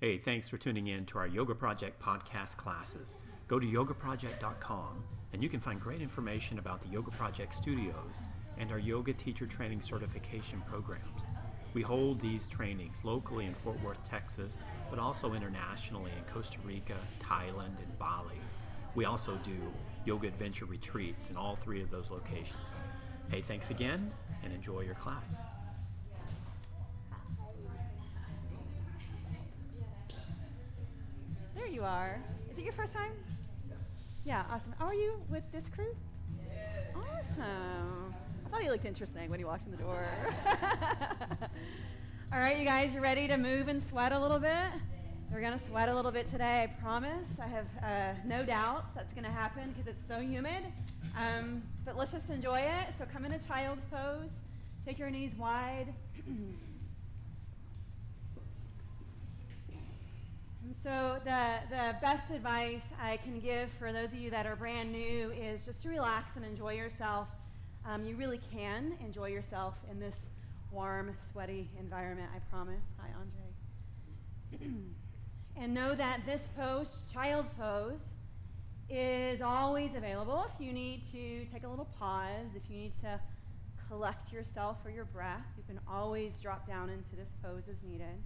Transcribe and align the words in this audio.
Hey, 0.00 0.16
thanks 0.16 0.48
for 0.48 0.56
tuning 0.56 0.86
in 0.86 1.04
to 1.06 1.18
our 1.18 1.26
Yoga 1.26 1.54
Project 1.54 2.00
podcast 2.00 2.56
classes. 2.56 3.16
Go 3.48 3.60
to 3.60 3.66
yogaproject.com 3.66 5.04
and 5.34 5.42
you 5.42 5.50
can 5.50 5.60
find 5.60 5.78
great 5.78 6.00
information 6.00 6.58
about 6.58 6.80
the 6.80 6.88
Yoga 6.88 7.10
Project 7.10 7.54
studios 7.54 8.22
and 8.56 8.72
our 8.72 8.78
yoga 8.78 9.12
teacher 9.12 9.44
training 9.44 9.82
certification 9.82 10.62
programs. 10.66 11.26
We 11.74 11.82
hold 11.82 12.18
these 12.18 12.48
trainings 12.48 13.02
locally 13.04 13.44
in 13.44 13.52
Fort 13.52 13.78
Worth, 13.84 14.02
Texas, 14.08 14.56
but 14.88 14.98
also 14.98 15.34
internationally 15.34 16.12
in 16.16 16.32
Costa 16.32 16.56
Rica, 16.64 16.96
Thailand, 17.22 17.76
and 17.76 17.98
Bali. 17.98 18.40
We 18.94 19.04
also 19.04 19.38
do 19.42 19.52
yoga 20.06 20.28
adventure 20.28 20.64
retreats 20.64 21.28
in 21.28 21.36
all 21.36 21.56
three 21.56 21.82
of 21.82 21.90
those 21.90 22.10
locations. 22.10 22.74
Hey, 23.30 23.42
thanks 23.42 23.68
again 23.68 24.10
and 24.42 24.50
enjoy 24.50 24.80
your 24.80 24.94
class. 24.94 25.44
You 31.80 31.86
are. 31.86 32.20
Is 32.52 32.58
it 32.58 32.64
your 32.64 32.74
first 32.74 32.92
time? 32.92 33.12
Yeah, 34.26 34.44
awesome. 34.50 34.74
Are 34.80 34.92
you 34.92 35.14
with 35.30 35.44
this 35.50 35.64
crew? 35.74 35.96
Yes. 36.46 36.94
Awesome. 36.94 38.14
I 38.44 38.50
thought 38.50 38.60
he 38.60 38.68
looked 38.68 38.84
interesting 38.84 39.30
when 39.30 39.38
he 39.38 39.46
walked 39.46 39.64
in 39.64 39.70
the 39.70 39.78
door. 39.78 40.06
All 42.32 42.38
right, 42.38 42.58
you 42.58 42.66
guys, 42.66 42.92
you 42.92 43.00
ready 43.00 43.26
to 43.28 43.38
move 43.38 43.68
and 43.68 43.82
sweat 43.82 44.12
a 44.12 44.20
little 44.20 44.38
bit? 44.38 44.72
We're 45.32 45.40
going 45.40 45.58
to 45.58 45.64
sweat 45.64 45.88
a 45.88 45.94
little 45.94 46.10
bit 46.10 46.30
today, 46.30 46.64
I 46.64 46.66
promise. 46.82 47.28
I 47.40 47.46
have 47.46 47.66
uh, 47.82 48.12
no 48.26 48.44
doubts 48.44 48.90
that's 48.94 49.14
going 49.14 49.24
to 49.24 49.30
happen 49.30 49.72
because 49.74 49.86
it's 49.86 50.06
so 50.06 50.20
humid. 50.20 50.62
Um, 51.16 51.62
but 51.86 51.96
let's 51.96 52.12
just 52.12 52.28
enjoy 52.28 52.60
it. 52.60 52.94
So 52.98 53.06
come 53.10 53.24
in 53.24 53.32
a 53.32 53.38
child's 53.38 53.86
pose. 53.86 54.28
Take 54.84 54.98
your 54.98 55.08
knees 55.08 55.32
wide. 55.38 55.94
so 60.82 61.18
the, 61.24 61.58
the 61.70 61.96
best 62.00 62.30
advice 62.30 62.82
I 63.00 63.16
can 63.18 63.40
give 63.40 63.70
for 63.78 63.92
those 63.92 64.12
of 64.12 64.14
you 64.14 64.30
that 64.30 64.46
are 64.46 64.56
brand 64.56 64.92
new 64.92 65.30
is 65.30 65.62
just 65.64 65.82
to 65.82 65.88
relax 65.88 66.36
and 66.36 66.44
enjoy 66.44 66.74
yourself. 66.74 67.28
Um, 67.86 68.04
you 68.04 68.16
really 68.16 68.40
can 68.52 68.92
enjoy 69.04 69.28
yourself 69.28 69.74
in 69.90 69.98
this 69.98 70.16
warm, 70.70 71.16
sweaty 71.32 71.68
environment, 71.78 72.28
I 72.34 72.38
promise. 72.50 72.82
Hi, 72.98 73.08
Andre. 73.18 74.74
and 75.56 75.74
know 75.74 75.94
that 75.94 76.20
this 76.26 76.42
pose, 76.56 76.96
child's 77.12 77.50
pose, 77.58 78.00
is 78.88 79.40
always 79.40 79.94
available 79.94 80.46
if 80.52 80.64
you 80.64 80.72
need 80.72 81.02
to 81.12 81.44
take 81.52 81.64
a 81.64 81.68
little 81.68 81.88
pause, 81.98 82.48
if 82.56 82.62
you 82.68 82.76
need 82.76 82.92
to 83.00 83.20
collect 83.88 84.32
yourself 84.32 84.76
or 84.84 84.90
your 84.90 85.04
breath. 85.06 85.46
You 85.56 85.62
can 85.66 85.80
always 85.88 86.32
drop 86.42 86.66
down 86.66 86.90
into 86.90 87.16
this 87.16 87.28
pose 87.42 87.62
as 87.68 87.76
needed. 87.82 88.18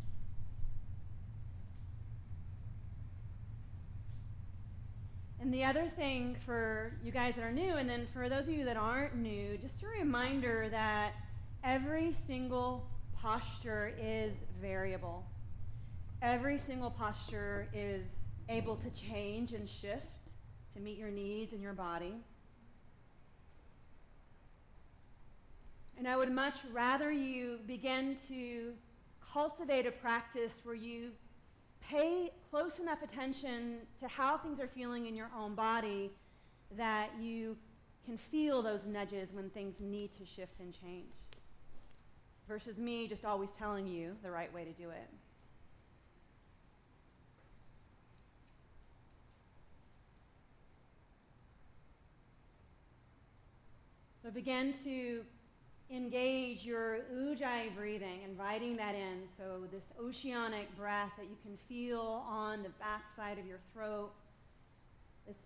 And 5.44 5.52
the 5.52 5.62
other 5.62 5.90
thing 5.94 6.38
for 6.46 6.94
you 7.04 7.12
guys 7.12 7.34
that 7.36 7.44
are 7.44 7.52
new, 7.52 7.74
and 7.74 7.86
then 7.86 8.06
for 8.14 8.30
those 8.30 8.44
of 8.44 8.48
you 8.48 8.64
that 8.64 8.78
aren't 8.78 9.14
new, 9.14 9.58
just 9.58 9.82
a 9.82 9.86
reminder 9.88 10.70
that 10.70 11.12
every 11.62 12.16
single 12.26 12.88
posture 13.14 13.92
is 14.00 14.32
variable. 14.58 15.22
Every 16.22 16.58
single 16.58 16.90
posture 16.90 17.68
is 17.74 18.06
able 18.48 18.76
to 18.76 18.88
change 18.88 19.52
and 19.52 19.68
shift 19.68 20.06
to 20.72 20.80
meet 20.80 20.96
your 20.96 21.10
needs 21.10 21.52
and 21.52 21.60
your 21.60 21.74
body. 21.74 22.14
And 25.98 26.08
I 26.08 26.16
would 26.16 26.32
much 26.32 26.56
rather 26.72 27.12
you 27.12 27.58
begin 27.66 28.16
to 28.28 28.72
cultivate 29.30 29.84
a 29.84 29.92
practice 29.92 30.52
where 30.62 30.74
you 30.74 31.10
pay 31.88 32.30
close 32.50 32.78
enough 32.78 33.02
attention 33.02 33.78
to 34.00 34.08
how 34.08 34.38
things 34.38 34.60
are 34.60 34.68
feeling 34.68 35.06
in 35.06 35.14
your 35.14 35.30
own 35.36 35.54
body 35.54 36.10
that 36.76 37.10
you 37.20 37.56
can 38.04 38.18
feel 38.30 38.62
those 38.62 38.84
nudges 38.84 39.28
when 39.32 39.50
things 39.50 39.74
need 39.80 40.10
to 40.18 40.24
shift 40.24 40.60
and 40.60 40.74
change. 40.80 41.12
Versus 42.48 42.76
me 42.76 43.08
just 43.08 43.24
always 43.24 43.48
telling 43.58 43.86
you 43.86 44.16
the 44.22 44.30
right 44.30 44.52
way 44.52 44.64
to 44.64 44.72
do 44.72 44.90
it. 44.90 45.08
So 54.22 54.30
begin 54.30 54.74
to 54.84 55.22
engage 55.94 56.64
your 56.64 57.00
ujjayi 57.14 57.74
breathing, 57.76 58.22
inviting 58.24 58.74
that 58.74 58.94
in. 58.94 59.22
So, 59.36 59.66
this 59.70 59.84
oceanic 60.00 60.74
breath 60.76 61.12
that 61.16 61.26
you 61.26 61.36
can 61.42 61.56
feel 61.68 62.24
on 62.28 62.62
the 62.62 62.70
backside 62.80 63.38
of 63.38 63.46
your 63.46 63.60
throat, 63.72 64.10
this 65.26 65.36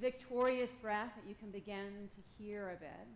victorious 0.00 0.70
breath 0.82 1.10
that 1.16 1.28
you 1.28 1.34
can 1.34 1.50
begin 1.50 2.08
to 2.14 2.42
hear 2.42 2.70
a 2.70 2.80
bit. 2.80 3.06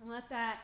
And 0.00 0.10
let 0.10 0.28
that 0.30 0.58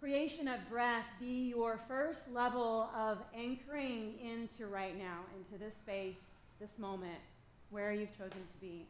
creation 0.00 0.48
of 0.48 0.66
breath 0.70 1.04
be 1.20 1.48
your 1.48 1.80
first 1.88 2.32
level 2.32 2.88
of 2.96 3.18
anchoring 3.36 4.14
into 4.22 4.66
right 4.66 4.96
now, 4.96 5.20
into 5.36 5.62
this 5.62 5.74
space, 5.74 6.37
this 6.60 6.70
moment, 6.78 7.18
where 7.70 7.92
you've 7.92 8.16
chosen 8.16 8.30
to 8.30 8.60
be. 8.60 8.86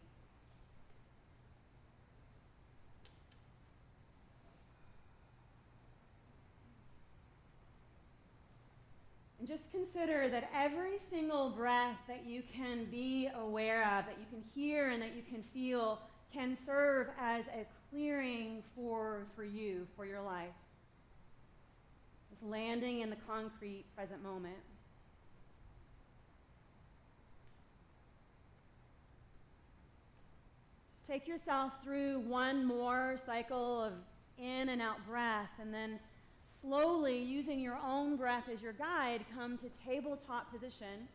And 9.39 9.47
just 9.47 9.71
consider 9.71 10.29
that 10.29 10.51
every 10.55 10.99
single 10.99 11.51
breath 11.51 11.99
that 12.09 12.27
you 12.27 12.43
can 12.53 12.87
be 12.87 13.29
aware 13.35 13.83
of, 13.83 14.07
that 14.07 14.17
you 14.19 14.27
can 14.31 14.43
hear, 14.55 14.91
and 14.91 15.01
that 15.01 15.15
you 15.15 15.23
can 15.23 15.43
feel 15.55 16.01
can 16.33 16.57
serve 16.67 17.09
as 17.19 17.45
a 17.47 17.65
clearing 17.91 18.63
for, 18.75 19.27
for 19.35 19.45
you, 19.45 19.87
for 19.97 20.05
your 20.05 20.21
life. 20.21 20.49
This 22.31 22.49
landing 22.49 23.01
in 23.01 23.11
the 23.11 23.17
concrete 23.27 23.85
present 23.97 24.23
moment. 24.23 24.57
Just 30.93 30.98
take 31.09 31.27
yourself 31.27 31.73
through 31.83 32.21
one 32.21 32.65
more 32.65 33.17
cycle 33.25 33.83
of 33.83 33.93
in 34.37 34.69
and 34.69 34.83
out 34.83 34.99
breath, 35.09 35.49
and 35.61 35.73
then 35.73 35.99
slowly, 36.61 37.19
using 37.19 37.61
your 37.61 37.79
own 37.85 38.17
breath 38.17 38.45
as 38.53 38.61
your 38.61 38.75
guide, 38.75 39.25
come 39.35 39.57
to 39.59 39.71
tabletop 39.87 40.53
position. 40.53 41.09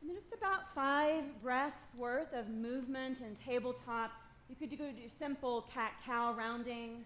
And 0.00 0.10
then 0.10 0.16
just 0.16 0.34
about 0.36 0.74
five 0.74 1.24
breaths 1.42 1.76
worth 1.96 2.32
of 2.34 2.48
movement 2.50 3.20
and 3.24 3.36
tabletop. 3.42 4.12
You 4.50 4.56
could 4.56 4.68
do, 4.68 4.76
do 4.76 4.92
simple 5.18 5.66
cat 5.72 5.92
cow 6.04 6.34
rounding. 6.34 7.04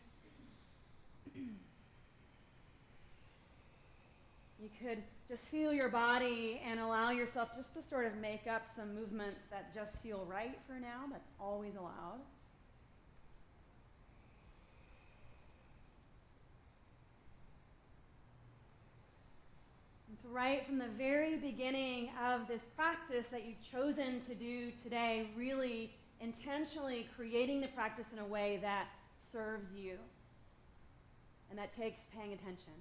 You 4.61 4.69
could 4.83 5.05
just 5.29 5.45
feel 5.45 5.75
your 5.75 5.91
body 5.91 6.61
and 6.67 6.81
allow 6.81 7.11
yourself 7.11 7.51
just 7.55 7.75
to 7.75 7.83
sort 7.83 8.07
of 8.07 8.17
make 8.17 8.47
up 8.47 8.63
some 8.75 8.95
movements 8.95 9.41
that 9.51 9.75
just 9.75 9.95
feel 10.03 10.27
right 10.27 10.59
for 10.67 10.81
now. 10.81 11.05
That's 11.11 11.29
always 11.39 11.75
allowed. 11.75 12.21
And 20.09 20.17
so, 20.23 20.31
right 20.31 20.65
from 20.65 20.79
the 20.79 20.89
very 20.97 21.37
beginning 21.37 22.09
of 22.25 22.49
this 22.49 22.63
practice 22.75 23.29
that 23.29 23.45
you've 23.45 23.63
chosen 23.71 24.23
to 24.23 24.35
do 24.35 24.73
today, 24.83 25.29
really 25.37 25.93
intentionally 26.23 27.07
creating 27.15 27.61
the 27.61 27.69
practice 27.69 28.07
in 28.15 28.19
a 28.19 28.27
way 28.27 28.59
that 28.63 28.87
serves 29.31 29.75
you 29.77 29.99
and 31.51 31.59
that 31.59 31.77
takes 31.77 32.01
paying 32.17 32.33
attention. 32.33 32.73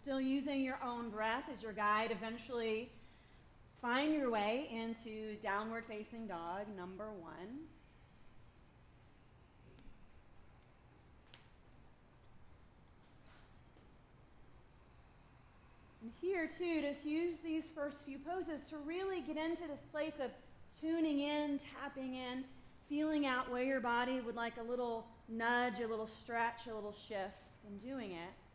Still 0.00 0.20
using 0.20 0.62
your 0.62 0.78
own 0.84 1.10
breath 1.10 1.44
as 1.52 1.62
your 1.62 1.72
guide, 1.72 2.10
eventually 2.10 2.90
find 3.80 4.12
your 4.14 4.30
way 4.30 4.68
into 4.70 5.36
downward 5.42 5.84
facing 5.88 6.26
dog 6.26 6.66
number 6.76 7.10
one. 7.20 7.66
And 16.02 16.12
here, 16.20 16.48
too, 16.56 16.82
just 16.82 17.04
use 17.04 17.38
these 17.42 17.64
first 17.74 17.96
few 18.06 18.18
poses 18.18 18.60
to 18.70 18.76
really 18.78 19.20
get 19.22 19.36
into 19.36 19.62
this 19.66 19.84
place 19.90 20.14
of 20.22 20.30
tuning 20.80 21.18
in, 21.18 21.58
tapping 21.80 22.14
in, 22.14 22.44
feeling 22.88 23.26
out 23.26 23.50
where 23.50 23.64
your 23.64 23.80
body 23.80 24.20
would 24.20 24.36
like 24.36 24.52
a 24.58 24.62
little 24.62 25.04
nudge, 25.28 25.80
a 25.80 25.86
little 25.88 26.08
stretch, 26.22 26.66
a 26.70 26.74
little 26.74 26.94
shift, 27.08 27.34
and 27.66 27.82
doing 27.82 28.12
it. 28.12 28.45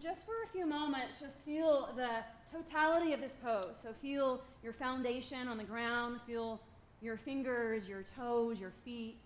Just 0.00 0.24
for 0.26 0.34
a 0.44 0.48
few 0.52 0.66
moments, 0.66 1.14
just 1.20 1.44
feel 1.44 1.90
the 1.96 2.08
totality 2.52 3.12
of 3.12 3.20
this 3.20 3.34
pose. 3.42 3.74
So 3.82 3.90
feel 4.00 4.42
your 4.62 4.72
foundation 4.72 5.48
on 5.48 5.58
the 5.58 5.64
ground, 5.64 6.20
feel 6.26 6.60
your 7.00 7.16
fingers, 7.16 7.88
your 7.88 8.04
toes, 8.16 8.58
your 8.58 8.72
feet. 8.84 9.16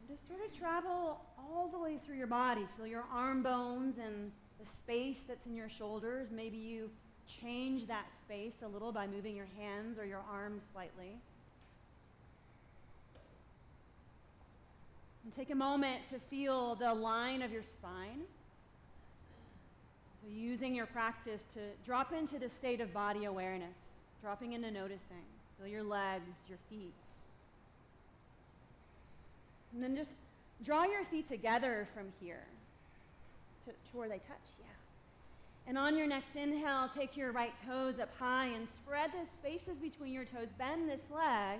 And 0.00 0.16
just 0.16 0.26
sort 0.28 0.40
of 0.44 0.56
travel 0.58 1.20
all 1.38 1.68
the 1.68 1.78
way 1.78 1.98
through 2.04 2.16
your 2.16 2.26
body. 2.26 2.66
Feel 2.76 2.86
your 2.86 3.04
arm 3.12 3.42
bones 3.42 3.96
and 3.98 4.30
the 4.58 4.66
space 4.66 5.18
that's 5.26 5.46
in 5.46 5.54
your 5.54 5.68
shoulders. 5.68 6.28
Maybe 6.34 6.56
you 6.56 6.90
change 7.40 7.86
that 7.86 8.06
space 8.24 8.54
a 8.64 8.68
little 8.68 8.92
by 8.92 9.06
moving 9.06 9.36
your 9.36 9.48
hands 9.58 9.98
or 9.98 10.04
your 10.04 10.22
arms 10.30 10.64
slightly. 10.72 11.16
And 15.28 15.36
take 15.36 15.50
a 15.50 15.54
moment 15.54 16.00
to 16.08 16.18
feel 16.30 16.74
the 16.76 16.94
line 16.94 17.42
of 17.42 17.52
your 17.52 17.62
spine. 17.62 18.22
So, 20.22 20.32
using 20.34 20.74
your 20.74 20.86
practice 20.86 21.42
to 21.52 21.60
drop 21.84 22.14
into 22.14 22.38
the 22.38 22.48
state 22.48 22.80
of 22.80 22.94
body 22.94 23.26
awareness, 23.26 23.76
dropping 24.22 24.54
into 24.54 24.70
noticing. 24.70 25.26
Feel 25.58 25.68
your 25.68 25.82
legs, 25.82 26.24
your 26.48 26.56
feet. 26.70 26.94
And 29.74 29.82
then 29.82 29.94
just 29.94 30.08
draw 30.64 30.84
your 30.84 31.04
feet 31.10 31.28
together 31.28 31.86
from 31.94 32.06
here 32.22 32.46
to, 33.66 33.72
to 33.72 33.98
where 33.98 34.08
they 34.08 34.20
touch, 34.20 34.48
yeah. 34.58 35.66
And 35.66 35.76
on 35.76 35.94
your 35.94 36.06
next 36.06 36.36
inhale, 36.36 36.88
take 36.96 37.18
your 37.18 37.32
right 37.32 37.52
toes 37.66 37.96
up 38.00 38.08
high 38.18 38.46
and 38.46 38.66
spread 38.82 39.10
the 39.12 39.26
spaces 39.42 39.76
between 39.78 40.14
your 40.14 40.24
toes. 40.24 40.48
Bend 40.56 40.88
this 40.88 41.02
leg. 41.14 41.58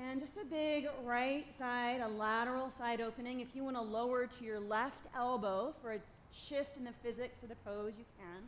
And 0.00 0.20
just 0.20 0.36
a 0.40 0.44
big 0.44 0.88
right 1.04 1.44
side, 1.58 2.00
a 2.00 2.08
lateral 2.08 2.70
side 2.78 3.00
opening. 3.00 3.40
If 3.40 3.48
you 3.54 3.64
want 3.64 3.76
to 3.76 3.82
lower 3.82 4.26
to 4.26 4.44
your 4.44 4.60
left 4.60 5.06
elbow 5.16 5.74
for 5.82 5.92
a 5.92 5.98
shift 6.32 6.76
in 6.76 6.84
the 6.84 6.92
physics 7.02 7.42
of 7.42 7.48
the 7.48 7.56
pose, 7.64 7.94
you 7.98 8.04
can. 8.16 8.42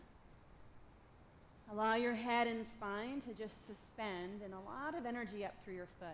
Allow 1.73 1.95
your 1.95 2.15
head 2.15 2.47
and 2.47 2.65
spine 2.77 3.21
to 3.23 3.35
just 3.35 3.55
suspend 3.67 4.43
and 4.45 4.55
a 4.55 4.61
lot 4.71 4.97
of 4.97 5.07
energy 5.07 5.45
up 5.45 5.55
through 5.65 5.75
your 5.75 5.89
foot. 5.99 6.09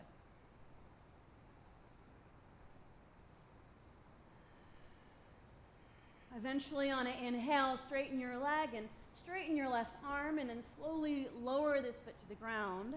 Eventually, 6.36 6.90
on 6.90 7.06
an 7.06 7.24
inhale, 7.24 7.78
straighten 7.86 8.20
your 8.20 8.36
leg 8.36 8.70
and 8.74 8.88
straighten 9.22 9.56
your 9.56 9.68
left 9.68 9.92
arm, 10.06 10.38
and 10.38 10.50
then 10.50 10.62
slowly 10.78 11.28
lower 11.42 11.80
this 11.80 11.96
foot 12.04 12.18
to 12.20 12.28
the 12.28 12.34
ground. 12.34 12.94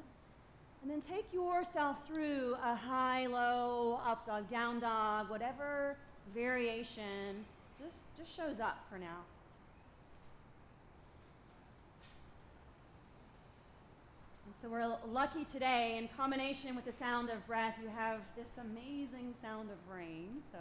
And 0.82 0.90
then 0.90 1.02
take 1.02 1.26
yourself 1.34 1.98
through 2.08 2.56
a 2.64 2.76
high, 2.76 3.28
low, 3.28 4.00
up 4.06 4.26
dog, 4.26 4.50
down 4.50 4.80
dog, 4.80 5.30
whatever 5.30 5.98
variation 6.34 7.46
just, 7.78 7.98
just 8.18 8.36
shows 8.36 8.60
up 8.62 8.78
for 8.90 8.98
now. 8.98 9.24
And 14.46 14.54
so 14.62 14.70
we're 14.70 14.96
lucky 15.12 15.46
today, 15.52 15.98
in 15.98 16.08
combination 16.18 16.76
with 16.76 16.86
the 16.86 16.94
sound 16.98 17.30
of 17.30 17.46
breath, 17.46 17.76
you 17.82 17.90
have 17.96 18.20
this 18.38 18.48
amazing 18.58 19.34
sound 19.42 19.70
of 19.70 19.78
rain. 19.94 20.42
So, 20.52 20.60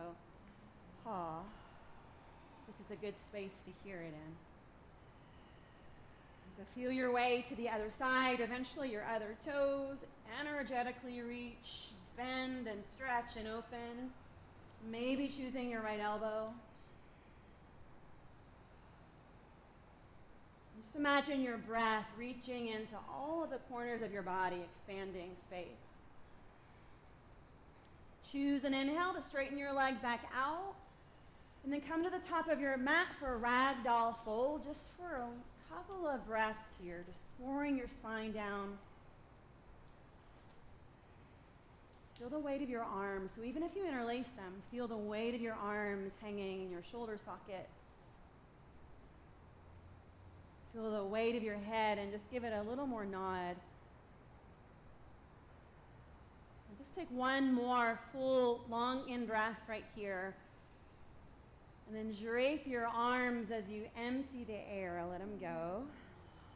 ha. 1.04 1.40
This 2.66 2.76
is 2.86 2.92
a 2.92 2.96
good 2.96 3.14
space 3.18 3.54
to 3.64 3.70
hear 3.88 3.96
it 3.96 4.12
in. 4.12 4.47
So 6.58 6.64
feel 6.74 6.90
your 6.90 7.12
way 7.12 7.44
to 7.48 7.54
the 7.54 7.68
other 7.68 7.88
side. 8.00 8.40
Eventually, 8.40 8.90
your 8.90 9.04
other 9.04 9.36
toes 9.46 9.98
energetically 10.40 11.20
reach, 11.20 11.92
bend 12.16 12.66
and 12.66 12.84
stretch 12.84 13.36
and 13.36 13.46
open. 13.46 14.10
Maybe 14.90 15.28
choosing 15.28 15.70
your 15.70 15.82
right 15.82 16.00
elbow. 16.00 16.52
Just 20.82 20.96
imagine 20.96 21.42
your 21.42 21.58
breath 21.58 22.06
reaching 22.16 22.66
into 22.66 22.96
all 23.08 23.44
of 23.44 23.50
the 23.50 23.58
corners 23.70 24.02
of 24.02 24.12
your 24.12 24.22
body, 24.22 24.56
expanding 24.74 25.30
space. 25.46 25.68
Choose 28.32 28.64
an 28.64 28.74
inhale 28.74 29.14
to 29.14 29.22
straighten 29.22 29.58
your 29.58 29.72
leg 29.72 30.02
back 30.02 30.24
out. 30.36 30.74
And 31.62 31.72
then 31.72 31.82
come 31.82 32.02
to 32.02 32.10
the 32.10 32.26
top 32.28 32.48
of 32.48 32.58
your 32.58 32.76
mat 32.76 33.06
for 33.20 33.36
a 33.36 33.38
ragdoll 33.38 34.16
fold, 34.24 34.64
just 34.64 34.90
for 34.96 35.18
a 35.18 35.28
couple 35.70 36.06
of 36.08 36.26
breaths 36.26 36.70
here, 36.82 37.04
just 37.06 37.18
pouring 37.40 37.76
your 37.76 37.88
spine 37.88 38.32
down. 38.32 38.78
Feel 42.18 42.30
the 42.30 42.38
weight 42.38 42.62
of 42.62 42.68
your 42.68 42.82
arms. 42.82 43.30
So 43.36 43.44
even 43.44 43.62
if 43.62 43.76
you 43.76 43.86
interlace 43.86 44.26
them, 44.36 44.52
feel 44.72 44.88
the 44.88 44.96
weight 44.96 45.34
of 45.34 45.40
your 45.40 45.54
arms 45.54 46.10
hanging 46.20 46.62
in 46.62 46.70
your 46.70 46.82
shoulder 46.90 47.16
sockets. 47.24 47.70
Feel 50.74 50.90
the 50.90 51.04
weight 51.04 51.36
of 51.36 51.42
your 51.44 51.56
head 51.56 51.98
and 51.98 52.10
just 52.10 52.28
give 52.30 52.42
it 52.42 52.52
a 52.52 52.68
little 52.68 52.86
more 52.86 53.04
nod. 53.04 53.54
And 56.68 56.78
just 56.78 56.94
take 56.96 57.10
one 57.10 57.52
more 57.52 58.00
full, 58.12 58.62
long 58.68 59.08
in 59.08 59.24
breath 59.24 59.58
right 59.68 59.84
here. 59.94 60.34
And 61.88 61.96
then 61.96 62.14
drape 62.22 62.66
your 62.66 62.86
arms 62.86 63.50
as 63.50 63.64
you 63.70 63.84
empty 63.96 64.44
the 64.44 64.58
air. 64.70 65.02
Let 65.10 65.20
them 65.20 65.38
go. 65.40 65.82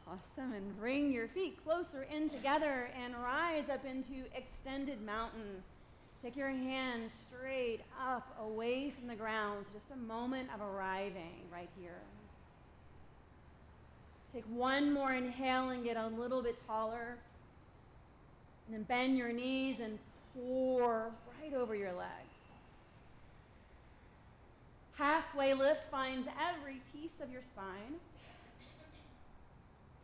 Awesome. 0.07 0.53
And 0.53 0.79
bring 0.79 1.11
your 1.11 1.27
feet 1.27 1.57
closer 1.63 2.03
in 2.03 2.29
together 2.29 2.89
and 3.03 3.15
rise 3.15 3.63
up 3.71 3.83
into 3.83 4.25
extended 4.35 5.01
mountain. 5.03 5.63
Take 6.21 6.35
your 6.35 6.49
hands 6.49 7.11
straight 7.27 7.79
up 7.99 8.35
away 8.39 8.93
from 8.97 9.07
the 9.07 9.15
ground. 9.15 9.65
Just 9.73 9.85
a 9.91 9.97
moment 9.97 10.49
of 10.53 10.61
arriving 10.61 11.33
right 11.51 11.69
here. 11.81 11.99
Take 14.33 14.45
one 14.45 14.93
more 14.93 15.13
inhale 15.13 15.69
and 15.69 15.83
get 15.83 15.97
a 15.97 16.07
little 16.07 16.43
bit 16.43 16.57
taller. 16.67 17.17
And 18.67 18.75
then 18.75 18.83
bend 18.83 19.17
your 19.17 19.31
knees 19.31 19.77
and 19.81 19.97
pour 20.35 21.11
right 21.41 21.53
over 21.53 21.75
your 21.75 21.93
legs. 21.93 22.22
Halfway 25.03 25.53
lift 25.53 25.91
finds 25.91 26.29
every 26.49 26.79
piece 26.93 27.19
of 27.21 27.29
your 27.29 27.41
spine. 27.41 27.99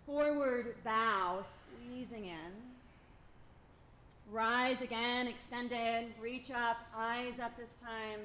Forward 0.05 0.75
bow, 0.83 1.41
squeezing 1.41 2.25
in. 2.25 2.51
Rise 4.29 4.81
again, 4.81 5.27
extended, 5.27 6.07
reach 6.19 6.51
up, 6.51 6.79
eyes 6.93 7.39
up 7.41 7.55
this 7.55 7.77
time. 7.81 8.19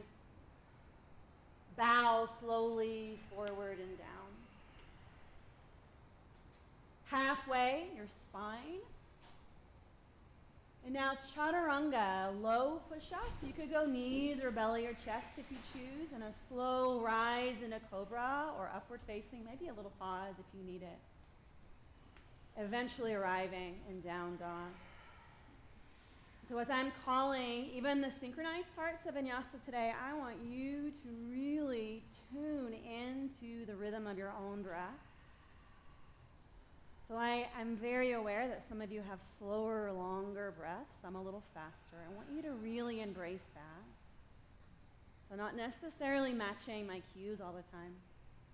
Bow 1.77 2.27
slowly 2.41 3.21
forward 3.33 3.79
and 3.79 3.97
down. 3.97 4.33
Halfway, 7.05 7.85
your 7.95 8.09
spine 8.09 8.81
and 10.85 10.93
now 10.93 11.13
chaturanga, 11.35 12.31
low 12.43 12.81
push-up. 12.91 13.33
You 13.43 13.53
could 13.53 13.71
go 13.71 13.87
knees 13.87 14.41
or 14.43 14.51
belly 14.51 14.87
or 14.87 14.93
chest 15.05 15.39
if 15.39 15.45
you 15.51 15.57
choose, 15.73 16.09
and 16.15 16.23
a 16.23 16.33
slow 16.49 17.01
rise 17.01 17.57
in 17.65 17.73
a 17.73 17.81
cobra 17.91 18.51
or 18.59 18.71
upward 18.75 19.01
facing, 19.07 19.45
maybe 19.45 19.69
a 19.69 19.75
little 19.75 19.93
pause 19.99 20.35
if 20.39 20.45
you 20.59 20.65
need 20.71 20.83
it. 20.83 20.99
Eventually 22.57 23.15
arriving 23.15 23.77
in 23.89 24.01
down 24.03 24.37
dog. 24.37 24.71
So 26.49 26.59
as 26.59 26.69
I'm 26.69 26.93
calling 27.07 27.71
even 27.75 28.03
the 28.03 28.11
synchronized 28.21 28.75
parts 28.77 29.07
of 29.09 29.15
vinyasa 29.15 29.65
today, 29.65 29.93
I 30.07 30.13
want 30.13 30.37
you 30.47 30.91
to 30.91 31.09
really 31.31 32.03
tune 32.31 32.75
into 32.75 33.65
the 33.65 33.75
rhythm 33.75 34.07
of 34.07 34.19
your 34.19 34.33
own 34.39 34.63
breath. 34.63 34.91
So 37.15 37.21
I, 37.21 37.47
I'm 37.57 37.77
very 37.77 38.15
aware 38.15 38.49
that 38.49 38.65
some 38.69 38.81
of 38.81 38.91
you 38.91 39.01
have 39.09 39.21
slower, 39.39 39.93
longer 39.93 40.53
breaths. 40.59 40.99
I'm 41.05 41.15
a 41.15 41.23
little 41.23 41.45
faster. 41.55 41.95
I 41.95 42.13
want 42.13 42.27
you 42.35 42.43
to 42.43 42.51
really 42.61 43.03
embrace 43.03 43.47
that. 43.55 43.85
So 45.31 45.37
not 45.37 45.55
necessarily 45.55 46.33
matching 46.33 46.89
my 46.89 47.01
cues 47.15 47.39
all 47.41 47.53
the 47.53 47.63
time, 47.71 47.93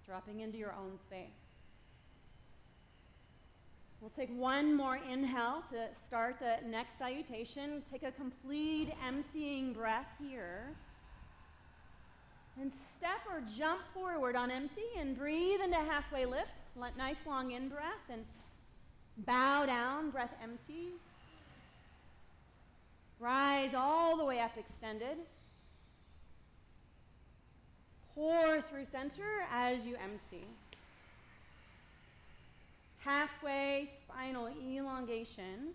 dropping 0.07 0.41
into 0.41 0.59
your 0.59 0.75
own 0.75 0.99
space. 1.07 1.31
We'll 4.03 4.11
take 4.11 4.29
one 4.39 4.77
more 4.77 5.01
inhale 5.11 5.65
to 5.73 5.87
start 6.07 6.37
the 6.39 6.57
next 6.69 6.99
salutation. 6.99 7.83
Take 7.91 8.03
a 8.03 8.13
complete 8.13 8.93
emptying 9.09 9.73
breath 9.73 10.09
here. 10.23 10.75
And 12.61 12.71
step 12.99 13.21
or 13.31 13.43
jump 13.57 13.81
forward 13.95 14.37
on 14.37 14.51
empty 14.51 14.85
and 14.99 15.17
breathe 15.17 15.63
into 15.65 15.79
halfway 15.79 16.27
lift. 16.27 16.51
Nice 16.99 17.17
long 17.27 17.53
in 17.53 17.71
breath 17.71 18.05
and 18.11 18.23
Bow 19.19 19.67
down, 19.67 20.11
breath 20.11 20.35
empties. 20.43 20.99
Rise 23.19 23.75
all 23.75 24.17
the 24.17 24.25
way 24.25 24.41
up, 24.41 24.53
extended. 24.57 25.19
Pour 28.15 28.63
through 28.63 28.87
center 28.87 29.45
as 29.53 29.85
you 29.85 29.97
empty. 29.97 30.47
Halfway 32.99 33.91
spinal 34.03 34.49
elongation. 34.49 35.75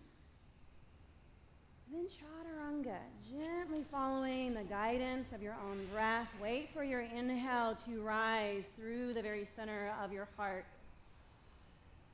Then 1.91 2.07
chaturanga, 2.07 2.97
gently 3.29 3.85
following 3.91 4.55
the 4.55 4.63
guidance 4.63 5.27
of 5.33 5.43
your 5.43 5.55
own 5.69 5.85
breath. 5.93 6.27
Wait 6.41 6.69
for 6.73 6.83
your 6.83 7.01
inhale 7.01 7.77
to 7.85 8.01
rise 8.01 8.63
through 8.75 9.13
the 9.13 9.21
very 9.21 9.47
center 9.55 9.93
of 10.03 10.11
your 10.11 10.27
heart. 10.35 10.65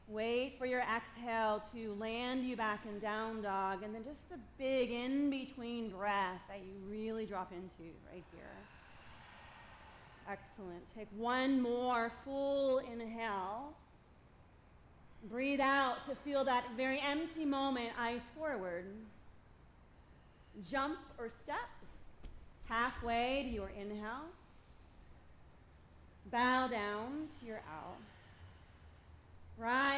Wait 0.08 0.56
for 0.58 0.66
your 0.66 0.82
exhale 0.82 1.64
to 1.74 1.94
land 1.94 2.46
you 2.46 2.58
back 2.58 2.86
in 2.86 3.00
down 3.00 3.42
dog, 3.42 3.84
and 3.84 3.96
then 3.96 4.04
just 4.04 4.20
a 4.34 4.40
big 4.58 4.92
in 4.92 5.30
between 5.30 5.90
breath 5.90 6.42
that 6.50 6.60
you 6.60 6.74
really 6.90 7.26
drop 7.26 7.52
into 7.52 7.92
right 8.12 8.24
here. 8.36 8.44
Excellent. 10.30 10.84
Take 10.96 11.08
one 11.18 11.62
more 11.62 12.12
full 12.26 12.80
inhale. 12.80 13.74
Breathe 15.30 15.60
out 15.62 15.98
to 16.10 16.16
feel 16.24 16.44
that 16.46 16.64
very 16.76 17.00
empty 17.00 17.46
moment, 17.46 17.90
eyes 18.00 18.22
forward. 18.38 18.86
Jump 20.70 20.98
or 21.18 21.30
step 21.44 21.70
halfway 22.68 23.44
to 23.44 23.50
your 23.50 23.70
inhale. 23.70 24.26
Bow 26.32 26.68
down 26.68 27.28
to 27.40 27.46
your 27.46 27.58
out. 27.58 27.98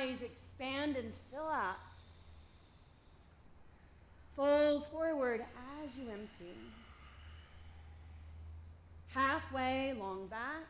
Expand, 0.03 0.97
and 0.97 1.13
fill 1.31 1.47
up. 1.47 1.79
Fold 4.35 4.85
forward 4.91 5.45
as 5.81 5.89
you 5.95 6.09
empty. 6.11 6.57
Halfway, 9.13 9.93
long 9.97 10.27
back. 10.27 10.65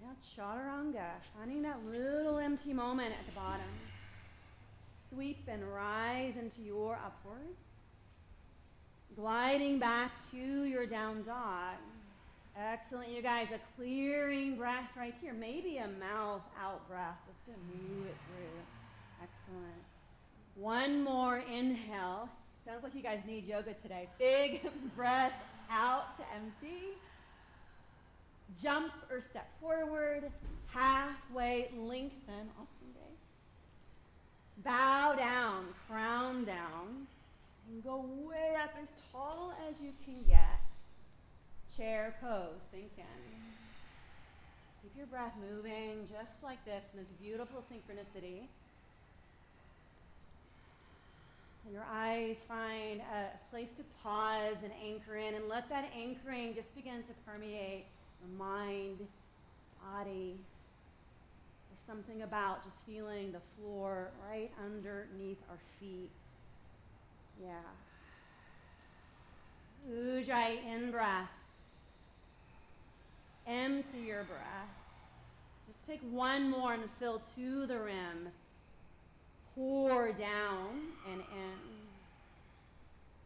Now, 0.00 0.14
chaturanga, 0.36 1.14
finding 1.36 1.62
that 1.62 1.78
little 1.84 2.38
empty 2.38 2.72
moment 2.72 3.12
at 3.18 3.26
the 3.26 3.32
bottom. 3.32 3.66
Sweep 5.10 5.40
and 5.48 5.64
rise 5.72 6.34
into 6.36 6.62
your 6.62 6.94
upward. 6.94 7.56
Gliding 9.16 9.80
back 9.80 10.12
to 10.30 10.64
your 10.64 10.86
down 10.86 11.24
dog. 11.24 11.74
Excellent, 12.56 13.08
you 13.08 13.22
guys. 13.22 13.48
A 13.54 13.60
clearing 13.76 14.56
breath 14.56 14.90
right 14.96 15.14
here. 15.20 15.32
Maybe 15.32 15.78
a 15.78 15.88
mouth 15.88 16.42
out 16.60 16.86
breath 16.88 17.16
Let's 17.26 17.38
just 17.46 17.58
to 17.58 17.78
move 17.78 18.06
it 18.06 18.16
through. 18.26 19.22
Excellent. 19.22 19.82
One 20.56 21.02
more 21.02 21.38
inhale. 21.38 22.28
Sounds 22.66 22.84
like 22.84 22.94
you 22.94 23.02
guys 23.02 23.20
need 23.26 23.46
yoga 23.46 23.74
today. 23.82 24.08
Big 24.18 24.60
breath 24.96 25.32
out 25.70 26.16
to 26.18 26.24
empty. 26.36 26.98
Jump 28.62 28.92
or 29.10 29.22
step 29.22 29.48
forward. 29.60 30.30
Halfway 30.66 31.70
lengthen. 31.76 32.50
Awesome 32.60 32.92
day. 32.94 33.00
Bow 34.62 35.14
down, 35.16 35.68
crown 35.88 36.44
down, 36.44 37.06
and 37.70 37.82
go 37.82 38.04
way 38.22 38.54
up 38.62 38.74
as 38.80 38.90
tall 39.10 39.54
as 39.68 39.80
you 39.80 39.92
can 40.04 40.22
get 40.28 40.60
chair 41.76 42.14
pose, 42.20 42.60
sink 42.70 42.92
in. 42.98 43.04
Keep 44.82 44.96
your 44.96 45.06
breath 45.06 45.34
moving 45.50 46.08
just 46.10 46.42
like 46.42 46.64
this 46.64 46.82
in 46.92 47.00
this 47.00 47.08
beautiful 47.20 47.64
synchronicity. 47.70 48.48
Your 51.70 51.84
eyes 51.90 52.36
find 52.48 53.00
a 53.00 53.30
place 53.50 53.68
to 53.76 53.84
pause 54.02 54.56
and 54.64 54.72
anchor 54.84 55.16
in, 55.16 55.34
and 55.34 55.48
let 55.48 55.68
that 55.68 55.90
anchoring 55.96 56.54
just 56.54 56.74
begin 56.74 57.04
to 57.04 57.14
permeate 57.24 57.86
the 58.20 58.36
mind, 58.36 58.98
body. 59.84 60.34
There's 61.68 61.86
something 61.86 62.22
about 62.22 62.64
just 62.64 62.76
feeling 62.84 63.30
the 63.30 63.40
floor 63.56 64.10
right 64.28 64.50
underneath 64.64 65.38
our 65.48 65.58
feet. 65.78 66.10
Yeah. 67.40 67.62
Ujjayi 69.88 70.64
in 70.66 70.90
breath. 70.90 71.30
Empty 73.46 73.98
your 73.98 74.24
breath. 74.24 74.68
Just 75.66 75.86
take 75.86 76.00
one 76.10 76.50
more 76.50 76.74
and 76.74 76.84
fill 76.98 77.22
to 77.36 77.66
the 77.66 77.78
rim. 77.78 78.28
Pour 79.54 80.12
down 80.12 80.82
and 81.10 81.20
in. 81.20 81.58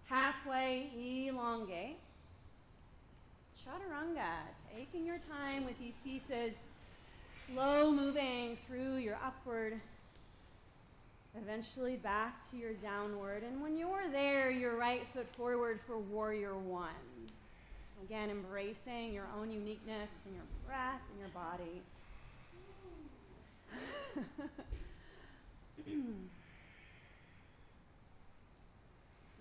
Halfway 0.07 0.91
elongate. 1.29 1.99
Chaturanga, 3.67 4.31
taking 4.77 5.05
your 5.05 5.19
time 5.29 5.65
with 5.65 5.77
these 5.81 5.95
pieces, 6.05 6.55
slow 7.49 7.91
moving 7.91 8.57
through 8.67 8.97
your 8.97 9.19
upward, 9.25 9.81
eventually 11.37 11.97
back 11.97 12.49
to 12.51 12.57
your 12.57 12.75
downward. 12.75 13.43
And 13.43 13.61
when 13.61 13.77
you're 13.77 14.09
there, 14.13 14.51
your 14.51 14.77
right 14.77 15.03
foot 15.13 15.27
forward 15.37 15.81
for 15.85 15.99
warrior 15.99 16.57
one. 16.57 16.91
Again, 18.05 18.31
embracing 18.31 19.13
your 19.13 19.27
own 19.39 19.51
uniqueness 19.51 20.09
and 20.25 20.35
your 20.35 20.45
breath 20.67 21.01
and 21.11 21.19
your 21.19 21.29
body. 21.31 21.83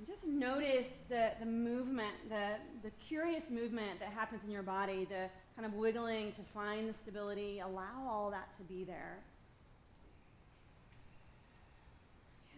just 0.08 0.26
notice 0.26 0.88
the, 1.10 1.32
the 1.40 1.46
movement, 1.46 2.16
the, 2.30 2.56
the 2.84 2.92
curious 3.08 3.50
movement 3.50 4.00
that 4.00 4.10
happens 4.10 4.42
in 4.46 4.52
your 4.52 4.64
body, 4.64 5.06
the 5.06 5.30
kind 5.56 5.66
of 5.66 5.74
wiggling 5.74 6.32
to 6.34 6.42
find 6.54 6.90
the 6.90 6.94
stability. 7.04 7.60
Allow 7.60 8.08
all 8.10 8.30
that 8.32 8.56
to 8.58 8.64
be 8.64 8.84
there. 8.84 9.20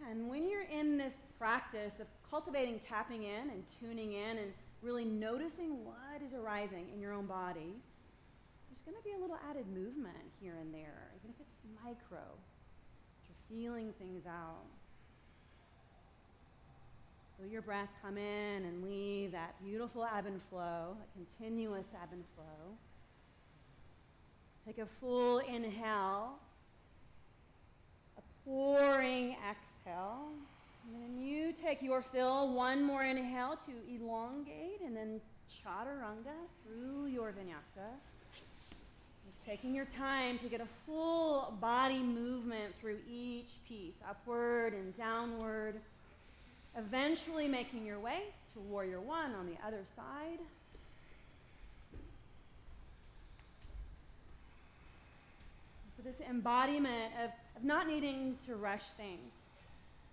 And 0.10 0.30
when 0.30 0.48
you're 0.48 0.64
in 0.64 0.98
this 0.98 1.14
practice 1.38 1.94
of 2.00 2.08
cultivating 2.30 2.80
tapping 2.80 3.24
in 3.24 3.50
and 3.50 3.64
tuning 3.80 4.14
in 4.14 4.38
and 4.38 4.54
really 4.82 5.06
noticing 5.06 5.84
what 5.84 6.22
is 6.26 6.34
arising 6.34 6.86
in 6.94 7.00
your 7.00 7.14
own 7.14 7.26
body, 7.26 7.74
there's 8.70 8.82
going 8.86 8.98
to 8.98 9.04
be 9.04 9.16
a 9.16 9.20
little 9.20 9.38
added 9.50 9.66
movement 9.68 10.16
here 10.42 10.56
and 10.60 10.74
there, 10.74 11.12
even 11.20 11.30
if 11.30 11.40
it's 11.40 11.56
micro. 11.84 12.24
You're 13.28 13.60
feeling 13.60 13.94
things 14.00 14.26
out. 14.28 14.66
Feel 17.38 17.48
your 17.48 17.62
breath 17.62 17.90
come 18.02 18.18
in 18.18 18.66
and 18.66 18.84
leave 18.84 19.32
that 19.32 19.54
beautiful 19.64 20.04
ebb 20.06 20.26
and 20.26 20.42
flow, 20.50 20.98
that 20.98 21.08
continuous 21.14 21.86
ebb 22.02 22.10
and 22.12 22.24
flow. 22.36 22.76
Take 24.66 24.80
a 24.80 24.88
full 25.00 25.40
inhale, 25.40 26.40
a 28.18 28.22
pouring 28.44 29.38
exhale. 29.50 30.32
And 30.88 31.04
then 31.04 31.22
you 31.22 31.54
take 31.54 31.82
your 31.82 32.02
fill, 32.02 32.54
one 32.54 32.82
more 32.82 33.04
inhale 33.04 33.60
to 33.66 33.72
elongate, 33.94 34.80
and 34.86 34.96
then 34.96 35.20
chaturanga 35.52 36.36
through 36.64 37.08
your 37.08 37.32
vinyasa. 37.32 37.90
Just 39.26 39.46
taking 39.46 39.76
your 39.76 39.88
time 39.98 40.40
to 40.40 40.48
get 40.48 40.62
a 40.62 40.68
full 40.86 41.58
body 41.60 42.00
movement 42.00 42.74
through 42.80 43.00
each 43.12 43.50
piece, 43.68 43.96
upward 44.08 44.74
and 44.74 44.96
downward, 44.98 45.76
eventually 46.78 47.50
making 47.50 47.86
your 47.86 48.00
way 48.00 48.22
to 48.54 48.60
warrior 48.62 49.02
one 49.02 49.34
on 49.34 49.46
the 49.46 49.58
other 49.68 49.84
side. 49.96 50.40
So, 55.98 56.04
this 56.04 56.16
embodiment 56.30 57.12
of, 57.22 57.32
of 57.58 57.64
not 57.66 57.88
needing 57.88 58.38
to 58.46 58.56
rush 58.56 58.84
things 58.96 59.34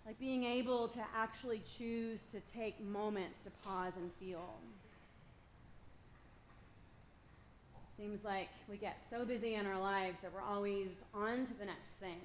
like 0.06 0.18
being 0.18 0.44
able 0.44 0.88
to 0.88 1.00
actually 1.16 1.62
choose 1.78 2.20
to 2.30 2.40
take 2.54 2.78
moments 2.80 3.38
to 3.44 3.50
pause 3.66 3.92
and 3.96 4.11
feel. 4.20 4.58
Seems 7.96 8.25
like 8.25 8.49
we 8.68 8.76
get 8.76 9.00
so 9.08 9.25
busy 9.25 9.54
in 9.54 9.66
our 9.66 9.78
lives 9.78 10.18
that 10.23 10.32
we're 10.34 10.42
always 10.42 10.88
on 11.14 11.46
to 11.46 11.54
the 11.54 11.64
next 11.64 11.90
thing. 12.00 12.20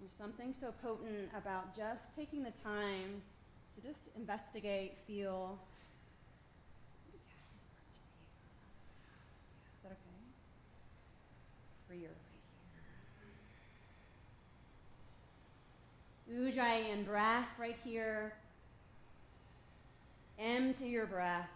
There's 0.00 0.12
something 0.18 0.52
so 0.58 0.74
potent 0.82 1.30
about 1.36 1.76
just 1.76 2.14
taking 2.16 2.42
the 2.42 2.52
time 2.62 3.22
to 3.76 3.88
just 3.88 4.10
investigate, 4.16 4.94
feel. 5.06 5.58
Is 7.14 7.20
that 9.84 9.92
okay? 9.92 10.18
Freer. 11.86 12.27
Ujjayi 16.32 16.92
in 16.92 17.04
breath 17.04 17.48
right 17.58 17.76
here. 17.84 18.34
Empty 20.38 20.86
your 20.86 21.06
breath. 21.06 21.48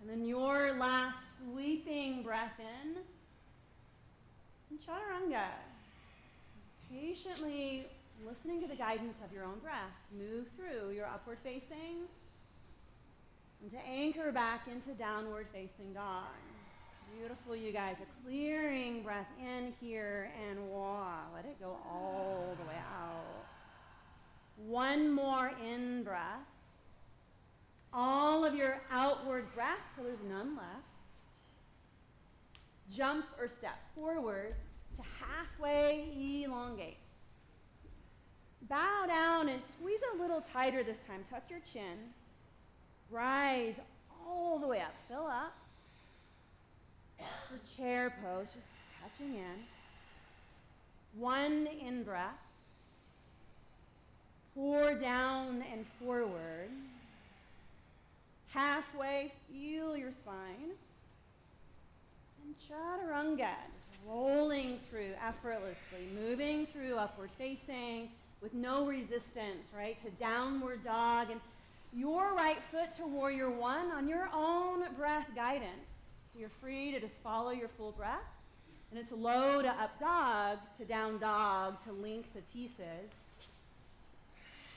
And 0.00 0.10
then 0.10 0.26
your 0.26 0.74
last 0.78 1.38
sweeping 1.38 2.22
breath 2.22 2.58
in. 2.58 2.96
And 4.70 4.78
chaturanga. 4.80 5.46
Just 6.56 6.90
patiently 6.90 7.86
listening 8.26 8.60
to 8.60 8.68
the 8.68 8.76
guidance 8.76 9.16
of 9.24 9.32
your 9.32 9.44
own 9.44 9.58
breath 9.60 9.94
move 10.16 10.46
through 10.56 10.90
your 10.94 11.06
upward 11.06 11.38
facing 11.42 12.06
and 13.62 13.70
to 13.70 13.78
anchor 13.88 14.30
back 14.30 14.68
into 14.68 14.92
downward 14.98 15.46
facing 15.52 15.92
dog. 15.94 16.26
Beautiful, 17.12 17.56
you 17.56 17.72
guys. 17.72 17.96
A 18.02 18.26
clearing 18.26 19.02
breath 19.02 19.26
in 19.40 19.72
here 19.80 20.30
and 20.48 20.68
wah. 20.70 21.20
Let 21.34 21.44
it 21.44 21.60
go 21.60 21.76
all 21.90 22.56
the 22.58 22.66
way 22.68 22.76
out. 22.76 23.46
One 24.56 25.12
more 25.12 25.52
in 25.64 26.02
breath. 26.02 26.46
All 27.92 28.44
of 28.44 28.54
your 28.54 28.80
outward 28.90 29.54
breath 29.54 29.78
till 29.94 30.04
there's 30.04 30.24
none 30.28 30.56
left. 30.56 30.84
Jump 32.94 33.26
or 33.38 33.48
step 33.48 33.78
forward 33.94 34.54
to 34.96 35.02
halfway 35.24 36.42
elongate. 36.44 36.98
Bow 38.68 39.04
down 39.06 39.48
and 39.48 39.60
squeeze 39.78 40.00
a 40.14 40.20
little 40.20 40.42
tighter 40.52 40.82
this 40.82 40.96
time. 41.06 41.24
Tuck 41.30 41.42
your 41.50 41.60
chin. 41.72 41.98
Rise 43.10 43.74
all 44.26 44.58
the 44.58 44.66
way 44.66 44.80
up. 44.80 44.94
Fill 45.08 45.26
up. 45.26 45.54
For 47.18 47.60
chair 47.76 48.14
pose, 48.22 48.46
just 48.46 48.66
touching 49.02 49.34
in. 49.34 51.20
One 51.20 51.66
in 51.66 52.02
breath. 52.02 52.34
Pour 54.54 54.94
down 54.94 55.64
and 55.72 55.84
forward. 56.00 56.70
Halfway, 58.50 59.32
feel 59.50 59.96
your 59.96 60.12
spine. 60.12 60.72
And 62.44 62.54
chaturanga, 62.68 63.38
just 63.38 64.00
rolling 64.08 64.78
through 64.90 65.12
effortlessly, 65.26 66.08
moving 66.14 66.66
through 66.66 66.96
upward 66.96 67.30
facing 67.36 68.10
with 68.40 68.54
no 68.54 68.86
resistance, 68.86 69.72
right, 69.76 70.00
to 70.04 70.10
downward 70.12 70.84
dog. 70.84 71.30
And 71.30 71.40
your 71.96 72.34
right 72.34 72.58
foot 72.70 72.94
to 72.96 73.06
warrior 73.06 73.50
one 73.50 73.90
on 73.90 74.08
your 74.08 74.28
own 74.34 74.84
breath 74.96 75.28
guidance. 75.34 75.93
You're 76.38 76.50
free 76.60 76.90
to 76.90 77.00
just 77.00 77.14
follow 77.22 77.50
your 77.50 77.68
full 77.68 77.92
breath. 77.92 78.18
And 78.90 78.98
it's 78.98 79.12
low 79.12 79.62
to 79.62 79.68
up 79.68 79.98
dog 80.00 80.58
to 80.78 80.84
down 80.84 81.18
dog 81.18 81.82
to 81.84 81.92
link 81.92 82.26
the 82.34 82.42
pieces. 82.52 83.10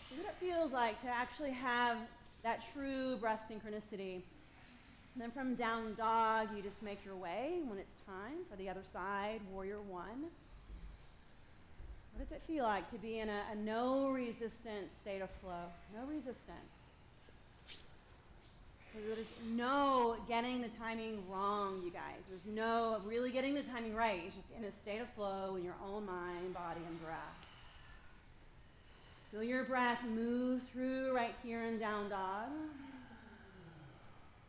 See 0.09 0.17
what 0.17 0.27
it 0.27 0.35
feels 0.39 0.71
like 0.71 1.01
to 1.01 1.07
actually 1.07 1.51
have 1.51 1.97
that 2.43 2.61
true 2.73 3.17
breath 3.17 3.41
synchronicity. 3.49 4.21
And 5.13 5.21
then 5.21 5.31
from 5.31 5.55
down 5.55 5.95
dog, 5.95 6.49
you 6.55 6.61
just 6.61 6.81
make 6.83 7.03
your 7.03 7.15
way 7.15 7.59
when 7.65 7.79
it's 7.79 8.01
time 8.05 8.45
for 8.49 8.55
the 8.55 8.69
other 8.69 8.83
side, 8.93 9.41
warrior 9.51 9.81
one. 9.81 10.25
What 12.13 12.29
does 12.29 12.31
it 12.31 12.41
feel 12.47 12.63
like 12.63 12.89
to 12.91 12.97
be 12.97 13.19
in 13.19 13.29
a, 13.29 13.41
a 13.51 13.55
no 13.55 14.09
resistance 14.09 14.93
state 15.01 15.21
of 15.21 15.29
flow? 15.41 15.65
No 15.95 16.05
resistance. 16.07 16.76
There's 19.05 19.27
no 19.45 20.15
getting 20.27 20.61
the 20.61 20.69
timing 20.79 21.23
wrong, 21.29 21.81
you 21.83 21.91
guys. 21.91 22.23
There's 22.29 22.55
no 22.55 22.99
really 23.05 23.31
getting 23.31 23.53
the 23.53 23.61
timing 23.61 23.93
right. 23.93 24.23
It's 24.25 24.35
just 24.35 24.57
in 24.57 24.63
a 24.63 24.71
state 24.71 24.99
of 24.99 25.09
flow 25.13 25.55
in 25.55 25.63
your 25.63 25.75
own 25.85 26.05
mind, 26.05 26.53
body, 26.53 26.81
and 26.87 27.01
breath. 27.03 27.17
Feel 29.31 29.43
your 29.43 29.65
breath 29.65 29.99
move 30.03 30.61
through 30.71 31.15
right 31.15 31.35
here 31.43 31.63
in 31.63 31.79
down 31.79 32.09
dog. 32.09 32.49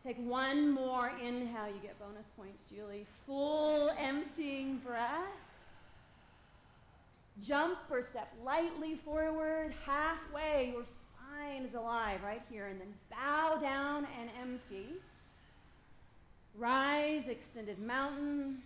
Take 0.04 0.16
one 0.18 0.70
more 0.70 1.12
inhale. 1.22 1.66
You 1.66 1.80
get 1.82 1.98
bonus 1.98 2.26
points, 2.36 2.64
Julie. 2.74 3.06
Full 3.26 3.90
emptying 3.98 4.80
breath. 4.84 5.18
Jump 7.46 7.78
or 7.90 8.02
step 8.02 8.32
lightly 8.44 8.94
forward, 9.04 9.74
halfway. 9.84 10.72
Your 10.72 10.84
spine 11.38 11.64
is 11.64 11.74
alive 11.74 12.20
right 12.24 12.42
here. 12.50 12.66
And 12.66 12.80
then 12.80 12.92
bow 13.10 13.58
down 13.60 14.06
and 14.20 14.30
empty. 14.40 14.88
Rise, 16.56 17.28
extended 17.28 17.78
mountain. 17.78 18.58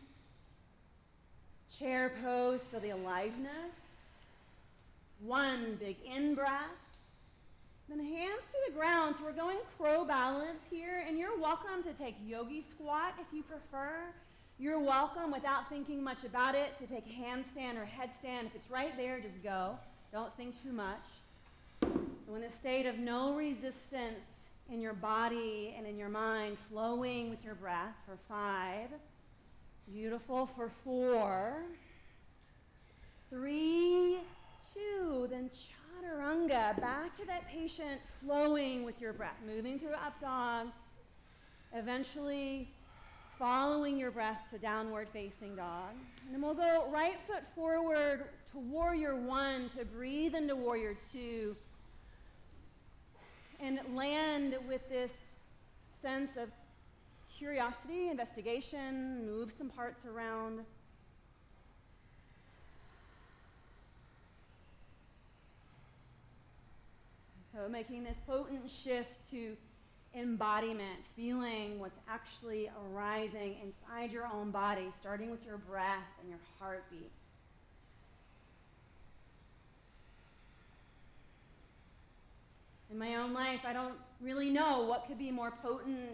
Chair 1.78 2.12
pose, 2.22 2.60
feel 2.70 2.80
the 2.80 2.90
aliveness. 2.90 3.50
One 5.20 5.76
big 5.80 5.96
in 6.04 6.34
breath. 6.34 6.52
Then 7.88 7.98
hands 7.98 8.42
to 8.50 8.58
the 8.68 8.78
ground. 8.78 9.16
So 9.18 9.24
we're 9.24 9.32
going 9.32 9.58
crow 9.78 10.04
balance 10.04 10.60
here, 10.70 11.04
and 11.06 11.18
you're 11.18 11.38
welcome 11.38 11.82
to 11.84 11.92
take 11.92 12.14
yogi 12.26 12.62
squat 12.70 13.14
if 13.20 13.26
you 13.34 13.42
prefer. 13.42 13.96
You're 14.58 14.80
welcome, 14.80 15.32
without 15.32 15.68
thinking 15.68 16.02
much 16.02 16.24
about 16.24 16.54
it, 16.54 16.78
to 16.78 16.86
take 16.86 17.06
handstand 17.06 17.76
or 17.76 17.84
headstand. 17.86 18.46
If 18.46 18.54
it's 18.54 18.70
right 18.70 18.96
there, 18.96 19.20
just 19.20 19.42
go. 19.42 19.76
Don't 20.12 20.34
think 20.36 20.62
too 20.62 20.72
much. 20.72 21.00
So, 21.82 22.34
in 22.36 22.44
a 22.44 22.50
state 22.50 22.86
of 22.86 22.98
no 22.98 23.34
resistance 23.34 24.26
in 24.70 24.80
your 24.80 24.94
body 24.94 25.74
and 25.76 25.86
in 25.86 25.98
your 25.98 26.08
mind, 26.08 26.56
flowing 26.70 27.30
with 27.30 27.44
your 27.44 27.54
breath 27.54 27.94
for 28.06 28.16
five. 28.28 28.88
Beautiful 29.92 30.48
for 30.56 30.70
four. 30.84 31.62
Three, 33.28 34.18
two, 34.72 35.26
then 35.30 35.50
chaturanga. 35.50 36.80
Back 36.80 37.16
to 37.18 37.26
that 37.26 37.48
patient 37.48 38.00
flowing 38.24 38.84
with 38.84 39.00
your 39.00 39.12
breath, 39.12 39.36
moving 39.46 39.78
through 39.78 39.92
up 39.92 40.20
dog. 40.20 40.68
Eventually, 41.74 42.68
following 43.38 43.98
your 43.98 44.10
breath 44.10 44.40
to 44.52 44.58
downward 44.58 45.08
facing 45.12 45.56
dog. 45.56 45.94
And 46.24 46.34
then 46.34 46.40
we'll 46.42 46.54
go 46.54 46.88
right 46.92 47.16
foot 47.26 47.42
forward 47.54 48.24
to 48.52 48.58
warrior 48.58 49.16
one 49.16 49.70
to 49.76 49.84
breathe 49.84 50.34
into 50.34 50.54
warrior 50.54 50.96
two 51.12 51.56
and 53.62 53.78
land 53.94 54.56
with 54.66 54.86
this 54.88 55.12
sense 56.02 56.30
of 56.36 56.48
curiosity, 57.38 58.08
investigation, 58.10 59.24
move 59.24 59.52
some 59.56 59.68
parts 59.68 60.04
around. 60.04 60.60
So, 67.54 67.68
making 67.68 68.04
this 68.04 68.16
potent 68.26 68.68
shift 68.82 69.30
to 69.30 69.56
embodiment, 70.14 71.00
feeling 71.14 71.78
what's 71.78 71.98
actually 72.08 72.70
arising 72.90 73.56
inside 73.62 74.10
your 74.10 74.26
own 74.26 74.50
body, 74.50 74.88
starting 74.98 75.30
with 75.30 75.44
your 75.46 75.58
breath 75.58 76.08
and 76.20 76.28
your 76.28 76.38
heartbeat. 76.58 77.10
In 82.92 82.98
my 82.98 83.16
own 83.16 83.32
life, 83.32 83.60
I 83.66 83.72
don't 83.72 83.94
really 84.20 84.50
know 84.50 84.82
what 84.82 85.08
could 85.08 85.18
be 85.18 85.30
more 85.30 85.50
potent 85.62 86.10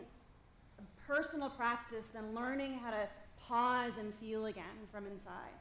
personal 1.09 1.51
practice 1.51 2.05
than 2.15 2.35
learning 2.35 2.79
how 2.79 2.91
to 2.91 3.09
pause 3.49 3.93
and 3.99 4.13
feel 4.21 4.47
again 4.47 4.87
from 4.93 5.05
inside. 5.07 5.57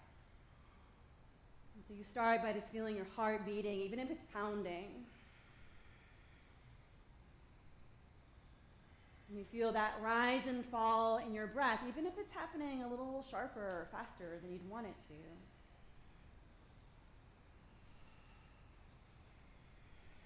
And 1.74 1.84
so 1.88 1.96
you 1.98 2.04
start 2.12 2.44
by 2.44 2.54
just 2.54 2.68
feeling 2.72 2.96
your 2.96 3.08
heart 3.16 3.46
beating, 3.48 3.80
even 3.80 3.98
if 3.98 4.12
it's 4.12 4.22
pounding. 4.32 4.90
And 9.30 9.40
you 9.40 9.46
feel 9.52 9.72
that 9.72 9.96
rise 10.04 10.44
and 10.48 10.64
fall 10.66 11.18
in 11.18 11.34
your 11.34 11.48
breath, 11.48 11.80
even 11.88 12.06
if 12.06 12.14
it's 12.20 12.32
happening 12.32 12.84
a 12.84 12.88
little 12.88 13.26
sharper 13.32 13.60
or 13.60 13.88
faster 13.92 14.38
than 14.42 14.52
you'd 14.52 14.70
want 14.70 14.86
it 14.86 14.96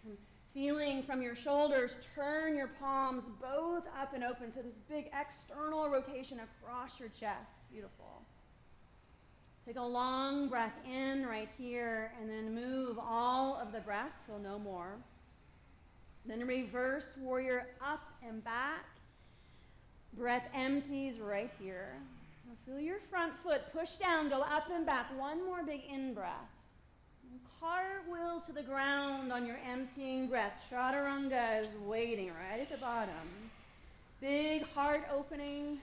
to. 0.04 0.10
And 0.10 0.18
feeling 0.54 1.04
from 1.04 1.22
your 1.22 1.36
shoulders, 1.36 2.00
turn 2.16 2.56
your 2.56 2.70
palms 2.80 3.24
both 3.42 3.84
up 4.00 4.14
and 4.14 4.24
open. 4.24 4.52
So, 4.54 4.62
this 4.62 4.78
big 4.90 5.10
external 5.20 5.90
rotation 5.90 6.40
across 6.40 7.00
your 7.00 7.10
chest. 7.10 7.52
Beautiful. 7.72 8.22
Take 9.66 9.78
a 9.78 9.82
long 9.82 10.50
breath 10.50 10.74
in 10.86 11.26
right 11.26 11.50
here, 11.58 12.12
and 12.20 12.30
then 12.30 12.54
move 12.54 12.98
all 13.00 13.56
of 13.56 13.72
the 13.72 13.80
breath 13.80 14.12
till 14.26 14.40
no 14.40 14.58
more. 14.58 14.98
Then 16.26 16.46
reverse 16.46 17.06
warrior 17.20 17.68
up 17.82 18.02
and 18.28 18.44
back. 18.44 18.86
Breath 20.18 20.44
empties 20.54 21.20
right 21.20 21.52
here. 21.60 21.94
Now 22.48 22.56
feel 22.66 22.82
your 22.82 23.00
front 23.10 23.34
foot 23.44 23.62
push 23.72 23.96
down, 23.96 24.30
go 24.30 24.42
up 24.42 24.70
and 24.74 24.86
back. 24.86 25.18
One 25.18 25.46
more 25.46 25.64
big 25.64 25.82
in 25.92 26.14
breath. 26.14 26.50
Cartwheel 27.60 28.42
to 28.48 28.52
the 28.52 28.64
ground 28.64 29.32
on 29.32 29.46
your 29.46 29.58
emptying 29.70 30.28
breath. 30.28 30.54
Chaturanga 30.72 31.62
is 31.62 31.70
waiting 31.86 32.28
right 32.30 32.60
at 32.60 32.72
the 32.72 32.78
bottom. 32.78 33.14
Big 34.20 34.68
heart 34.74 35.04
opening. 35.14 35.80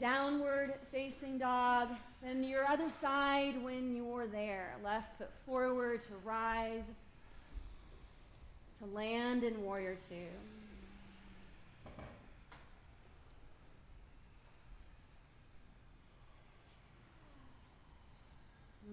Downward 0.00 0.74
facing 0.90 1.38
dog. 1.38 1.88
Then 2.22 2.42
your 2.42 2.66
other 2.66 2.90
side 3.00 3.62
when 3.62 3.94
you're 3.94 4.26
there. 4.26 4.76
Left 4.82 5.18
foot 5.18 5.30
forward 5.46 6.02
to 6.04 6.14
rise 6.24 6.82
to 8.80 8.86
land 8.94 9.44
in 9.44 9.62
warrior 9.62 9.96
two. 10.08 10.14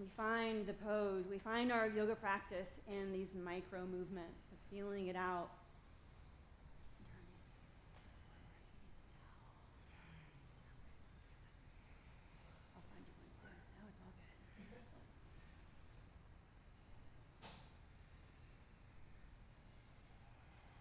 We 0.01 0.07
find 0.17 0.65
the 0.65 0.73
pose, 0.73 1.25
we 1.29 1.37
find 1.37 1.71
our 1.71 1.87
yoga 1.87 2.15
practice 2.15 2.65
in 2.87 3.11
these 3.11 3.27
micro 3.45 3.81
movements 3.81 4.41
of 4.51 4.57
feeling 4.75 5.07
it 5.07 5.15
out. 5.15 5.49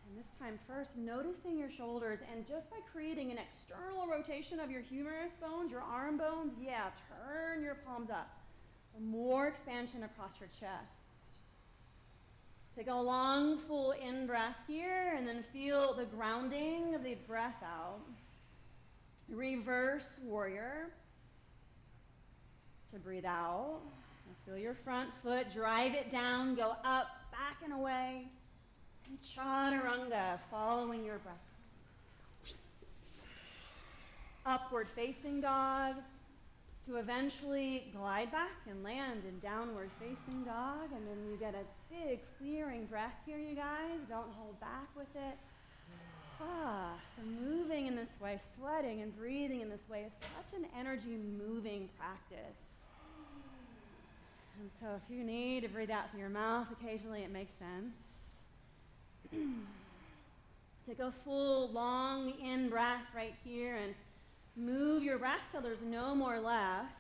And 0.09 0.17
this 0.17 0.25
time 0.39 0.59
first, 0.67 0.97
noticing 0.97 1.59
your 1.59 1.71
shoulders 1.71 2.21
and 2.33 2.49
just 2.49 2.71
by 2.71 2.79
creating 2.91 3.31
an 3.31 3.37
external 3.37 4.09
rotation 4.09 4.59
of 4.61 4.71
your 4.71 4.81
humerus 4.81 5.33
bones, 5.43 5.71
your 5.71 5.83
arm 5.83 6.17
bones, 6.17 6.55
yeah, 6.59 6.89
turn 7.29 7.63
your 7.63 7.75
palms 7.87 8.09
up. 8.09 8.40
More 8.99 9.49
expansion 9.49 10.03
across 10.03 10.33
your 10.41 10.49
chest. 10.59 11.17
Take 12.77 12.89
a 12.89 12.95
long, 12.95 13.59
full 13.67 13.93
in 13.93 14.27
breath 14.27 14.57
here, 14.67 15.15
and 15.17 15.27
then 15.27 15.45
feel 15.53 15.95
the 15.95 16.05
grounding 16.05 16.95
of 16.95 17.03
the 17.03 17.17
breath 17.27 17.63
out. 17.63 18.01
Reverse 19.29 20.19
warrior. 20.25 20.89
To 22.93 22.99
breathe 22.99 23.25
out. 23.25 23.81
Feel 24.47 24.57
your 24.57 24.75
front 24.75 25.11
foot, 25.23 25.53
drive 25.53 25.95
it 25.95 26.11
down, 26.11 26.55
go 26.55 26.71
up, 26.85 27.09
back 27.31 27.59
and 27.63 27.73
away. 27.73 28.27
And 29.09 29.19
chaturanga, 29.23 30.39
following 30.51 31.05
your 31.05 31.19
breath. 31.19 31.37
Upward 34.47 34.89
facing 34.95 35.41
dog 35.41 35.97
to 36.87 36.97
eventually 36.97 37.91
glide 37.95 38.33
back 38.33 38.57
and 38.69 38.83
land 38.83 39.23
in 39.29 39.39
downward 39.41 39.91
facing 39.99 40.45
dog. 40.45 40.91
And 40.95 41.07
then 41.07 41.31
you 41.31 41.37
get 41.37 41.55
a 41.55 41.65
big 41.93 42.21
clearing 42.39 42.87
breath 42.87 43.15
here, 43.27 43.39
you 43.39 43.55
guys. 43.55 43.99
Don't 44.09 44.33
hold 44.37 44.59
back 44.61 44.89
with 44.97 45.15
it. 45.15 45.37
Ah, 46.43 46.95
so 47.17 47.23
moving 47.23 47.87
in 47.87 47.97
this 47.97 48.09
way, 48.21 48.41
sweating 48.57 49.03
and 49.03 49.15
breathing 49.17 49.61
in 49.61 49.69
this 49.69 49.87
way 49.91 50.05
is 50.07 50.13
such 50.21 50.59
an 50.59 50.67
energy 50.79 51.19
moving 51.39 51.89
practice. 51.99 52.57
And 54.59 54.71
so 54.81 54.89
if 54.97 55.15
you 55.15 55.25
need 55.25 55.63
to 55.63 55.69
breathe 55.69 55.91
out 55.91 56.11
through 56.11 56.21
your 56.21 56.29
mouth 56.29 56.67
occasionally, 56.73 57.23
it 57.23 57.31
makes 57.31 57.53
sense. 57.59 57.95
Take 60.87 60.99
a 60.99 61.13
full, 61.25 61.71
long 61.71 62.33
in 62.43 62.69
breath 62.69 63.05
right 63.15 63.35
here 63.45 63.77
and 63.77 63.95
move 64.57 65.03
your 65.03 65.19
till 65.53 65.61
there's 65.61 65.83
no 65.83 66.15
more 66.15 66.41
left. 66.41 66.93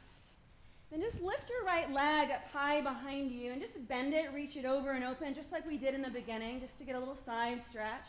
Then 0.91 1.01
just 1.01 1.23
lift 1.23 1.49
your 1.49 1.65
right 1.65 1.93
leg 1.93 2.31
up 2.31 2.45
high 2.53 2.81
behind 2.81 3.31
you 3.31 3.53
and 3.53 3.61
just 3.61 3.87
bend 3.87 4.13
it, 4.13 4.33
reach 4.35 4.57
it 4.57 4.65
over 4.65 4.91
and 4.91 5.05
open, 5.05 5.35
just 5.35 5.53
like 5.53 5.67
we 5.67 5.79
did 5.79 5.95
in 5.95 6.03
the 6.03 6.11
beginning, 6.11 6.61
just 6.61 6.79
to 6.79 6.85
get 6.85 6.97
a 6.97 6.99
little 6.99 7.15
side 7.15 7.63
stretch. 7.65 8.07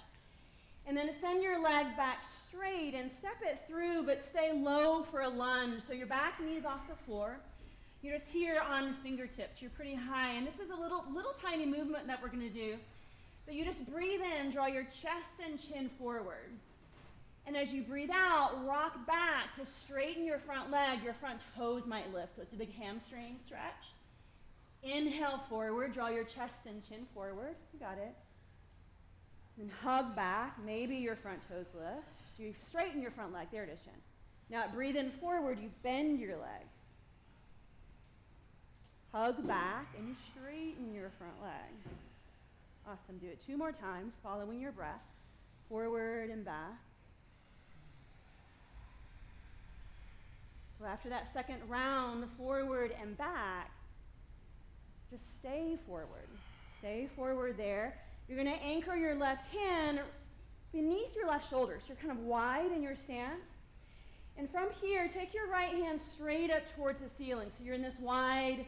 And 0.87 0.97
then 0.97 1.11
send 1.13 1.43
your 1.43 1.61
leg 1.61 1.95
back 1.95 2.23
straight 2.47 2.95
and 2.95 3.11
step 3.15 3.37
it 3.43 3.61
through, 3.67 4.03
but 4.03 4.27
stay 4.27 4.51
low 4.51 5.03
for 5.03 5.21
a 5.21 5.29
lunge. 5.29 5.83
So 5.83 5.93
your 5.93 6.07
back 6.07 6.43
knee 6.43 6.55
is 6.55 6.65
off 6.65 6.87
the 6.89 6.95
floor. 7.05 7.37
You're 8.01 8.17
just 8.17 8.31
here 8.31 8.59
on 8.67 8.95
fingertips. 9.03 9.61
You're 9.61 9.69
pretty 9.71 9.93
high. 9.93 10.31
And 10.31 10.47
this 10.47 10.59
is 10.59 10.71
a 10.71 10.75
little, 10.75 11.05
little 11.13 11.33
tiny 11.33 11.67
movement 11.67 12.07
that 12.07 12.19
we're 12.21 12.29
going 12.29 12.47
to 12.47 12.49
do. 12.49 12.77
But 13.45 13.53
you 13.53 13.63
just 13.63 13.89
breathe 13.91 14.21
in, 14.21 14.49
draw 14.49 14.65
your 14.65 14.85
chest 14.85 15.39
and 15.45 15.59
chin 15.59 15.89
forward. 15.99 16.49
And 17.47 17.57
as 17.57 17.73
you 17.73 17.81
breathe 17.81 18.11
out, 18.13 18.65
rock 18.65 19.05
back 19.07 19.55
to 19.55 19.65
straighten 19.65 20.25
your 20.25 20.39
front 20.39 20.71
leg. 20.71 21.03
Your 21.03 21.13
front 21.13 21.43
toes 21.55 21.85
might 21.85 22.13
lift, 22.13 22.35
so 22.35 22.41
it's 22.41 22.53
a 22.53 22.57
big 22.57 22.73
hamstring 22.73 23.37
stretch. 23.43 23.93
Inhale 24.83 25.41
forward, 25.49 25.93
draw 25.93 26.09
your 26.09 26.23
chest 26.23 26.65
and 26.65 26.87
chin 26.87 27.05
forward. 27.13 27.55
You 27.73 27.79
got 27.79 27.97
it. 27.97 28.15
Then 29.57 29.71
hug 29.83 30.15
back. 30.15 30.57
Maybe 30.65 30.95
your 30.95 31.15
front 31.15 31.39
toes 31.47 31.67
lift. 31.73 32.07
So 32.37 32.43
you 32.43 32.53
straighten 32.69 33.01
your 33.01 33.11
front 33.11 33.33
leg. 33.33 33.47
There 33.51 33.63
it 33.63 33.69
is, 33.69 33.79
chin. 33.81 33.93
Now 34.49 34.65
breathe 34.73 34.95
in 34.95 35.11
forward, 35.11 35.59
you 35.59 35.69
bend 35.83 36.19
your 36.19 36.37
leg. 36.37 36.65
Hug 39.13 39.45
back 39.47 39.87
and 39.97 40.07
you 40.07 40.15
straighten 40.31 40.93
your 40.93 41.11
front 41.17 41.41
leg. 41.41 41.95
Awesome. 42.87 43.17
Do 43.19 43.27
it 43.27 43.39
two 43.45 43.57
more 43.57 43.71
times, 43.71 44.13
following 44.23 44.59
your 44.59 44.71
breath. 44.71 45.01
Forward 45.69 46.29
and 46.29 46.43
back. 46.43 46.79
So 50.81 50.87
after 50.87 51.09
that 51.09 51.27
second 51.31 51.59
round, 51.69 52.25
forward 52.39 52.91
and 52.99 53.15
back, 53.15 53.69
just 55.11 55.21
stay 55.39 55.77
forward. 55.85 56.27
Stay 56.79 57.07
forward 57.15 57.55
there. 57.55 57.99
You're 58.27 58.43
going 58.43 58.51
to 58.51 58.63
anchor 58.63 58.95
your 58.95 59.13
left 59.13 59.45
hand 59.53 59.99
beneath 60.73 61.15
your 61.15 61.27
left 61.27 61.47
shoulder. 61.51 61.77
So 61.79 61.89
you're 61.89 61.97
kind 61.97 62.11
of 62.11 62.25
wide 62.25 62.71
in 62.71 62.81
your 62.81 62.95
stance. 62.95 63.43
And 64.37 64.49
from 64.49 64.69
here, 64.81 65.07
take 65.07 65.35
your 65.35 65.47
right 65.51 65.71
hand 65.71 65.99
straight 66.15 66.49
up 66.49 66.63
towards 66.75 66.99
the 66.99 67.09
ceiling. 67.15 67.51
So 67.55 67.63
you're 67.63 67.75
in 67.75 67.83
this 67.83 67.99
wide 68.01 68.65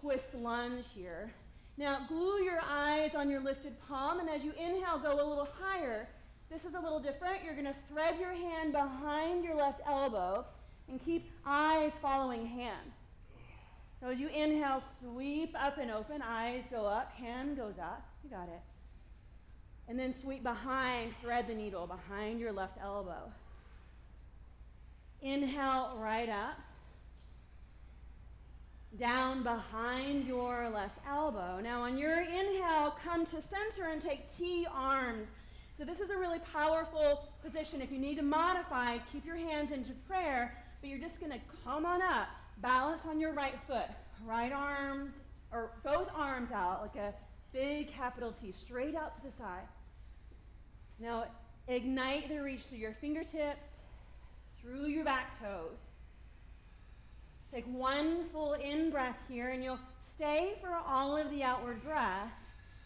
twist 0.00 0.34
lunge 0.34 0.86
here. 0.92 1.30
Now, 1.76 2.06
glue 2.08 2.42
your 2.42 2.60
eyes 2.68 3.12
on 3.14 3.30
your 3.30 3.40
lifted 3.40 3.80
palm, 3.86 4.18
and 4.18 4.28
as 4.28 4.42
you 4.42 4.52
inhale, 4.58 4.98
go 4.98 5.12
a 5.12 5.28
little 5.28 5.48
higher. 5.60 6.08
This 6.50 6.64
is 6.64 6.74
a 6.74 6.80
little 6.80 6.98
different. 6.98 7.44
You're 7.44 7.54
going 7.54 7.66
to 7.66 7.76
thread 7.88 8.18
your 8.18 8.32
hand 8.32 8.72
behind 8.72 9.44
your 9.44 9.54
left 9.54 9.80
elbow 9.86 10.44
and 10.88 11.04
keep 11.04 11.30
eyes 11.46 11.92
following 12.00 12.46
hand. 12.46 12.92
So 14.00 14.08
as 14.08 14.18
you 14.18 14.28
inhale, 14.28 14.82
sweep 15.00 15.54
up 15.58 15.78
and 15.78 15.90
open, 15.90 16.22
eyes 16.22 16.64
go 16.70 16.86
up, 16.86 17.12
hand 17.12 17.56
goes 17.56 17.78
up. 17.80 18.04
You 18.24 18.30
got 18.30 18.48
it. 18.48 18.60
And 19.88 19.98
then 19.98 20.14
sweep 20.22 20.42
behind, 20.42 21.12
thread 21.20 21.46
the 21.46 21.54
needle 21.54 21.86
behind 21.86 22.40
your 22.40 22.52
left 22.52 22.78
elbow. 22.82 23.32
Inhale 25.20 25.96
right 25.98 26.28
up 26.28 26.58
down 28.98 29.42
behind 29.42 30.26
your 30.26 30.68
left 30.68 30.98
elbow. 31.08 31.60
Now, 31.62 31.82
on 31.82 31.96
your 31.96 32.20
inhale, 32.20 32.94
come 33.02 33.24
to 33.26 33.40
center 33.42 33.88
and 33.90 34.02
take 34.02 34.30
T 34.36 34.66
arms. 34.72 35.28
So, 35.78 35.84
this 35.84 36.00
is 36.00 36.10
a 36.10 36.16
really 36.16 36.40
powerful 36.52 37.28
position. 37.42 37.80
If 37.80 37.90
you 37.90 37.98
need 37.98 38.16
to 38.16 38.22
modify, 38.22 38.98
keep 39.10 39.24
your 39.24 39.36
hands 39.36 39.72
into 39.72 39.92
prayer, 40.06 40.61
but 40.82 40.90
you're 40.90 40.98
just 40.98 41.20
going 41.20 41.32
to 41.32 41.38
come 41.64 41.86
on 41.86 42.02
up, 42.02 42.28
balance 42.58 43.02
on 43.08 43.20
your 43.20 43.32
right 43.32 43.54
foot, 43.66 43.86
right 44.26 44.52
arms, 44.52 45.14
or 45.52 45.70
both 45.84 46.08
arms 46.14 46.50
out 46.50 46.82
like 46.82 46.96
a 46.96 47.14
big 47.52 47.92
capital 47.92 48.34
T, 48.42 48.52
straight 48.52 48.96
out 48.96 49.16
to 49.16 49.30
the 49.30 49.36
side. 49.38 49.68
Now, 50.98 51.26
ignite 51.68 52.28
the 52.28 52.38
reach 52.38 52.62
through 52.68 52.78
your 52.78 52.96
fingertips, 53.00 53.68
through 54.60 54.86
your 54.86 55.04
back 55.04 55.38
toes. 55.40 55.78
Take 57.52 57.66
one 57.66 58.28
full 58.32 58.54
in 58.54 58.90
breath 58.90 59.18
here, 59.28 59.50
and 59.50 59.62
you'll 59.62 59.78
stay 60.04 60.54
for 60.60 60.74
all 60.74 61.16
of 61.16 61.30
the 61.30 61.44
outward 61.44 61.84
breath. 61.84 62.32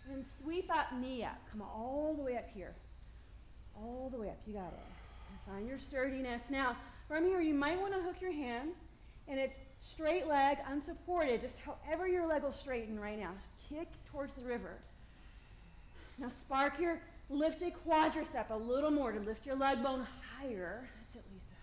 And 0.05 0.17
then 0.17 0.25
sweep 0.43 0.71
up, 0.71 0.93
knee 1.01 1.25
up. 1.25 1.39
Come 1.51 1.63
all 1.63 2.15
the 2.17 2.23
way 2.23 2.37
up 2.37 2.49
here. 2.55 2.75
All 3.75 4.11
the 4.13 4.21
way 4.21 4.29
up. 4.29 4.39
You 4.47 4.55
got 4.55 4.73
it. 4.73 5.49
Find 5.49 5.69
your 5.69 5.79
sturdiness. 5.79 6.43
Now, 6.51 6.77
from 7.09 7.25
here, 7.25 7.41
you 7.41 7.55
might 7.55 7.81
want 7.81 7.95
to 7.95 8.01
hook 8.01 8.17
your 8.21 8.33
hands, 8.33 8.75
and 9.29 9.39
it's 9.39 9.57
straight 9.81 10.27
leg, 10.27 10.59
unsupported, 10.69 11.41
just 11.41 11.57
however 11.59 12.09
your 12.09 12.27
leg 12.27 12.43
will 12.43 12.53
straighten 12.53 12.99
right 12.99 13.19
now. 13.19 13.33
Kick 13.69 13.89
towards 14.11 14.33
the 14.35 14.43
river. 14.43 14.79
Now, 16.19 16.31
spark 16.31 16.81
your 16.81 17.01
lifted 17.29 17.75
quadricep 17.87 18.51
a 18.51 18.57
little 18.57 18.91
more 18.91 19.13
to 19.13 19.21
lift 19.21 19.45
your 19.47 19.57
leg 19.57 19.83
bone 19.83 20.07
higher. 20.39 20.89
That's 21.13 21.25
it, 21.25 21.31
Lisa. 21.33 21.55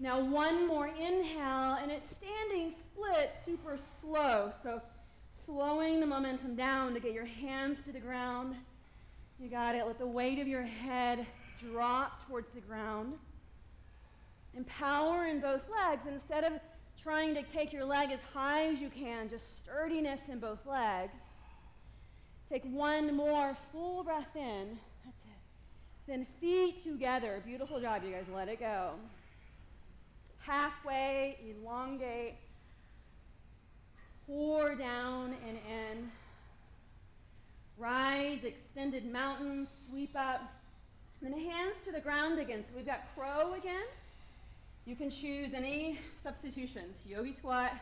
Now, 0.00 0.20
one 0.20 0.66
more 0.66 0.88
inhale, 0.88 1.78
and 1.80 1.90
it's 1.90 2.16
standing 2.16 2.70
split 2.70 3.34
super 3.44 3.78
slow. 4.00 4.52
So, 4.62 4.82
slowing 5.32 6.00
the 6.00 6.06
momentum 6.06 6.54
down 6.56 6.94
to 6.94 7.00
get 7.00 7.12
your 7.12 7.24
hands 7.24 7.78
to 7.84 7.92
the 7.92 8.00
ground. 8.00 8.56
You 9.40 9.48
got 9.48 9.74
it. 9.74 9.86
Let 9.86 9.98
the 9.98 10.06
weight 10.06 10.38
of 10.38 10.48
your 10.48 10.62
head 10.62 11.26
drop 11.60 12.26
towards 12.26 12.52
the 12.54 12.60
ground. 12.60 13.14
Empower 14.58 15.26
in 15.26 15.40
both 15.40 15.62
legs. 15.70 16.02
Instead 16.06 16.44
of 16.44 16.52
trying 17.02 17.34
to 17.34 17.42
take 17.44 17.72
your 17.72 17.84
leg 17.84 18.10
as 18.10 18.20
high 18.34 18.66
as 18.66 18.80
you 18.80 18.90
can, 18.90 19.30
just 19.30 19.58
sturdiness 19.58 20.20
in 20.30 20.38
both 20.38 20.66
legs. 20.66 21.16
Take 22.50 22.64
one 22.64 23.16
more 23.16 23.56
full 23.72 24.04
breath 24.04 24.34
in. 24.34 24.78
That's 25.04 25.16
it. 25.24 26.06
Then 26.06 26.26
feet 26.40 26.82
together. 26.82 27.42
Beautiful 27.46 27.80
job, 27.80 28.02
you 28.04 28.10
guys. 28.10 28.24
Let 28.34 28.48
it 28.48 28.60
go 28.60 28.94
halfway, 30.48 31.36
elongate, 31.60 32.34
pour 34.26 34.74
down 34.74 35.34
and 35.46 35.58
in. 35.58 36.10
Rise, 37.76 38.44
extended 38.44 39.10
mountain, 39.10 39.68
sweep 39.86 40.16
up. 40.16 40.40
Then 41.20 41.32
hands 41.32 41.76
to 41.84 41.92
the 41.92 42.00
ground 42.00 42.38
again. 42.38 42.64
So 42.66 42.76
we've 42.76 42.86
got 42.86 43.14
crow 43.14 43.54
again. 43.54 43.84
You 44.88 44.96
can 44.96 45.10
choose 45.10 45.52
any 45.52 45.98
substitutions 46.22 46.96
yogi 47.06 47.34
squat, 47.34 47.72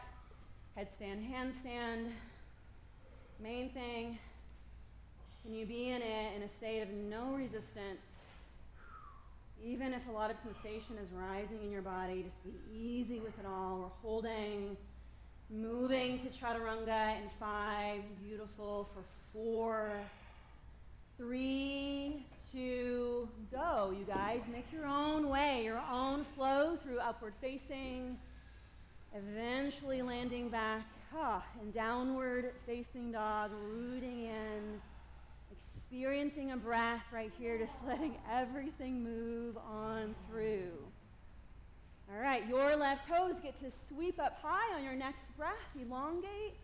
headstand, 0.77 1.25
handstand. 1.31 2.09
Main 3.41 3.71
thing, 3.71 4.19
can 5.45 5.55
you 5.55 5.67
be 5.67 5.91
in 5.91 6.03
it 6.03 6.35
in 6.35 6.43
a 6.43 6.49
state 6.59 6.83
of 6.83 6.89
no 6.91 7.35
resistance? 7.35 8.03
Even 9.65 9.95
if 9.95 10.03
a 10.09 10.11
lot 10.11 10.33
of 10.33 10.37
sensation 10.39 10.97
is 11.01 11.09
rising 11.13 11.61
in 11.63 11.71
your 11.71 11.81
body, 11.81 12.25
just 12.25 12.43
be 12.43 12.51
easy 12.77 13.21
with 13.21 13.39
it 13.39 13.47
all. 13.47 13.79
We're 13.83 14.09
holding, 14.11 14.77
moving 15.49 16.19
to 16.19 16.27
chaturanga 16.27 17.19
in 17.19 17.31
five, 17.39 18.01
beautiful 18.21 18.91
for 18.93 19.05
four, 19.33 19.93
Three, 21.17 22.16
you 23.91 24.05
guys. 24.05 24.41
Make 24.51 24.67
your 24.73 24.87
own 24.87 25.29
way, 25.29 25.63
your 25.65 25.83
own 25.91 26.27
flow 26.35 26.79
through 26.83 26.99
upward 26.99 27.35
facing, 27.41 28.17
eventually 29.15 30.03
landing 30.03 30.49
back 30.49 30.87
ah, 31.17 31.45
in 31.63 31.71
downward 31.71 32.53
facing 32.67 33.13
dog, 33.13 33.51
rooting 33.53 34.25
in, 34.25 34.81
experiencing 35.51 36.53
a 36.53 36.57
breath 36.57 37.03
right 37.13 37.33
here, 37.39 37.59
just 37.59 37.73
letting 37.87 38.17
everything 38.31 39.03
move 39.03 39.57
on 39.59 40.15
through. 40.29 40.73
All 42.13 42.21
right, 42.21 42.47
your 42.49 42.77
left 42.77 43.09
toes 43.09 43.35
get 43.43 43.59
to 43.61 43.73
sweep 43.89 44.21
up 44.21 44.39
high 44.43 44.77
on 44.77 44.85
your 44.85 44.95
next 44.95 45.25
breath, 45.37 45.53
elongate, 45.81 46.55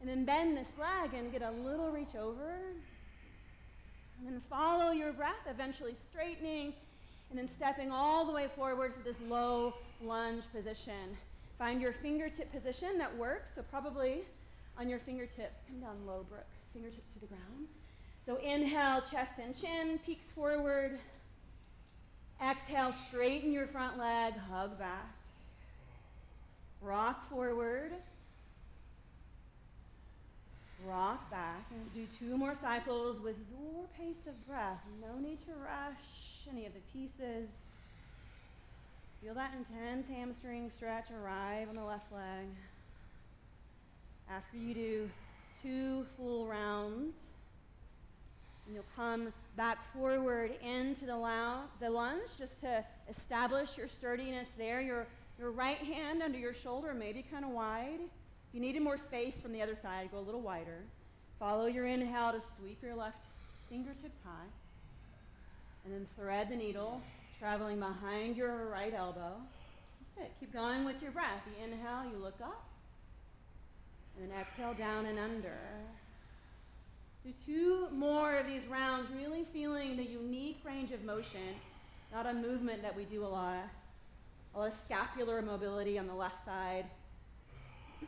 and 0.00 0.08
then 0.08 0.24
bend 0.24 0.56
this 0.56 0.68
leg 0.78 1.14
and 1.14 1.32
get 1.32 1.42
a 1.42 1.50
little 1.50 1.90
reach 1.90 2.14
over. 2.16 2.52
And 4.18 4.26
then 4.26 4.42
follow 4.50 4.90
your 4.92 5.12
breath, 5.12 5.46
eventually 5.48 5.94
straightening, 6.10 6.72
and 7.30 7.38
then 7.38 7.48
stepping 7.56 7.90
all 7.90 8.24
the 8.24 8.32
way 8.32 8.48
forward 8.56 8.94
for 8.94 9.02
this 9.02 9.16
low 9.28 9.74
lunge 10.02 10.44
position. 10.52 11.16
Find 11.58 11.80
your 11.80 11.92
fingertip 11.92 12.52
position 12.52 12.98
that 12.98 13.16
works. 13.16 13.54
So 13.54 13.62
probably 13.70 14.22
on 14.78 14.88
your 14.88 15.00
fingertips, 15.00 15.60
come 15.68 15.80
down 15.80 15.96
low, 16.06 16.24
Brooke. 16.28 16.46
Fingertips 16.72 17.14
to 17.14 17.20
the 17.20 17.26
ground. 17.26 17.68
So 18.26 18.36
inhale, 18.36 19.02
chest 19.10 19.38
and 19.42 19.58
chin, 19.58 19.98
peaks 20.04 20.26
forward. 20.34 20.98
Exhale, 22.40 22.92
straighten 23.08 23.52
your 23.52 23.66
front 23.66 23.98
leg, 23.98 24.34
hug 24.34 24.78
back. 24.78 25.14
Rock 26.80 27.28
forward. 27.28 27.92
Rock 30.86 31.30
back. 31.30 31.64
And 31.70 31.92
do 31.94 32.06
two 32.18 32.36
more 32.36 32.54
cycles 32.60 33.20
with 33.20 33.36
your 33.50 33.84
pace 33.96 34.26
of 34.26 34.46
breath. 34.46 34.78
No 35.00 35.18
need 35.18 35.40
to 35.40 35.52
rush 35.52 36.48
any 36.50 36.66
of 36.66 36.72
the 36.72 36.80
pieces. 36.92 37.48
Feel 39.22 39.34
that 39.34 39.52
intense 39.54 40.06
hamstring 40.08 40.70
stretch 40.76 41.06
arrive 41.10 41.68
on 41.68 41.74
the 41.76 41.84
left 41.84 42.12
leg. 42.12 42.46
After 44.30 44.56
you 44.56 44.74
do 44.74 45.10
two 45.62 46.06
full 46.16 46.46
rounds, 46.46 47.14
and 48.66 48.74
you'll 48.74 48.84
come 48.94 49.32
back 49.56 49.78
forward 49.94 50.52
into 50.62 51.06
the, 51.06 51.16
lou- 51.16 51.66
the 51.80 51.88
lunge 51.90 52.28
just 52.38 52.60
to 52.60 52.84
establish 53.08 53.70
your 53.76 53.88
sturdiness 53.88 54.46
there. 54.58 54.80
Your, 54.80 55.06
your 55.38 55.50
right 55.50 55.78
hand 55.78 56.22
under 56.22 56.38
your 56.38 56.54
shoulder 56.54 56.92
may 56.92 57.12
be 57.12 57.22
kind 57.22 57.44
of 57.44 57.50
wide. 57.50 58.00
You 58.58 58.64
needed 58.64 58.82
more 58.82 58.98
space 58.98 59.40
from 59.40 59.52
the 59.52 59.62
other 59.62 59.76
side, 59.76 60.10
go 60.10 60.18
a 60.18 60.26
little 60.26 60.40
wider. 60.40 60.82
Follow 61.38 61.66
your 61.66 61.86
inhale 61.86 62.32
to 62.32 62.40
sweep 62.58 62.82
your 62.82 62.96
left 62.96 63.18
fingertips 63.70 64.18
high. 64.24 64.48
And 65.84 65.94
then 65.94 66.08
thread 66.18 66.48
the 66.50 66.56
needle 66.56 67.00
traveling 67.38 67.78
behind 67.78 68.36
your 68.36 68.66
right 68.66 68.92
elbow. 68.92 69.34
That's 70.16 70.26
it. 70.26 70.32
Keep 70.40 70.54
going 70.54 70.84
with 70.84 71.00
your 71.00 71.12
breath. 71.12 71.40
You 71.46 71.66
inhale, 71.66 72.10
you 72.10 72.18
look 72.18 72.34
up. 72.42 72.64
And 74.16 74.28
then 74.28 74.36
exhale 74.36 74.74
down 74.74 75.06
and 75.06 75.20
under. 75.20 75.60
Do 77.24 77.32
two 77.46 77.86
more 77.94 78.34
of 78.34 78.48
these 78.48 78.66
rounds, 78.66 79.08
really 79.16 79.46
feeling 79.52 79.96
the 79.96 80.02
unique 80.02 80.58
range 80.64 80.90
of 80.90 81.04
motion, 81.04 81.54
not 82.12 82.26
a 82.26 82.34
movement 82.34 82.82
that 82.82 82.96
we 82.96 83.04
do 83.04 83.24
a 83.24 83.28
lot. 83.28 83.68
A 84.56 84.58
lot 84.58 84.72
of 84.72 84.74
scapular 84.84 85.42
mobility 85.42 85.96
on 85.96 86.08
the 86.08 86.14
left 86.14 86.44
side. 86.44 86.86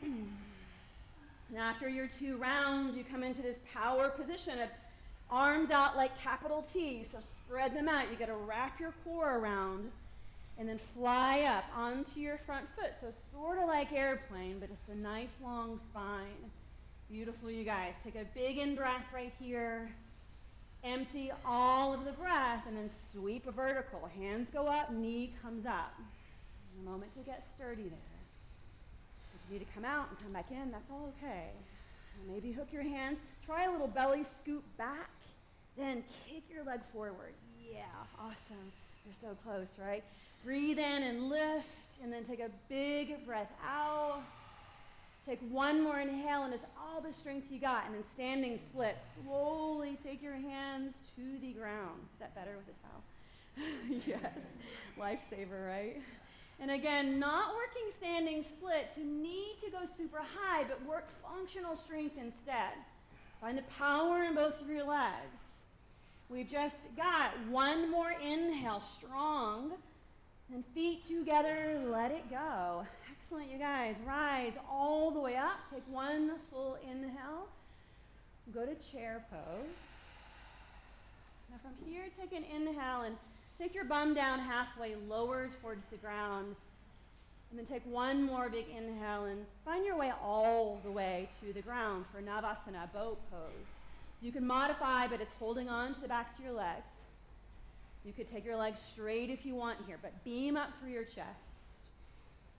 And 0.03 1.59
after 1.59 1.89
your 1.89 2.09
two 2.19 2.37
rounds, 2.37 2.97
you 2.97 3.05
come 3.05 3.23
into 3.23 3.43
this 3.43 3.59
power 3.73 4.11
position 4.11 4.61
of 4.61 4.69
Arms 5.31 5.71
out 5.71 5.97
like 5.97 6.19
capital 6.21 6.65
T, 6.73 7.05
so 7.11 7.19
spread 7.21 7.75
them 7.75 7.89
out. 7.89 8.11
You 8.11 8.17
got 8.17 8.27
to 8.27 8.35
wrap 8.35 8.81
your 8.81 8.93
core 9.05 9.39
around 9.39 9.91
and 10.59 10.69
then 10.69 10.81
fly 10.97 11.43
up 11.43 11.65
onto 11.77 12.19
your 12.19 12.39
front 12.39 12.67
foot. 12.77 12.93
So 13.01 13.13
sort 13.33 13.59
of 13.59 13.69
like 13.69 13.93
airplane, 13.93 14.59
but 14.59 14.71
it's 14.71 14.89
a 14.91 14.95
nice 14.95 15.31
long 15.43 15.79
spine. 15.89 16.51
Beautiful, 17.09 17.51
you 17.51 17.65
guys. 17.65 17.95
Take 18.03 18.17
a 18.17 18.25
big 18.35 18.59
in 18.59 18.75
breath 18.75 19.05
right 19.15 19.33
here. 19.39 19.91
Empty 20.83 21.31
all 21.47 21.95
of 21.95 22.05
the 22.05 22.13
breath 22.13 22.65
and 22.67 22.77
then 22.77 22.91
sweep 23.13 23.47
a 23.47 23.53
vertical. 23.53 24.11
Hands 24.19 24.49
go 24.53 24.67
up, 24.67 24.93
knee 24.93 25.33
comes 25.43 25.65
up. 25.65 25.95
A 26.81 26.89
moment 26.89 27.15
to 27.15 27.21
get 27.23 27.47
sturdy 27.55 27.85
there. 27.85 28.10
You 29.51 29.59
to 29.59 29.65
come 29.75 29.85
out 29.85 30.09
and 30.11 30.19
come 30.21 30.33
back 30.33 30.51
in, 30.53 30.71
that's 30.71 30.89
all 30.93 31.13
okay. 31.19 31.49
Maybe 32.29 32.53
hook 32.53 32.69
your 32.71 32.85
hands. 32.85 33.19
Try 33.45 33.65
a 33.65 33.73
little 33.73 33.89
belly 33.89 34.25
scoop 34.41 34.63
back. 34.79 35.11
Then 35.77 36.05
kick 36.29 36.45
your 36.53 36.63
leg 36.65 36.81
forward. 36.93 37.33
Yeah, 37.61 37.83
awesome. 38.19 38.71
You're 39.05 39.15
so 39.21 39.37
close, 39.43 39.67
right? 39.85 40.05
Breathe 40.45 40.79
in 40.79 41.03
and 41.03 41.29
lift, 41.29 41.67
and 42.03 42.13
then 42.13 42.25
take 42.25 42.39
a 42.41 42.51
big 42.69 43.27
breath 43.27 43.51
out. 43.67 44.23
Take 45.27 45.41
one 45.51 45.83
more 45.83 45.99
inhale, 45.99 46.45
and 46.45 46.55
it's 46.55 46.65
all 46.79 47.01
the 47.01 47.13
strength 47.13 47.49
you 47.51 47.59
got. 47.59 47.87
And 47.87 47.95
then 47.95 48.05
standing 48.15 48.57
split. 48.57 48.99
Slowly 49.25 49.99
take 50.05 50.23
your 50.23 50.35
hands 50.35 50.95
to 51.17 51.23
the 51.41 51.53
ground. 51.53 52.01
Is 52.15 52.21
that 52.21 52.35
better 52.37 52.53
with 52.57 52.67
a 52.69 52.77
towel? 52.87 54.01
yes. 54.07 54.39
Lifesaver, 54.99 55.67
right? 55.67 56.01
And 56.61 56.71
again, 56.71 57.19
not 57.19 57.55
working 57.55 57.91
standing 57.97 58.45
split 58.45 58.95
to 58.95 59.01
need 59.01 59.57
to 59.65 59.71
go 59.71 59.79
super 59.97 60.21
high, 60.21 60.65
but 60.65 60.85
work 60.87 61.09
functional 61.23 61.77
strength 61.77 62.17
instead. 62.19 62.75
Find 63.41 63.57
the 63.57 63.63
power 63.79 64.25
in 64.25 64.35
both 64.35 64.61
of 64.61 64.69
your 64.69 64.85
legs. 64.85 65.65
We've 66.29 66.49
just 66.49 66.95
got 66.97 67.31
one 67.49 67.91
more 67.91 68.13
inhale, 68.13 68.83
strong. 68.83 69.73
And 70.53 70.65
feet 70.75 71.05
together, 71.05 71.81
let 71.87 72.11
it 72.11 72.29
go. 72.29 72.85
Excellent, 73.11 73.51
you 73.51 73.59
guys. 73.59 73.95
Rise 74.07 74.53
all 74.69 75.11
the 75.11 75.21
way 75.21 75.37
up. 75.37 75.61
Take 75.73 75.85
one 75.89 76.33
full 76.51 76.77
inhale. 76.89 77.47
Go 78.53 78.67
to 78.67 78.75
chair 78.93 79.25
pose. 79.31 79.67
Now 81.51 81.57
from 81.63 81.73
here, 81.89 82.05
take 82.21 82.33
an 82.33 82.45
inhale 82.45 83.03
and 83.03 83.17
take 83.61 83.75
your 83.75 83.85
bum 83.85 84.15
down 84.15 84.39
halfway, 84.39 84.95
lower 85.07 85.51
towards 85.61 85.83
the 85.91 85.99
ground. 85.99 86.57
And 87.51 87.59
then 87.59 87.67
take 87.67 87.85
one 87.85 88.23
more 88.23 88.49
big 88.49 88.67
inhale 88.69 89.25
and 89.25 89.45
find 89.65 89.85
your 89.85 89.99
way 89.99 90.13
all 90.23 90.81
the 90.85 90.91
way 90.91 91.29
to 91.41 91.53
the 91.53 91.61
ground 91.61 92.05
for 92.13 92.23
Navasana, 92.23 92.93
boat 92.93 93.19
pose. 93.31 93.67
You 94.23 94.33
can 94.33 94.47
modify, 94.47 95.09
but 95.09 95.21
it's 95.21 95.33
holding 95.39 95.69
on 95.69 95.95
to 95.95 96.01
the 96.01 96.09
backs 96.09 96.39
of 96.39 96.45
your 96.45 96.55
legs. 96.55 96.87
You 98.05 98.13
could 98.13 98.31
take 98.31 98.45
your 98.45 98.57
legs 98.57 98.79
straight 98.93 99.31
if 99.31 99.45
you 99.45 99.55
want 99.55 99.79
here, 99.87 99.99
but 100.01 100.13
beam 100.25 100.57
up 100.57 100.71
through 100.81 100.93
your 100.93 101.05
chest. 101.05 101.27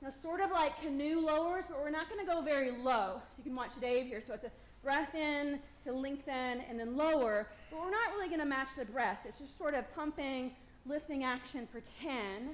Now, 0.01 0.09
sort 0.21 0.41
of 0.41 0.51
like 0.51 0.79
canoe 0.81 1.19
lowers, 1.19 1.63
but 1.69 1.79
we're 1.81 1.89
not 1.89 2.09
going 2.09 2.23
to 2.23 2.29
go 2.29 2.41
very 2.41 2.71
low. 2.71 3.13
So 3.15 3.37
you 3.37 3.43
can 3.43 3.55
watch 3.55 3.71
Dave 3.79 4.07
here. 4.07 4.21
So 4.25 4.33
it's 4.33 4.43
a 4.43 4.51
breath 4.83 5.15
in 5.15 5.59
to 5.85 5.93
lengthen 5.93 6.61
and 6.69 6.79
then 6.79 6.97
lower, 6.97 7.47
but 7.69 7.79
we're 7.79 7.91
not 7.91 8.11
really 8.13 8.27
going 8.27 8.39
to 8.39 8.45
match 8.45 8.69
the 8.77 8.85
breath. 8.85 9.19
It's 9.25 9.37
just 9.37 9.57
sort 9.57 9.73
of 9.73 9.85
pumping, 9.95 10.51
lifting 10.87 11.23
action 11.23 11.67
for 11.71 11.81
10. 12.01 12.49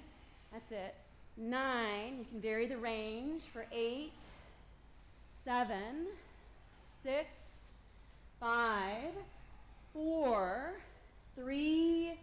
That's 0.52 0.72
it. 0.72 0.96
Nine. 1.38 2.18
You 2.20 2.26
can 2.30 2.42
vary 2.42 2.68
the 2.68 2.78
range 2.78 3.44
for 3.54 3.66
eight, 3.72 4.12
seven, 5.46 6.08
six, 7.04 7.28
five, 8.40 9.12
four, 9.94 10.74
three, 11.36 12.14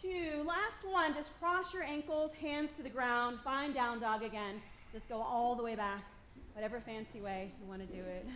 two. 0.00 0.44
Last 0.46 0.84
one, 0.88 1.14
just 1.14 1.30
cross 1.40 1.74
your 1.74 1.82
ankles, 1.82 2.30
hands 2.40 2.70
to 2.76 2.82
the 2.82 2.88
ground, 2.88 3.38
find 3.44 3.74
down 3.74 4.00
dog 4.00 4.22
again. 4.22 4.60
Just 4.92 5.08
go 5.08 5.20
all 5.20 5.54
the 5.54 5.62
way 5.62 5.74
back, 5.74 6.04
whatever 6.54 6.80
fancy 6.80 7.20
way 7.20 7.50
you 7.60 7.68
want 7.68 7.80
to 7.80 7.94
do 7.94 8.02
it. 8.02 8.26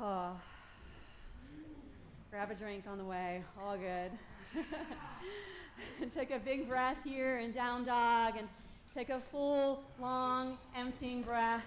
oh. 0.00 0.32
Grab 2.30 2.50
a 2.50 2.54
drink 2.54 2.84
on 2.86 2.98
the 2.98 3.04
way, 3.04 3.42
all 3.62 3.76
good. 3.76 4.10
take 6.14 6.30
a 6.30 6.38
big 6.38 6.68
breath 6.68 6.96
here 7.04 7.38
and 7.38 7.54
down 7.54 7.84
dog, 7.84 8.34
and 8.38 8.48
take 8.94 9.10
a 9.10 9.20
full, 9.30 9.82
long, 10.00 10.58
emptying 10.76 11.22
breath. 11.22 11.64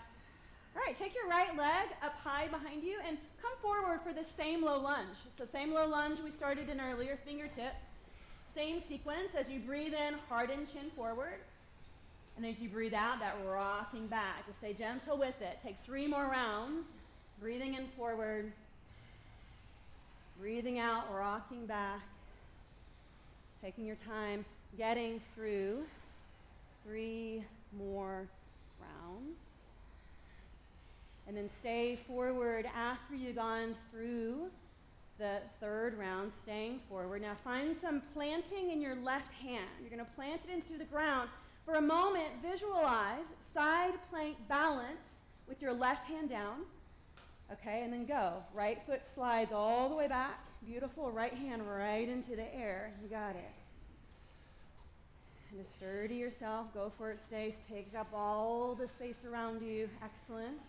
All 0.76 0.82
right, 0.86 0.98
take 0.98 1.14
your 1.14 1.28
right 1.28 1.56
leg 1.58 1.90
up 2.04 2.16
high 2.16 2.48
behind 2.48 2.84
you 2.84 2.98
and 3.06 3.18
come 3.42 3.52
forward 3.62 4.00
for 4.04 4.14
the 4.14 4.24
same 4.24 4.64
low 4.64 4.80
lunge. 4.80 5.18
So, 5.38 5.46
same 5.52 5.74
low 5.74 5.88
lunge 5.88 6.20
we 6.22 6.32
started 6.32 6.70
in 6.70 6.80
earlier, 6.80 7.20
fingertips. 7.26 7.76
Same 8.54 8.80
sequence 8.80 9.36
as 9.38 9.50
you 9.50 9.60
breathe 9.60 9.94
in, 9.94 10.16
harden 10.30 10.68
chin 10.72 10.90
forward. 10.96 11.40
And 12.38 12.46
as 12.46 12.60
you 12.60 12.70
breathe 12.70 12.94
out, 12.94 13.20
that 13.20 13.36
rocking 13.46 14.08
back. 14.08 14.48
Just 14.48 14.60
stay 14.60 14.74
gentle 14.74 15.18
with 15.18 15.40
it. 15.42 15.60
Take 15.64 15.76
three 15.86 16.08
more 16.08 16.28
rounds. 16.28 16.86
Breathing 17.40 17.76
in 17.76 17.88
forward. 17.98 18.52
Breathing 20.40 20.80
out, 20.80 21.14
rocking 21.14 21.66
back. 21.66 22.02
Taking 23.62 23.86
your 23.86 23.98
time 24.08 24.44
getting 24.78 25.22
through 25.36 25.84
three 26.84 27.44
more 27.78 28.28
rounds 28.80 29.38
and 31.28 31.38
then 31.38 31.50
stay 31.60 32.00
forward 32.08 32.66
after 32.76 33.16
you've 33.16 33.36
gone 33.36 33.76
through 33.92 34.50
the 35.20 35.38
third 35.60 35.98
round, 35.98 36.32
staying 36.42 36.80
forward. 36.90 37.22
Now 37.22 37.38
find 37.44 37.76
some 37.80 38.02
planting 38.14 38.72
in 38.72 38.82
your 38.82 38.96
left 38.96 39.32
hand. 39.36 39.70
You're 39.80 39.92
going 39.92 40.04
to 40.04 40.12
plant 40.14 40.42
it 40.48 40.52
into 40.52 40.80
the 40.80 40.86
ground. 40.86 41.30
For 41.64 41.76
a 41.76 41.82
moment, 41.82 42.30
visualize 42.42 43.26
side 43.54 43.94
plank 44.10 44.38
balance 44.50 45.22
with 45.48 45.62
your 45.62 45.74
left 45.74 46.06
hand 46.06 46.30
down. 46.30 46.62
Okay, 47.52 47.84
and 47.84 47.94
then 47.94 48.06
go. 48.06 48.44
Right 48.54 48.82
foot 48.88 49.02
slides 49.14 49.52
all 49.54 49.90
the 49.90 49.96
way 49.96 50.08
back. 50.08 50.40
Beautiful. 50.66 51.12
Right 51.12 51.34
hand 51.34 51.64
right 51.68 52.08
into 52.08 52.36
the 52.36 52.56
air. 52.56 52.94
You 53.02 53.10
got 53.10 53.32
it. 53.32 53.52
And 55.50 55.64
just 55.64 55.76
sturdy 55.78 56.16
yourself. 56.16 56.68
Go 56.74 56.92
for 56.98 57.12
it, 57.12 57.20
Stace. 57.28 57.56
Take 57.70 57.92
up 57.98 58.08
all 58.14 58.76
the 58.76 58.88
space 58.88 59.26
around 59.30 59.62
you. 59.62 59.90
Excellent. 60.04 60.62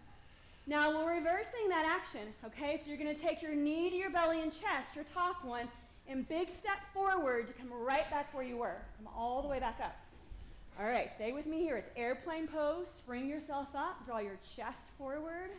Now 0.66 0.90
we're 0.90 1.16
reversing 1.16 1.68
that 1.68 1.84
action, 1.86 2.28
okay? 2.44 2.78
So 2.78 2.88
you're 2.88 2.98
going 2.98 3.14
to 3.14 3.20
take 3.20 3.42
your 3.42 3.54
knee 3.54 3.90
to 3.90 3.96
your 3.96 4.10
belly 4.10 4.40
and 4.40 4.52
chest, 4.52 4.94
your 4.94 5.04
top 5.12 5.44
one, 5.44 5.68
and 6.08 6.28
big 6.28 6.48
step 6.58 6.78
forward 6.94 7.48
to 7.48 7.52
come 7.52 7.72
right 7.72 8.08
back 8.10 8.32
where 8.32 8.44
you 8.44 8.56
were. 8.56 8.76
Come 8.96 9.12
all 9.16 9.42
the 9.42 9.48
way 9.48 9.58
back 9.58 9.80
up. 9.82 9.96
All 10.80 10.86
right, 10.86 11.10
stay 11.14 11.32
with 11.32 11.46
me 11.46 11.60
here. 11.60 11.76
It's 11.76 11.90
airplane 11.96 12.46
pose. 12.46 12.86
Spring 12.96 13.28
yourself 13.28 13.68
up. 13.74 14.06
Draw 14.06 14.20
your 14.20 14.38
chest 14.56 14.78
forward. 14.96 15.50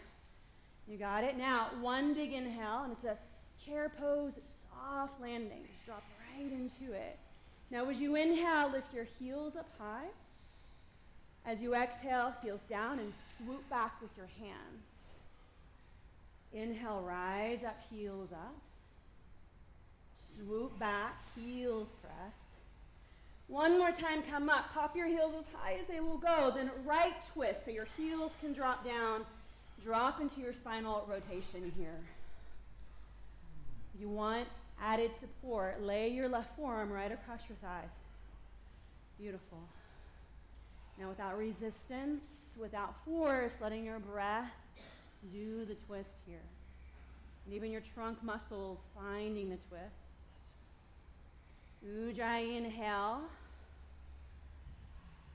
You 0.88 0.98
got 0.98 1.24
it. 1.24 1.38
Now, 1.38 1.70
one 1.82 2.14
big 2.14 2.34
inhale, 2.34 2.84
and 2.84 2.94
it's 2.94 3.04
a 3.04 3.18
chair 3.66 3.92
pose, 4.00 4.34
soft 4.70 5.20
landing. 5.22 5.66
Just 5.72 5.86
drop 5.86 6.04
right 6.36 6.52
into 6.52 6.94
it. 6.94 7.18
Now, 7.72 7.90
as 7.90 8.00
you 8.00 8.16
inhale, 8.16 8.72
lift 8.72 8.94
your 8.94 9.08
heels 9.20 9.56
up 9.56 9.70
high. 9.80 10.08
As 11.46 11.60
you 11.60 11.76
exhale, 11.76 12.34
heels 12.42 12.62
down 12.70 13.00
and 13.00 13.12
swoop 13.38 13.68
back 13.70 14.02
with 14.02 14.12
your 14.16 14.30
hands. 14.40 14.84
Inhale, 16.54 17.02
rise 17.02 17.64
up, 17.66 17.78
heels 17.90 18.32
up. 18.32 18.56
Swoop 20.18 20.78
back, 20.80 21.16
heels 21.36 21.90
press. 22.02 22.34
One 23.48 23.78
more 23.78 23.92
time, 23.92 24.24
come 24.24 24.50
up. 24.50 24.74
Pop 24.74 24.96
your 24.96 25.08
heels 25.08 25.34
as 25.38 25.46
high 25.54 25.78
as 25.82 25.88
they 25.88 26.00
will 26.00 26.18
go. 26.18 26.52
Then 26.56 26.72
right 26.86 27.14
twist 27.34 27.66
so 27.66 27.72
your 27.72 27.88
heels 27.98 28.32
can 28.40 28.54
drop 28.54 28.86
down. 28.86 29.26
Drop 29.84 30.22
into 30.22 30.40
your 30.40 30.54
spinal 30.54 31.06
rotation 31.10 31.72
here. 31.78 32.00
You 34.00 34.10
want 34.10 34.48
added 34.82 35.12
support. 35.20 35.82
Lay 35.82 36.10
your 36.10 36.28
left 36.28 36.56
forearm 36.56 36.92
right 36.92 37.12
across 37.12 37.42
your 37.48 37.58
thighs. 37.62 37.90
Beautiful. 39.20 39.60
Now, 41.00 41.10
without 41.10 41.38
resistance, 41.38 42.24
without 42.60 42.94
force, 43.06 43.52
letting 43.62 43.86
your 43.86 44.00
breath 44.00 44.52
do 45.32 45.66
the 45.66 45.76
twist 45.88 46.22
here. 46.26 46.42
And 47.46 47.54
even 47.54 47.72
your 47.72 47.82
trunk 47.94 48.24
muscles 48.24 48.80
finding 48.96 49.50
the 49.50 49.58
twist. 49.70 49.94
Ujjayi 51.86 52.58
inhale. 52.58 53.22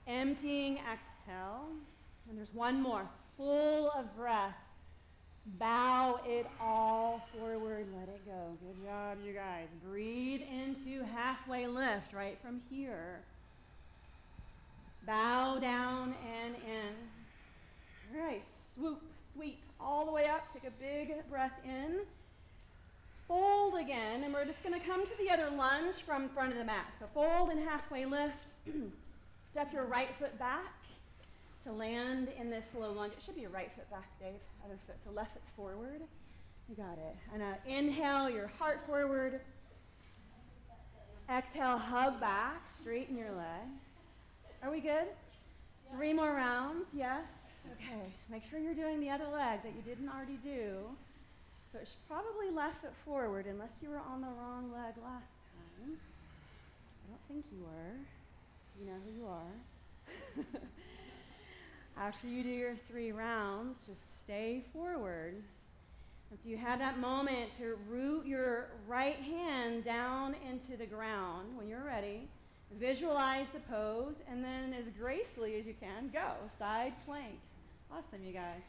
Emptying 0.06 0.76
exhale. 0.78 1.66
And 2.28 2.38
there's 2.38 2.52
one 2.54 2.80
more. 2.80 3.08
Full 3.36 3.90
of 3.90 4.16
breath. 4.16 4.56
Bow 5.56 6.20
it 6.26 6.46
all 6.60 7.26
forward. 7.32 7.86
Let 7.98 8.08
it 8.08 8.26
go. 8.26 8.56
Good 8.60 8.84
job, 8.84 9.18
you 9.24 9.32
guys. 9.32 9.68
Breathe 9.84 10.42
into 10.42 11.04
halfway 11.04 11.66
lift 11.66 12.12
right 12.12 12.38
from 12.42 12.60
here. 12.70 13.20
Bow 15.06 15.58
down 15.58 16.14
and 16.44 16.54
in. 16.54 18.14
All 18.14 18.26
right, 18.26 18.42
swoop, 18.74 19.02
sweep 19.32 19.60
all 19.80 20.04
the 20.04 20.12
way 20.12 20.26
up. 20.26 20.52
Take 20.52 20.64
a 20.64 20.74
big 20.80 21.14
breath 21.30 21.58
in. 21.64 22.00
Fold 23.26 23.74
again, 23.74 24.24
and 24.24 24.32
we're 24.32 24.44
just 24.44 24.62
going 24.62 24.78
to 24.78 24.86
come 24.86 25.06
to 25.06 25.12
the 25.18 25.30
other 25.30 25.50
lunge 25.50 25.96
from 25.96 26.28
front 26.28 26.52
of 26.52 26.58
the 26.58 26.64
mat. 26.64 26.86
So 26.98 27.06
fold 27.14 27.50
and 27.50 27.60
halfway 27.60 28.04
lift. 28.04 28.34
Step 29.50 29.72
your 29.72 29.84
right 29.84 30.08
foot 30.18 30.38
back 30.38 30.77
to 31.68 31.74
land 31.74 32.28
in 32.40 32.48
this 32.48 32.70
low 32.78 32.92
lunge. 32.92 33.12
It 33.12 33.22
should 33.22 33.34
be 33.34 33.42
your 33.42 33.50
right 33.50 33.70
foot 33.76 33.90
back, 33.90 34.08
Dave. 34.18 34.40
Other 34.64 34.78
foot. 34.86 34.96
So 35.04 35.10
left 35.12 35.34
foot's 35.34 35.50
forward. 35.54 36.00
You 36.68 36.74
got 36.74 36.96
it. 36.96 37.16
And 37.32 37.42
uh, 37.42 37.54
inhale 37.66 38.30
your 38.30 38.46
heart 38.58 38.80
forward. 38.86 39.40
Exhale, 41.30 41.76
hug 41.76 42.20
back, 42.20 42.62
straighten 42.80 43.16
your 43.16 43.32
leg. 43.32 43.68
Are 44.62 44.70
we 44.70 44.80
good? 44.80 45.08
Three 45.94 46.14
more 46.14 46.32
rounds, 46.32 46.86
yes? 46.94 47.24
Okay. 47.74 48.12
Make 48.30 48.44
sure 48.48 48.58
you're 48.58 48.74
doing 48.74 48.98
the 49.00 49.10
other 49.10 49.26
leg 49.26 49.62
that 49.62 49.72
you 49.76 49.82
didn't 49.84 50.08
already 50.08 50.38
do. 50.42 50.72
So 51.70 51.78
it's 51.82 51.96
probably 52.08 52.50
left 52.50 52.80
foot 52.80 52.94
forward 53.04 53.44
unless 53.44 53.72
you 53.82 53.90
were 53.90 54.00
on 54.10 54.22
the 54.22 54.28
wrong 54.40 54.72
leg 54.72 54.94
last 55.04 55.28
time. 55.52 55.98
I 56.00 57.10
don't 57.10 57.20
think 57.28 57.44
you 57.52 57.62
were. 57.62 57.92
You 58.80 58.86
know 58.86 58.98
who 59.04 59.20
you 59.20 59.26
are. 59.26 60.60
After 62.00 62.28
you 62.28 62.42
do 62.44 62.48
your 62.48 62.76
three 62.88 63.10
rounds, 63.10 63.78
just 63.86 64.00
stay 64.24 64.62
forward. 64.72 65.34
And 66.30 66.38
so 66.42 66.48
you 66.48 66.56
have 66.56 66.78
that 66.78 66.98
moment 66.98 67.50
to 67.58 67.76
root 67.88 68.26
your 68.26 68.68
right 68.86 69.16
hand 69.16 69.84
down 69.84 70.36
into 70.48 70.76
the 70.76 70.86
ground 70.86 71.48
when 71.56 71.68
you're 71.68 71.84
ready. 71.84 72.28
Visualize 72.78 73.46
the 73.52 73.60
pose, 73.60 74.14
and 74.30 74.44
then 74.44 74.74
as 74.74 74.84
gracefully 74.98 75.58
as 75.58 75.66
you 75.66 75.74
can, 75.80 76.10
go. 76.12 76.32
Side 76.58 76.92
planks. 77.06 77.46
Awesome, 77.90 78.24
you 78.24 78.32
guys. 78.32 78.60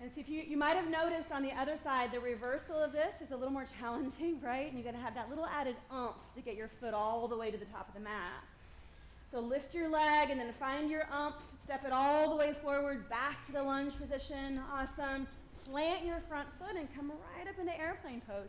And 0.00 0.10
so 0.12 0.20
if 0.20 0.28
you, 0.28 0.42
you 0.42 0.56
might 0.56 0.76
have 0.76 0.90
noticed 0.90 1.32
on 1.32 1.42
the 1.42 1.52
other 1.52 1.78
side, 1.82 2.12
the 2.12 2.20
reversal 2.20 2.76
of 2.76 2.92
this 2.92 3.14
is 3.24 3.32
a 3.32 3.36
little 3.36 3.52
more 3.52 3.66
challenging, 3.80 4.40
right? 4.42 4.66
And 4.66 4.74
you're 4.74 4.82
going 4.82 4.96
to 4.96 5.00
have 5.00 5.14
that 5.14 5.30
little 5.30 5.46
added 5.46 5.76
oomph 5.92 6.16
to 6.36 6.42
get 6.42 6.56
your 6.56 6.68
foot 6.80 6.94
all 6.94 7.26
the 7.26 7.36
way 7.36 7.50
to 7.50 7.56
the 7.56 7.64
top 7.66 7.88
of 7.88 7.94
the 7.94 8.00
mat. 8.00 8.44
So 9.32 9.40
lift 9.40 9.74
your 9.74 9.88
leg 9.88 10.30
and 10.30 10.38
then 10.38 10.52
find 10.60 10.90
your 10.90 11.08
oomph. 11.12 11.34
Step 11.64 11.84
it 11.86 11.92
all 11.92 12.28
the 12.28 12.36
way 12.36 12.54
forward, 12.62 13.08
back 13.08 13.46
to 13.46 13.52
the 13.52 13.62
lunge 13.62 13.94
position. 13.98 14.60
Awesome. 14.70 15.26
Plant 15.70 16.04
your 16.04 16.20
front 16.28 16.46
foot 16.58 16.76
and 16.76 16.86
come 16.94 17.10
right 17.10 17.48
up 17.48 17.58
into 17.58 17.78
airplane 17.80 18.20
pose. 18.28 18.48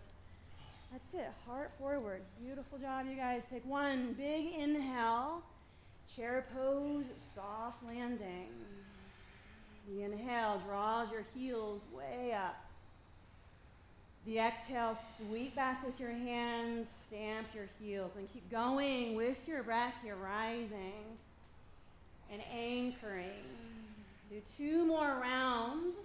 That's 0.92 1.14
it. 1.14 1.32
Heart 1.48 1.72
forward. 1.80 2.22
Beautiful 2.44 2.78
job, 2.78 3.06
you 3.10 3.16
guys. 3.16 3.42
Take 3.50 3.66
one 3.66 4.16
big 4.18 4.54
inhale. 4.54 5.44
Chair 6.14 6.46
pose, 6.54 7.06
soft 7.34 7.78
landing. 7.88 8.50
The 9.88 10.04
inhale 10.04 10.62
draws 10.68 11.10
your 11.10 11.26
heels 11.34 11.84
way 11.96 12.34
up. 12.34 12.58
The 14.26 14.40
exhale, 14.40 14.98
sweep 15.18 15.56
back 15.56 15.86
with 15.86 16.00
your 16.00 16.12
hands, 16.12 16.88
stamp 17.08 17.48
your 17.54 17.68
heels, 17.80 18.12
and 18.18 18.28
keep 18.34 18.50
going 18.52 19.16
with 19.16 19.38
your 19.48 19.64
breath. 19.64 19.94
You're 20.04 20.16
rising 20.18 21.18
and 22.32 22.42
anchoring. 22.54 23.44
Do 24.30 24.42
two 24.58 24.86
more 24.86 25.18
rounds. 25.22 25.96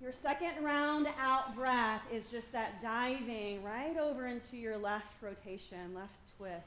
Your 0.00 0.12
second 0.12 0.62
round 0.62 1.06
out 1.18 1.54
breath 1.54 2.02
is 2.12 2.28
just 2.28 2.52
that 2.52 2.82
diving 2.82 3.62
right 3.62 3.96
over 3.96 4.26
into 4.26 4.56
your 4.56 4.76
left 4.76 5.06
rotation, 5.22 5.94
left 5.94 6.12
twist. 6.36 6.64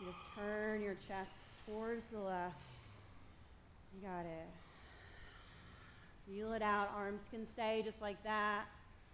You 0.00 0.06
just 0.06 0.18
turn 0.34 0.82
your 0.82 0.96
chest 1.06 1.30
towards 1.66 2.02
the 2.12 2.20
left. 2.20 2.54
You 3.94 4.08
got 4.08 4.20
it. 4.20 4.48
Feel 6.26 6.52
it 6.52 6.62
out. 6.62 6.90
Arms 6.96 7.20
can 7.30 7.46
stay 7.52 7.82
just 7.84 8.00
like 8.00 8.22
that. 8.24 8.64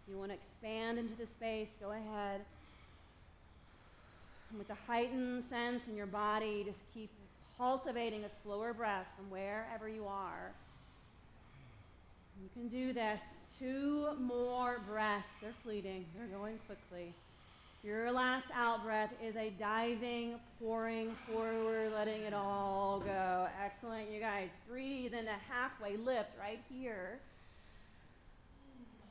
You 0.08 0.16
want 0.16 0.30
to 0.30 0.36
expand 0.36 0.98
into 0.98 1.14
the 1.16 1.26
space, 1.26 1.68
go 1.80 1.90
ahead. 1.90 2.42
With 4.56 4.70
a 4.70 4.76
heightened 4.86 5.44
sense 5.50 5.82
in 5.88 5.96
your 5.96 6.06
body, 6.06 6.62
just 6.64 6.78
keep 6.94 7.10
cultivating 7.58 8.24
a 8.24 8.30
slower 8.42 8.72
breath 8.72 9.06
from 9.16 9.30
wherever 9.30 9.88
you 9.88 10.06
are. 10.06 10.52
You 12.40 12.48
can 12.52 12.68
do 12.68 12.92
this. 12.92 13.20
Two 13.58 14.08
more 14.20 14.80
breaths. 14.88 15.26
They're 15.40 15.54
fleeting, 15.62 16.04
they're 16.16 16.38
going 16.38 16.58
quickly. 16.66 17.14
Your 17.82 18.10
last 18.10 18.46
out 18.54 18.84
breath 18.84 19.10
is 19.24 19.36
a 19.36 19.50
diving, 19.58 20.40
pouring 20.60 21.14
forward, 21.26 21.92
letting 21.92 22.22
it 22.22 22.34
all 22.34 23.00
go. 23.00 23.46
Excellent, 23.64 24.10
you 24.10 24.20
guys. 24.20 24.48
Breathe 24.68 25.14
in 25.14 25.26
a 25.26 25.38
halfway 25.48 25.96
lift 25.96 26.30
right 26.38 26.60
here. 26.68 27.20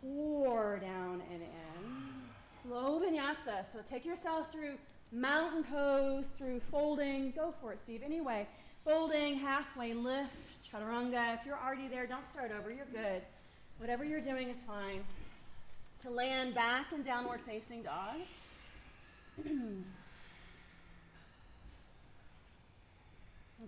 Pour 0.02 0.78
down 0.78 1.24
and 1.32 1.42
in. 1.42 2.04
Slow 2.62 3.00
vinyasa. 3.00 3.66
So 3.72 3.80
take 3.88 4.06
yourself 4.06 4.52
through 4.52 4.76
mountain 5.16 5.64
pose, 5.64 6.26
through 6.38 6.60
folding. 6.70 7.32
Go 7.32 7.54
for 7.62 7.72
it, 7.72 7.80
Steve. 7.80 8.02
Anyway, 8.04 8.48
folding, 8.84 9.38
halfway 9.38 9.94
lift, 9.94 10.32
chaturanga. 10.70 11.36
If 11.36 11.46
you're 11.46 11.58
already 11.58 11.88
there, 11.88 12.06
don't 12.06 12.28
start 12.28 12.52
over. 12.58 12.72
You're 12.72 12.86
good. 12.92 13.22
Whatever 13.78 14.04
you're 14.04 14.22
doing 14.22 14.50
is 14.50 14.60
fine. 14.68 15.04
To 16.02 16.10
land 16.10 16.54
back 16.54 16.92
in 16.92 17.02
downward 17.02 17.40
facing 17.46 17.84
dog. 17.84 18.18
and 19.46 19.86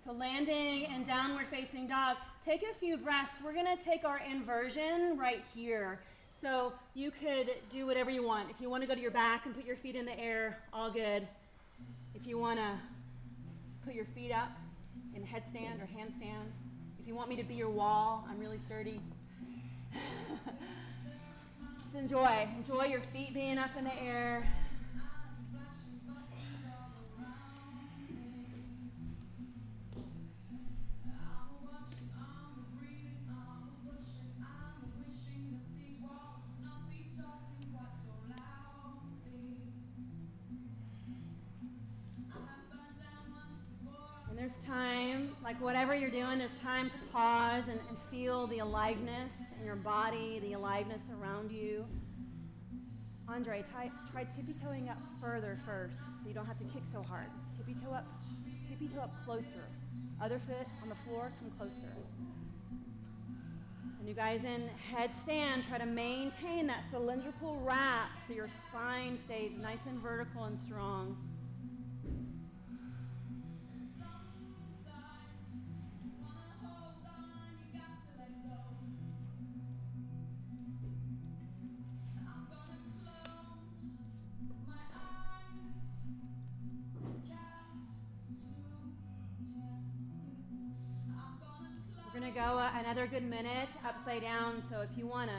so 0.04 0.12
landing 0.12 0.86
and 0.86 1.06
downward 1.06 1.46
facing 1.50 1.88
dog. 1.88 2.16
Take 2.44 2.62
a 2.62 2.74
few 2.78 2.96
breaths. 2.96 3.36
We're 3.44 3.54
going 3.54 3.76
to 3.76 3.82
take 3.82 4.04
our 4.04 4.20
inversion 4.30 5.16
right 5.18 5.42
here. 5.54 6.00
So 6.40 6.72
you 6.94 7.10
could 7.10 7.50
do 7.68 7.84
whatever 7.86 8.10
you 8.10 8.24
want. 8.24 8.48
If 8.48 8.60
you 8.60 8.70
want 8.70 8.82
to 8.82 8.86
go 8.86 8.94
to 8.94 9.00
your 9.00 9.10
back 9.10 9.46
and 9.46 9.54
put 9.54 9.64
your 9.64 9.76
feet 9.76 9.96
in 9.96 10.04
the 10.04 10.18
air, 10.18 10.58
all 10.72 10.90
good. 10.90 11.26
If 12.20 12.26
you 12.26 12.36
want 12.36 12.58
to 12.58 12.72
put 13.84 13.94
your 13.94 14.06
feet 14.06 14.32
up 14.32 14.50
in 15.14 15.22
headstand 15.22 15.80
or 15.80 15.86
handstand. 15.86 16.50
If 17.00 17.06
you 17.06 17.14
want 17.14 17.28
me 17.28 17.36
to 17.36 17.44
be 17.44 17.54
your 17.54 17.70
wall, 17.70 18.26
I'm 18.28 18.40
really 18.40 18.58
sturdy. 18.58 19.00
Just 21.78 21.94
enjoy. 21.94 22.48
Enjoy 22.56 22.86
your 22.86 23.02
feet 23.12 23.34
being 23.34 23.56
up 23.56 23.70
in 23.78 23.84
the 23.84 24.02
air. 24.02 24.44
Time, 44.98 45.36
like 45.44 45.60
whatever 45.60 45.94
you're 45.94 46.10
doing, 46.10 46.38
there's 46.38 46.50
time 46.62 46.90
to 46.90 46.96
pause 47.12 47.64
and, 47.68 47.78
and 47.88 47.96
feel 48.10 48.46
the 48.48 48.58
aliveness 48.58 49.30
in 49.58 49.64
your 49.64 49.76
body, 49.76 50.40
the 50.42 50.54
aliveness 50.54 51.00
around 51.20 51.50
you. 51.50 51.84
Andre, 53.28 53.62
try, 53.72 53.90
try 54.10 54.24
tippy 54.36 54.54
toeing 54.64 54.88
up 54.88 54.98
further 55.20 55.58
first 55.66 55.94
so 55.94 56.28
you 56.28 56.34
don't 56.34 56.46
have 56.46 56.58
to 56.58 56.64
kick 56.64 56.82
so 56.92 57.02
hard. 57.02 57.26
Tippy 57.56 57.74
toe 57.84 57.92
up, 57.92 58.06
tippy 58.68 58.88
toe 58.88 59.02
up 59.02 59.10
closer. 59.24 59.68
Other 60.20 60.40
foot 60.46 60.66
on 60.82 60.88
the 60.88 60.96
floor, 61.06 61.30
come 61.38 61.50
closer. 61.58 61.94
And 64.00 64.08
you 64.08 64.14
guys 64.14 64.40
in 64.44 64.68
headstand, 64.92 65.68
try 65.68 65.78
to 65.78 65.86
maintain 65.86 66.66
that 66.68 66.84
cylindrical 66.90 67.62
wrap 67.64 68.10
so 68.26 68.34
your 68.34 68.48
spine 68.68 69.18
stays 69.26 69.52
nice 69.60 69.78
and 69.86 70.00
vertical 70.00 70.44
and 70.44 70.58
strong. 70.66 71.16
Another 92.98 93.12
good 93.12 93.30
minute 93.30 93.68
upside 93.86 94.22
down. 94.22 94.60
So 94.68 94.80
if 94.80 94.88
you 94.96 95.06
want 95.06 95.30
to 95.30 95.36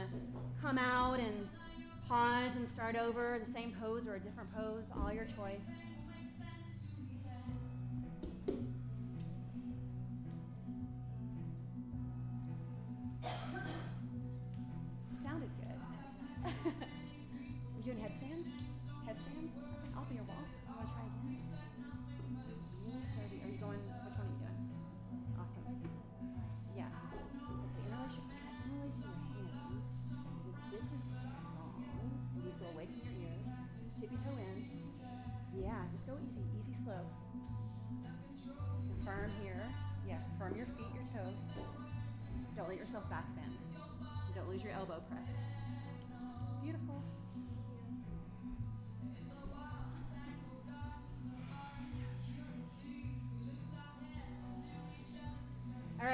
come 0.62 0.78
out 0.78 1.20
and 1.20 1.46
pause 2.08 2.52
and 2.56 2.70
start 2.74 2.96
over 2.96 3.38
the 3.46 3.52
same 3.52 3.76
pose 3.82 4.08
or 4.08 4.16
a 4.16 4.20
different 4.20 4.50
pose, 4.56 4.86
all 4.96 5.12
your 5.12 5.26
choice. 5.26 5.60
Sounded 15.26 15.50
good. 15.60 15.76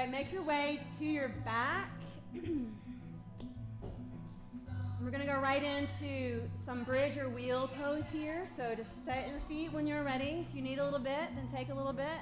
right, 0.06 0.12
make 0.12 0.32
your 0.32 0.44
way 0.44 0.80
to 1.00 1.06
your 1.06 1.30
back. 1.44 1.90
We're 5.02 5.12
going 5.12 5.22
to 5.22 5.28
go 5.28 5.40
right 5.40 5.64
into 5.64 6.42
some 6.66 6.84
bridge 6.84 7.18
or 7.18 7.30
wheel 7.30 7.70
pose 7.82 8.04
here. 8.12 8.46
So 8.56 8.76
just 8.76 8.90
set 9.06 9.28
your 9.30 9.40
feet 9.48 9.72
when 9.72 9.88
you're 9.88 10.04
ready. 10.04 10.46
If 10.48 10.56
you 10.56 10.62
need 10.62 10.78
a 10.80 10.84
little 10.84 11.00
bit, 11.00 11.30
then 11.36 11.48
take 11.54 11.70
a 11.70 11.74
little 11.74 11.94
bit. 11.94 12.20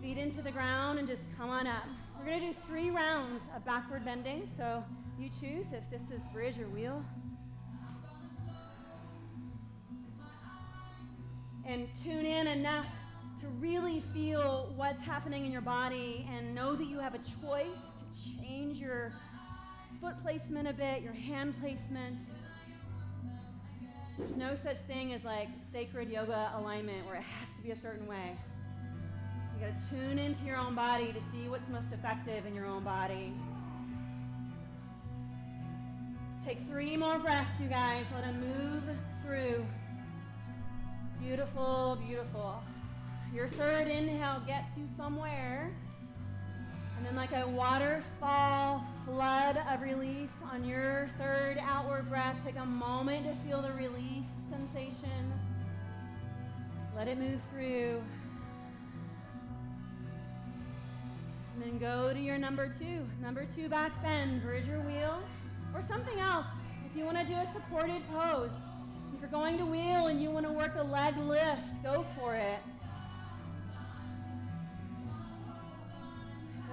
Feet 0.00 0.18
into 0.18 0.42
the 0.42 0.52
ground 0.52 0.98
and 1.00 1.08
just 1.08 1.22
come 1.36 1.50
on 1.50 1.66
up. 1.66 1.84
We're 2.18 2.26
going 2.26 2.40
to 2.40 2.46
do 2.48 2.54
three 2.68 2.90
rounds 2.90 3.42
of 3.56 3.64
backward 3.64 4.04
bending. 4.04 4.48
So 4.56 4.84
you 5.18 5.30
choose 5.40 5.66
if 5.72 5.82
this 5.90 6.02
is 6.14 6.20
bridge 6.32 6.58
or 6.58 6.68
wheel. 6.68 7.04
And 11.64 11.88
tune 12.02 12.24
in 12.24 12.46
enough 12.46 12.86
to 13.40 13.46
really 13.60 14.02
feel 14.12 14.72
what's 14.76 15.02
happening 15.02 15.44
in 15.46 15.52
your 15.52 15.60
body 15.60 16.26
and 16.32 16.54
know 16.54 16.74
that 16.74 16.86
you 16.86 16.98
have 16.98 17.14
a 17.14 17.20
choice 17.40 17.78
to 17.98 18.40
change 18.40 18.78
your 18.78 19.12
foot 20.00 20.14
placement 20.22 20.68
a 20.68 20.72
bit, 20.72 21.02
your 21.02 21.12
hand 21.12 21.54
placement. 21.60 22.16
There's 24.18 24.36
no 24.36 24.56
such 24.64 24.78
thing 24.88 25.12
as 25.12 25.22
like 25.22 25.48
sacred 25.72 26.10
yoga 26.10 26.52
alignment 26.56 27.06
where 27.06 27.16
it 27.16 27.22
has 27.22 27.48
to 27.56 27.62
be 27.62 27.70
a 27.70 27.80
certain 27.80 28.06
way. 28.06 28.36
You 29.54 29.66
gotta 29.66 29.80
tune 29.90 30.18
into 30.18 30.44
your 30.44 30.56
own 30.56 30.74
body 30.74 31.12
to 31.12 31.20
see 31.32 31.48
what's 31.48 31.68
most 31.68 31.92
effective 31.92 32.46
in 32.46 32.54
your 32.54 32.66
own 32.66 32.82
body. 32.82 33.32
Take 36.44 36.58
three 36.68 36.96
more 36.96 37.18
breaths, 37.18 37.60
you 37.60 37.68
guys. 37.68 38.06
Let 38.14 38.24
them 38.24 38.40
move 38.40 38.82
through. 39.24 39.64
Beautiful, 41.20 41.98
beautiful. 42.06 42.62
Your 43.34 43.48
third 43.48 43.88
inhale 43.88 44.42
gets 44.46 44.76
you 44.76 44.88
somewhere. 44.96 45.70
And 46.96 47.06
then, 47.06 47.14
like 47.14 47.32
a 47.32 47.46
waterfall 47.46 48.84
flood 49.04 49.62
of 49.70 49.80
release 49.82 50.30
on 50.50 50.64
your 50.64 51.08
third 51.18 51.58
outward 51.60 52.08
breath, 52.08 52.36
take 52.44 52.56
a 52.56 52.66
moment 52.66 53.26
to 53.26 53.48
feel 53.48 53.62
the 53.62 53.72
release 53.72 54.24
sensation. 54.50 55.32
Let 56.96 57.06
it 57.06 57.18
move 57.18 57.40
through. 57.52 58.02
And 61.54 61.62
then 61.62 61.78
go 61.78 62.12
to 62.12 62.18
your 62.18 62.38
number 62.38 62.74
two. 62.78 63.06
Number 63.20 63.46
two 63.54 63.68
back 63.68 63.92
bend, 64.02 64.42
bridge 64.42 64.66
your 64.66 64.80
wheel, 64.80 65.20
or 65.74 65.84
something 65.88 66.18
else. 66.18 66.46
If 66.90 66.96
you 66.96 67.04
want 67.04 67.18
to 67.18 67.24
do 67.24 67.34
a 67.34 67.46
supported 67.52 68.02
pose, 68.10 68.50
if 69.14 69.20
you're 69.20 69.30
going 69.30 69.58
to 69.58 69.66
wheel 69.66 70.06
and 70.06 70.20
you 70.20 70.30
want 70.30 70.46
to 70.46 70.52
work 70.52 70.72
a 70.76 70.82
leg 70.82 71.16
lift, 71.18 71.60
go 71.84 72.04
for 72.18 72.34
it. 72.34 72.58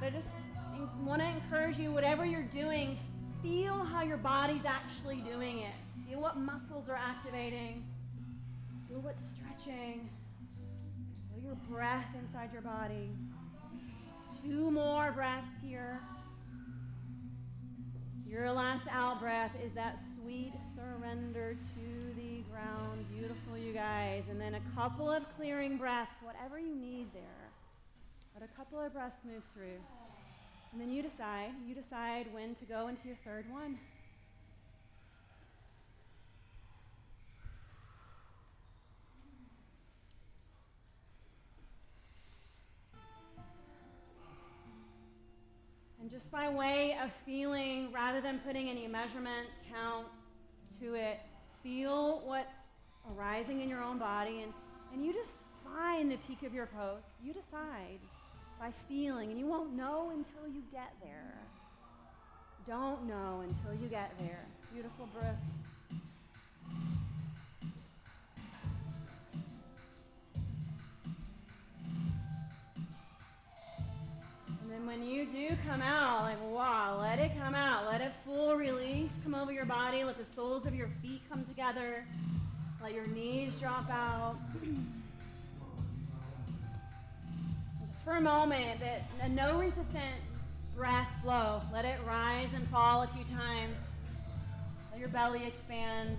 I 0.05 0.11
just 0.11 0.27
want 1.03 1.19
to 1.19 1.27
encourage 1.27 1.79
you, 1.79 1.91
whatever 1.91 2.25
you're 2.25 2.43
doing, 2.43 2.99
feel 3.41 3.73
how 3.73 4.03
your 4.03 4.17
body's 4.17 4.63
actually 4.63 5.15
doing 5.21 5.59
it. 5.59 5.73
Feel 6.07 6.21
what 6.21 6.37
muscles 6.37 6.89
are 6.89 6.95
activating. 6.95 7.83
Feel 8.87 8.99
what's 8.99 9.23
stretching. 9.31 10.07
Feel 11.33 11.43
your 11.43 11.55
breath 11.67 12.05
inside 12.21 12.53
your 12.53 12.61
body. 12.61 13.09
Two 14.43 14.69
more 14.69 15.11
breaths 15.11 15.47
here. 15.63 15.99
Your 18.27 18.51
last 18.51 18.85
out 18.91 19.19
breath 19.19 19.53
is 19.65 19.73
that 19.73 19.97
sweet 20.21 20.53
surrender 20.75 21.55
to 21.55 22.15
the 22.15 22.43
ground. 22.51 23.07
Beautiful, 23.11 23.57
you 23.57 23.73
guys. 23.73 24.21
And 24.29 24.39
then 24.39 24.53
a 24.53 24.61
couple 24.75 25.09
of 25.09 25.23
clearing 25.35 25.77
breaths, 25.77 26.11
whatever 26.21 26.59
you 26.59 26.75
need 26.75 27.07
there. 27.11 27.44
Let 28.37 28.49
a 28.49 28.57
couple 28.57 28.81
of 28.81 28.91
breaths 28.91 29.15
move 29.23 29.43
through. 29.53 29.79
And 30.73 30.81
then 30.81 30.91
you 30.91 31.01
decide, 31.01 31.51
you 31.65 31.73
decide 31.73 32.27
when 32.33 32.53
to 32.55 32.65
go 32.65 32.89
into 32.89 33.07
your 33.07 33.15
third 33.23 33.49
one. 33.49 33.77
And 46.01 46.11
just 46.11 46.29
by 46.29 46.49
way 46.49 46.97
of 47.01 47.11
feeling, 47.25 47.89
rather 47.93 48.19
than 48.19 48.39
putting 48.39 48.69
any 48.69 48.85
measurement 48.85 49.47
count 49.71 50.07
to 50.81 50.95
it, 50.95 51.21
feel 51.63 52.21
what's 52.25 52.51
arising 53.15 53.61
in 53.61 53.69
your 53.69 53.81
own 53.81 53.97
body 53.97 54.41
and, 54.41 54.51
and 54.93 55.05
you 55.05 55.13
just 55.13 55.29
find 55.63 56.11
the 56.11 56.17
peak 56.27 56.43
of 56.43 56.53
your 56.53 56.65
pose. 56.65 57.01
You 57.23 57.31
decide 57.31 57.99
by 58.59 58.71
feeling, 58.87 59.31
and 59.31 59.39
you 59.39 59.45
won't 59.45 59.73
know 59.73 60.11
until 60.11 60.53
you 60.53 60.61
get 60.71 60.93
there. 61.01 61.35
don't 62.67 63.07
know 63.07 63.43
until 63.43 63.79
you 63.81 63.87
get 63.87 64.11
there. 64.19 64.45
Beautiful 64.73 65.07
breath. 65.13 65.35
And 74.61 74.71
then 74.71 74.85
when 74.87 75.03
you 75.03 75.25
do 75.25 75.55
come 75.67 75.81
out, 75.81 76.23
like 76.23 76.37
wow, 76.51 76.97
let 76.99 77.19
it 77.19 77.31
come 77.39 77.53
out. 77.53 77.85
Let 77.85 78.01
it 78.01 78.13
full 78.25 78.55
release 78.55 79.11
come 79.23 79.35
over 79.35 79.51
your 79.51 79.65
body. 79.65 80.03
Let 80.03 80.17
the 80.17 80.25
soles 80.25 80.65
of 80.65 80.73
your 80.73 80.89
feet 81.01 81.21
come 81.29 81.45
together. 81.45 82.05
Let 82.81 82.93
your 82.93 83.07
knees 83.07 83.57
drop 83.59 83.89
out. 83.89 84.37
for 88.05 88.17
a 88.17 88.21
moment, 88.21 88.79
that 88.79 89.31
no 89.31 89.59
resistance 89.59 90.21
breath 90.77 91.07
flow. 91.23 91.61
Let 91.73 91.85
it 91.85 91.97
rise 92.05 92.49
and 92.53 92.67
fall 92.69 93.01
a 93.01 93.07
few 93.07 93.25
times. 93.25 93.79
Let 94.91 94.99
your 94.99 95.09
belly 95.09 95.43
expand. 95.45 96.15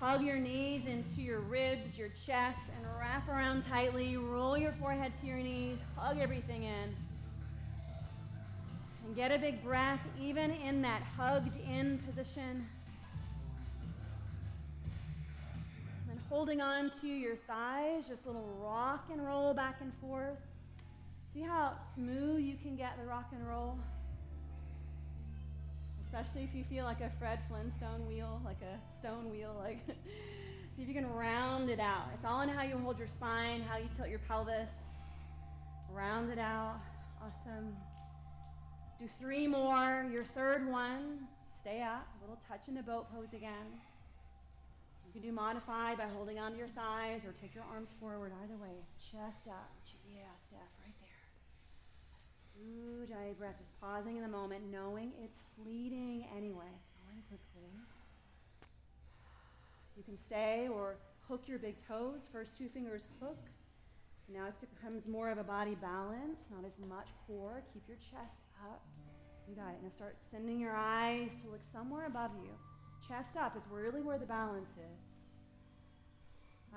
hug 0.00 0.24
your 0.24 0.36
knees 0.36 0.84
into 0.88 1.22
your 1.22 1.38
ribs, 1.38 1.96
your 1.96 2.08
chest, 2.26 2.58
and 2.76 2.84
wrap 2.98 3.28
around 3.28 3.64
tightly. 3.64 4.16
Roll 4.16 4.58
your 4.58 4.72
forehead 4.72 5.12
to 5.20 5.26
your 5.28 5.36
knees. 5.36 5.78
Hug 5.94 6.18
everything 6.18 6.64
in. 6.64 6.96
And 9.12 9.16
get 9.18 9.30
a 9.30 9.38
big 9.38 9.62
breath, 9.62 10.00
even 10.18 10.50
in 10.52 10.80
that 10.80 11.02
hugged 11.02 11.52
in 11.68 11.98
position. 11.98 12.66
And 16.10 16.18
holding 16.30 16.62
on 16.62 16.90
to 17.02 17.06
your 17.06 17.36
thighs, 17.46 18.08
just 18.08 18.24
a 18.24 18.28
little 18.28 18.56
rock 18.64 19.10
and 19.12 19.22
roll 19.22 19.52
back 19.52 19.82
and 19.82 19.92
forth. 20.00 20.38
See 21.34 21.42
how 21.42 21.74
smooth 21.94 22.40
you 22.40 22.56
can 22.62 22.74
get 22.74 22.96
the 22.98 23.04
rock 23.04 23.26
and 23.32 23.46
roll? 23.46 23.76
especially 26.06 26.44
if 26.44 26.54
you 26.54 26.64
feel 26.64 26.84
like 26.84 27.00
a 27.00 27.10
Fred 27.18 27.38
Flintstone 27.48 28.06
wheel, 28.06 28.40
like 28.44 28.60
a 28.60 28.78
stone 28.98 29.30
wheel. 29.30 29.54
Like, 29.62 29.78
see 30.76 30.82
if 30.82 30.88
you 30.88 30.94
can 30.94 31.10
round 31.10 31.70
it 31.70 31.80
out. 31.80 32.08
It's 32.14 32.24
all 32.24 32.42
in 32.42 32.50
how 32.50 32.62
you 32.62 32.78
hold 32.78 32.98
your 32.98 33.08
spine, 33.08 33.62
how 33.62 33.76
you 33.76 33.88
tilt 33.96 34.08
your 34.08 34.20
pelvis. 34.20 34.68
Round 35.90 36.30
it 36.30 36.38
out. 36.38 36.80
Awesome. 37.22 37.74
Do 39.02 39.08
three 39.18 39.48
more. 39.48 40.06
Your 40.12 40.22
third 40.22 40.64
one, 40.64 41.26
stay 41.60 41.82
up. 41.82 42.06
A 42.06 42.22
little 42.22 42.38
touch 42.46 42.68
in 42.68 42.74
the 42.76 42.84
boat 42.84 43.10
pose 43.10 43.34
again. 43.34 43.66
You 45.04 45.10
can 45.12 45.22
do 45.22 45.34
modify 45.34 45.96
by 45.96 46.06
holding 46.14 46.38
onto 46.38 46.56
your 46.56 46.68
thighs 46.68 47.22
or 47.26 47.34
take 47.42 47.52
your 47.52 47.64
arms 47.74 47.96
forward. 47.98 48.30
Either 48.44 48.54
way, 48.62 48.78
chest 49.10 49.48
up. 49.48 49.74
Yeah, 50.08 50.30
Steph, 50.40 50.70
right 50.86 50.94
there. 51.02 52.62
Ooh, 52.62 53.04
giant 53.04 53.40
breath, 53.40 53.56
just 53.58 53.74
pausing 53.80 54.18
in 54.18 54.22
the 54.22 54.28
moment, 54.28 54.70
knowing 54.70 55.10
it's 55.20 55.40
fleeting 55.58 56.24
anyway. 56.36 56.70
It's 56.70 56.94
going 57.02 57.22
quickly. 57.26 57.74
You 59.96 60.04
can 60.04 60.16
stay 60.16 60.68
or 60.72 60.94
hook 61.26 61.42
your 61.48 61.58
big 61.58 61.74
toes. 61.88 62.20
First 62.32 62.56
two 62.56 62.68
fingers 62.68 63.02
hook. 63.20 63.38
Now 64.32 64.46
it 64.46 64.54
becomes 64.60 65.08
more 65.08 65.28
of 65.28 65.38
a 65.38 65.44
body 65.44 65.74
balance, 65.74 66.38
not 66.54 66.64
as 66.64 66.78
much 66.88 67.08
core. 67.26 67.64
Keep 67.74 67.82
your 67.88 67.98
chest 67.98 68.38
up. 68.62 68.82
You 69.48 69.54
got 69.54 69.70
it. 69.70 69.82
Now 69.82 69.90
start 69.96 70.16
sending 70.30 70.58
your 70.58 70.74
eyes 70.76 71.30
to 71.42 71.50
look 71.50 71.60
somewhere 71.72 72.06
above 72.06 72.30
you. 72.42 72.50
Chest 73.06 73.36
up 73.36 73.56
is 73.56 73.64
really 73.70 74.00
where 74.00 74.18
the 74.18 74.26
balance 74.26 74.70
is. 74.70 75.00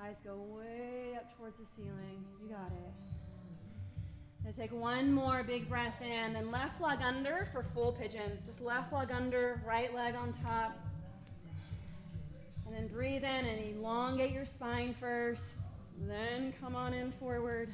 Eyes 0.02 0.16
go 0.24 0.36
way 0.36 1.16
up 1.16 1.36
towards 1.36 1.58
the 1.58 1.64
ceiling. 1.76 2.24
You 2.42 2.50
got 2.50 2.70
it. 2.72 2.92
Now 4.44 4.52
take 4.54 4.72
one 4.72 5.12
more 5.12 5.42
big 5.42 5.68
breath 5.68 6.00
in, 6.02 6.34
then 6.34 6.50
left 6.50 6.80
leg 6.80 7.00
under 7.02 7.48
for 7.52 7.64
full 7.74 7.92
pigeon. 7.92 8.38
Just 8.44 8.60
left 8.60 8.92
leg 8.92 9.10
under, 9.10 9.60
right 9.66 9.92
leg 9.94 10.14
on 10.14 10.32
top. 10.44 10.78
And 12.66 12.74
then 12.74 12.88
breathe 12.88 13.24
in 13.24 13.46
and 13.46 13.76
elongate 13.76 14.32
your 14.32 14.46
spine 14.46 14.94
first. 15.00 15.42
Then 16.06 16.52
come 16.60 16.76
on 16.76 16.92
in 16.92 17.10
forward. 17.12 17.70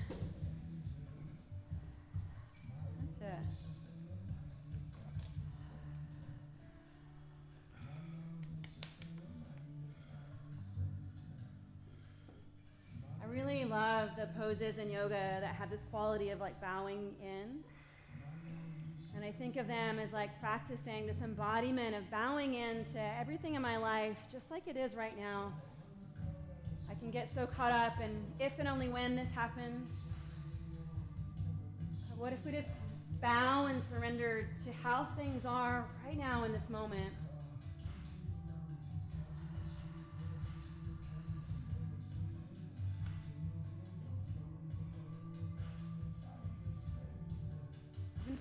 Really 13.32 13.64
love 13.64 14.10
the 14.16 14.28
poses 14.38 14.76
in 14.78 14.90
yoga 14.90 15.38
that 15.40 15.54
have 15.54 15.70
this 15.70 15.80
quality 15.90 16.30
of 16.30 16.40
like 16.40 16.60
bowing 16.60 17.14
in. 17.22 17.60
And 19.14 19.24
I 19.24 19.32
think 19.32 19.56
of 19.56 19.66
them 19.66 19.98
as 19.98 20.12
like 20.12 20.38
practicing 20.40 21.06
this 21.06 21.16
embodiment 21.22 21.94
of 21.94 22.10
bowing 22.10 22.54
into 22.54 23.00
everything 23.18 23.54
in 23.54 23.62
my 23.62 23.76
life, 23.76 24.16
just 24.30 24.50
like 24.50 24.66
it 24.66 24.76
is 24.76 24.94
right 24.94 25.18
now. 25.18 25.52
I 26.90 26.94
can 26.94 27.10
get 27.10 27.30
so 27.34 27.46
caught 27.46 27.72
up 27.72 28.00
in 28.00 28.22
if 28.38 28.52
and 28.58 28.68
only 28.68 28.88
when 28.88 29.16
this 29.16 29.30
happens. 29.34 29.94
What 32.16 32.32
if 32.32 32.44
we 32.44 32.52
just 32.52 32.68
bow 33.20 33.66
and 33.66 33.82
surrender 33.90 34.48
to 34.64 34.72
how 34.82 35.08
things 35.16 35.44
are 35.44 35.86
right 36.06 36.18
now 36.18 36.44
in 36.44 36.52
this 36.52 36.68
moment? 36.68 37.12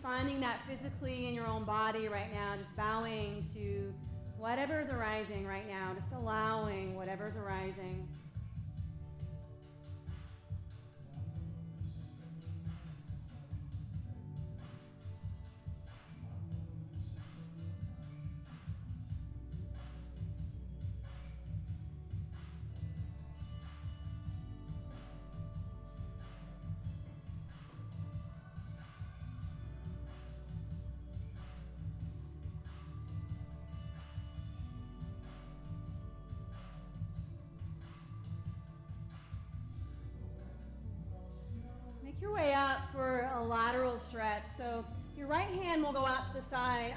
Finding 0.02 0.40
that 0.40 0.62
physically 0.68 1.28
in 1.28 1.34
your 1.34 1.48
own 1.48 1.64
body 1.64 2.08
right 2.08 2.34
now, 2.34 2.56
just 2.58 2.76
bowing 2.76 3.46
to 3.54 3.94
whatever 4.38 4.82
is 4.82 4.90
arising 4.90 5.46
right 5.46 5.68
now, 5.68 5.94
just 5.94 6.12
allowing 6.14 6.96
whatever 6.96 7.28
is 7.28 7.36
arising. 7.36 8.08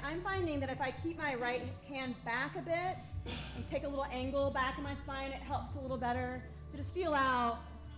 I'm 0.05 0.21
finding 0.21 0.59
that 0.59 0.69
if 0.69 0.79
I 0.79 0.93
keep 1.03 1.17
my 1.17 1.33
right 1.33 1.63
hand 1.89 2.13
back 2.23 2.55
a 2.55 2.61
bit 2.61 2.97
and 3.55 3.67
take 3.71 3.85
a 3.85 3.87
little 3.87 4.05
angle 4.05 4.51
back 4.51 4.77
in 4.77 4.83
my 4.83 4.93
spine, 4.93 5.31
it 5.31 5.41
helps 5.41 5.75
a 5.75 5.79
little 5.81 5.97
better. 5.97 6.43
So 6.71 6.77
just 6.77 6.91
feel 6.91 7.15
out. 7.15 7.57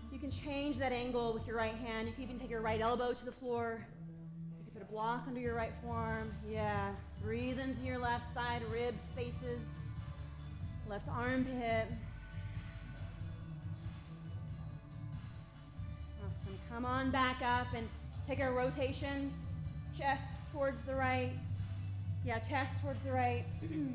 You 0.10 0.18
can 0.18 0.32
change 0.32 0.78
that 0.78 0.94
angle 0.94 1.34
with 1.34 1.46
your 1.46 1.58
right 1.58 1.76
hand. 1.76 2.08
You 2.08 2.14
can 2.14 2.24
even 2.24 2.40
take 2.40 2.50
your 2.50 2.62
right 2.62 2.80
elbow 2.80 3.12
to 3.12 3.26
the 3.26 3.32
floor. 3.34 3.86
You 4.58 4.64
can 4.64 4.74
put 4.74 4.90
a 4.90 4.92
block 4.92 5.26
under 5.28 5.42
your 5.42 5.54
right 5.54 5.74
forearm. 5.84 6.34
Yeah. 6.50 6.94
Breathe 7.22 7.60
into 7.60 7.82
your 7.82 7.98
left 7.98 8.34
side, 8.34 8.62
ribs, 8.72 9.02
faces, 9.14 9.60
left 10.88 11.10
armpit. 11.10 11.88
Awesome. 16.24 16.60
Come 16.72 16.86
on 16.86 17.12
back 17.12 17.42
up 17.44 17.68
and 17.76 17.90
take 18.30 18.40
a 18.40 18.50
rotation. 18.50 19.34
Chest 19.98 20.22
towards 20.54 20.82
the 20.84 20.96
right. 20.96 21.34
Yeah, 22.28 22.40
chest 22.40 22.82
towards 22.82 23.02
the 23.04 23.12
right. 23.14 23.46
and 23.62 23.94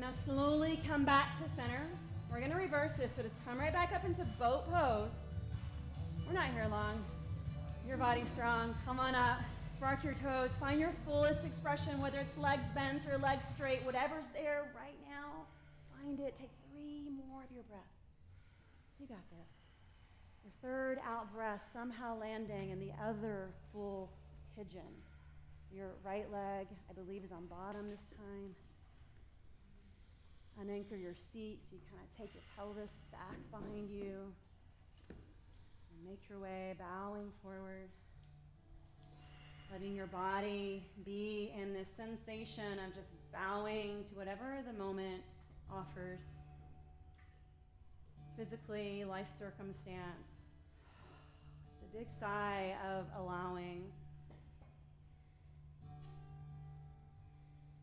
now 0.00 0.08
slowly 0.24 0.80
come 0.88 1.04
back 1.04 1.38
to 1.42 1.50
center. 1.54 1.82
We're 2.32 2.38
going 2.38 2.52
to 2.52 2.56
reverse 2.56 2.94
this. 2.94 3.12
So 3.14 3.22
just 3.22 3.36
come 3.44 3.58
right 3.58 3.70
back 3.70 3.92
up 3.94 4.06
into 4.06 4.24
boat 4.38 4.64
pose. 4.72 5.12
We're 6.26 6.32
not 6.32 6.48
here 6.54 6.66
long. 6.70 7.04
Your 7.86 7.98
body's 7.98 8.30
strong. 8.32 8.74
Come 8.86 8.98
on 8.98 9.14
up. 9.14 9.40
Spark 9.76 10.02
your 10.02 10.14
toes. 10.14 10.48
Find 10.58 10.80
your 10.80 10.92
fullest 11.04 11.44
expression, 11.44 12.00
whether 12.00 12.18
it's 12.18 12.38
legs 12.38 12.64
bent 12.74 13.02
or 13.12 13.18
legs 13.18 13.44
straight, 13.54 13.84
whatever's 13.84 14.24
there 14.32 14.64
right 14.74 14.96
now. 15.06 15.44
Find 16.00 16.18
it. 16.18 16.34
Take 16.38 16.48
three 16.72 17.10
more 17.28 17.42
of 17.42 17.54
your 17.54 17.64
breaths. 17.64 18.03
You 19.00 19.06
got 19.06 19.24
this. 19.30 19.50
Your 20.44 20.52
third 20.62 20.98
out 21.06 21.32
breath 21.34 21.60
somehow 21.72 22.18
landing 22.18 22.70
in 22.70 22.78
the 22.78 22.92
other 23.02 23.50
full 23.72 24.10
pigeon. 24.56 24.82
Your 25.74 25.90
right 26.04 26.30
leg, 26.30 26.68
I 26.88 26.92
believe, 26.92 27.24
is 27.24 27.32
on 27.32 27.46
bottom 27.46 27.90
this 27.90 28.04
time. 28.16 28.54
Unanchor 30.60 31.00
your 31.00 31.14
seat 31.32 31.58
so 31.68 31.74
you 31.74 31.82
kind 31.90 32.02
of 32.02 32.16
take 32.16 32.32
your 32.34 32.44
pelvis 32.56 32.90
back 33.10 33.36
behind 33.50 33.90
you. 33.90 34.32
And 35.08 36.04
make 36.08 36.20
your 36.28 36.38
way, 36.38 36.74
bowing 36.78 37.32
forward. 37.42 37.88
Letting 39.72 39.96
your 39.96 40.06
body 40.06 40.84
be 41.04 41.52
in 41.60 41.72
this 41.72 41.88
sensation 41.96 42.78
of 42.86 42.94
just 42.94 43.08
bowing 43.32 44.04
to 44.08 44.14
whatever 44.14 44.58
the 44.64 44.78
moment 44.78 45.22
offers. 45.72 46.20
Physically, 48.36 49.04
life 49.04 49.28
circumstance. 49.38 50.26
Just 51.68 51.94
a 51.94 51.98
big 51.98 52.08
sigh 52.18 52.74
of 52.84 53.06
allowing. 53.16 53.84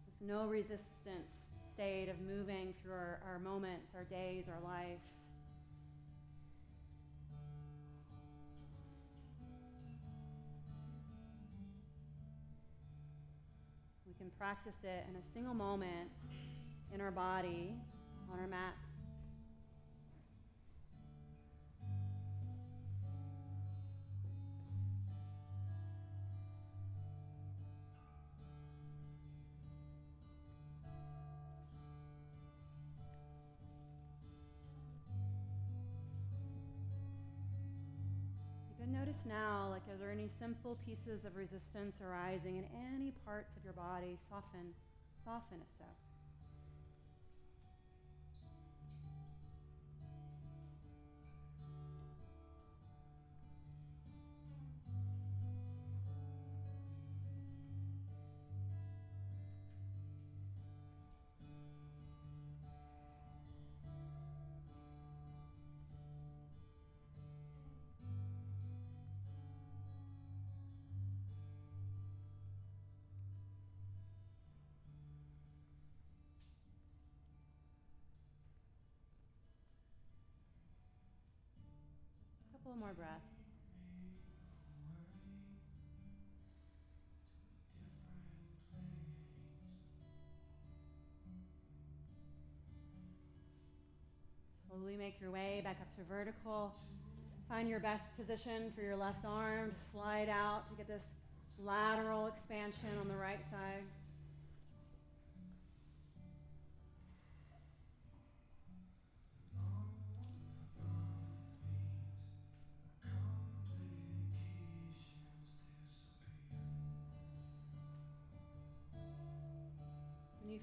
This 0.06 0.28
no 0.28 0.48
resistance 0.48 1.32
state 1.74 2.10
of 2.10 2.20
moving 2.20 2.74
through 2.84 2.92
our, 2.92 3.22
our 3.26 3.40
moments, 3.40 3.88
our 3.96 4.04
days, 4.04 4.44
our 4.50 4.62
life. 4.70 5.00
We 14.06 14.14
can 14.18 14.30
practice 14.38 14.74
it 14.84 15.06
in 15.10 15.16
a 15.16 15.24
single 15.34 15.54
moment 15.54 16.10
in 16.94 17.00
our 17.00 17.12
body, 17.12 17.74
on 18.34 18.40
our 18.40 18.48
mats. 18.48 18.91
Notice 39.26 39.34
now, 39.34 39.68
like, 39.70 39.82
are 39.90 39.98
there 39.98 40.12
any 40.12 40.30
simple 40.40 40.78
pieces 40.86 41.26
of 41.26 41.36
resistance 41.36 41.94
arising 42.02 42.58
in 42.58 42.66
any 42.96 43.12
parts 43.26 43.50
of 43.58 43.64
your 43.64 43.74
body? 43.74 44.18
Soften, 44.30 44.74
soften 45.26 45.58
if 45.62 45.68
so. 45.80 46.11
Couple 82.72 82.86
more 82.86 82.94
breaths. 82.94 83.12
Slowly 94.70 94.96
make 94.96 95.20
your 95.20 95.32
way 95.32 95.62
back 95.64 95.78
up 95.82 95.94
to 95.98 96.04
vertical. 96.04 96.74
Find 97.50 97.68
your 97.68 97.80
best 97.80 98.04
position 98.18 98.72
for 98.76 98.82
your 98.82 98.96
left 98.96 99.26
arm 99.26 99.72
to 99.72 99.92
slide 99.92 100.30
out 100.30 100.70
to 100.70 100.76
get 100.76 100.88
this 100.88 101.04
lateral 101.60 102.28
expansion 102.28 102.98
on 103.00 103.08
the 103.08 103.16
right 103.16 103.44
side. 103.52 103.84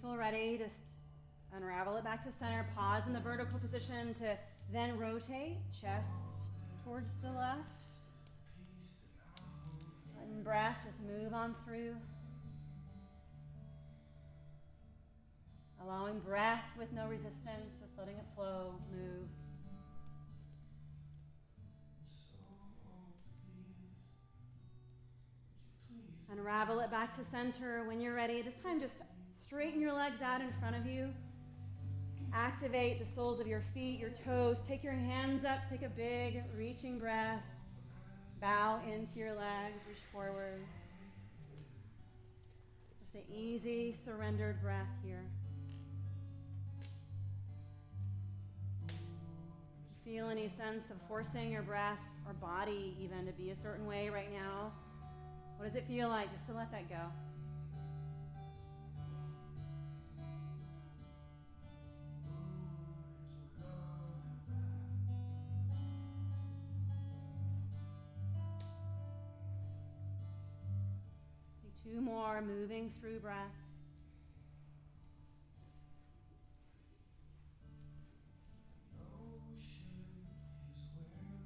Feel 0.09 0.17
ready, 0.17 0.57
just 0.59 0.81
unravel 1.55 1.97
it 1.97 2.05
back 2.05 2.25
to 2.25 2.33
center. 2.39 2.67
Pause 2.75 3.09
in 3.09 3.13
the 3.13 3.21
vertical 3.21 3.59
position 3.59 4.15
to 4.15 4.37
then 4.73 4.99
rotate, 4.99 5.57
chest 5.79 6.49
towards 6.85 7.19
the 7.19 7.29
left. 7.29 7.61
Letting 10.19 10.43
breath 10.43 10.79
just 10.87 10.99
move 11.03 11.35
on 11.35 11.55
through. 11.65 11.95
Allowing 15.83 16.21
breath 16.21 16.65
with 16.79 16.91
no 16.93 17.07
resistance, 17.07 17.79
just 17.79 17.99
letting 17.99 18.17
it 18.17 18.25
flow, 18.35 18.75
move. 18.91 19.29
Unravel 26.31 26.81
it 26.81 26.91
back 26.91 27.15
to 27.17 27.31
center 27.31 27.85
when 27.87 28.01
you're 28.01 28.15
ready. 28.15 28.43
This 28.43 28.55
time, 28.63 28.81
just 28.81 28.95
Straighten 29.49 29.81
your 29.81 29.95
legs 29.95 30.21
out 30.21 30.43
in 30.43 30.53
front 30.61 30.77
of 30.77 30.85
you. 30.85 31.09
Activate 32.35 32.99
the 32.99 33.15
soles 33.15 33.41
of 33.41 33.47
your 33.47 33.65
feet, 33.73 33.99
your 33.99 34.11
toes. 34.11 34.59
Take 34.69 34.85
your 34.85 34.93
hands 34.93 35.47
up. 35.47 35.61
Take 35.71 35.81
a 35.81 35.89
big 35.89 36.43
reaching 36.55 36.99
breath. 36.99 37.41
Bow 38.43 38.79
into 38.87 39.19
your 39.19 39.35
legs. 39.35 39.81
Reach 39.89 40.03
forward. 40.13 40.61
Just 43.01 43.15
an 43.15 43.23
easy, 43.35 43.97
surrendered 44.05 44.61
breath 44.61 44.87
here. 45.03 45.25
Feel 50.05 50.29
any 50.29 50.53
sense 50.59 50.91
of 50.91 50.97
forcing 51.09 51.51
your 51.51 51.63
breath 51.63 51.99
or 52.27 52.35
body 52.35 52.95
even 53.01 53.25
to 53.25 53.33
be 53.33 53.49
a 53.49 53.57
certain 53.63 53.87
way 53.87 54.11
right 54.11 54.31
now? 54.31 54.73
What 55.57 55.65
does 55.65 55.75
it 55.75 55.87
feel 55.89 56.11
like 56.11 56.31
just 56.35 56.47
to 56.49 56.53
let 56.53 56.71
that 56.71 56.91
go? 56.91 57.01
Two 71.89 72.01
more 72.03 72.43
moving 72.43 72.93
through 73.01 73.21
breath. 73.21 73.37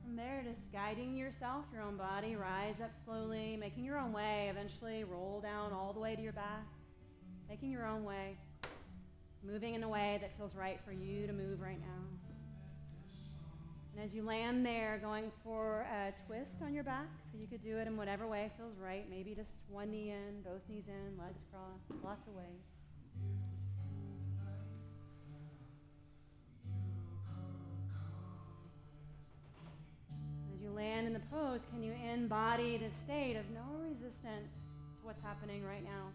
From 0.03 0.17
there, 0.17 0.43
just 0.45 0.61
guiding 0.73 1.17
yourself, 1.17 1.65
your 1.73 1.83
own 1.83 1.97
body, 1.97 2.35
rise 2.35 2.75
up 2.83 2.91
slowly, 3.05 3.57
making 3.57 3.85
your 3.85 3.99
own 3.99 4.13
way. 4.13 4.49
Eventually, 4.51 5.05
roll 5.05 5.41
down 5.41 5.73
all 5.73 5.93
the 5.93 6.01
way 6.01 6.17
to 6.17 6.23
your 6.23 6.33
back, 6.33 6.67
making 7.49 7.71
your 7.71 7.87
own 7.87 8.03
way, 8.03 8.37
moving 9.45 9.75
in 9.75 9.85
a 9.85 9.89
way 9.89 10.19
that 10.23 10.37
feels 10.37 10.57
right 10.57 10.81
for 10.85 10.93
you 10.93 11.27
to 11.29 11.33
move 11.33 11.61
right 11.61 11.81
now. 11.81 12.03
And 13.95 14.05
as 14.05 14.13
you 14.13 14.25
land 14.25 14.67
there, 14.67 14.99
going 15.01 15.31
for 15.45 15.83
a 15.83 16.13
twist 16.27 16.63
on 16.63 16.75
your 16.75 16.85
back, 16.85 17.07
so 17.33 17.39
you 17.41 17.47
could 17.47 17.65
do 17.65 17.79
it 17.79 17.87
in 17.87 17.97
whatever 17.97 18.27
way 18.27 18.51
feels 18.59 18.77
right. 18.79 19.07
Maybe 19.09 19.35
just 19.35 19.49
one 19.69 19.91
knee 19.91 20.11
in, 20.11 20.43
both 20.43 20.61
knees 20.69 20.85
in, 20.87 21.19
legs 21.19 21.41
crossed, 21.51 22.05
lots 22.05 22.21
of 22.29 22.35
ways. 22.35 22.45
As 30.55 30.61
you 30.61 30.71
land 30.73 31.07
in 31.07 31.15
the 31.15 31.25
pose, 31.33 31.61
can 31.71 31.83
you 31.83 31.95
embody 32.13 32.77
the 32.77 32.91
state 33.05 33.37
of 33.37 33.49
no 33.49 33.65
resistance 33.81 34.53
to 35.01 35.07
what's 35.07 35.23
happening 35.23 35.65
right 35.65 35.83
now? 35.83 36.13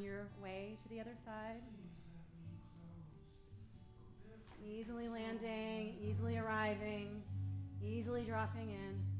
Your 0.00 0.28
way 0.40 0.76
to 0.82 0.88
the 0.88 1.00
other 1.00 1.16
side. 1.26 1.60
easily 4.64 5.08
landing, 5.08 5.94
easily 6.00 6.38
arriving, 6.38 7.22
easily 7.84 8.22
dropping 8.22 8.70
in. 8.70 9.11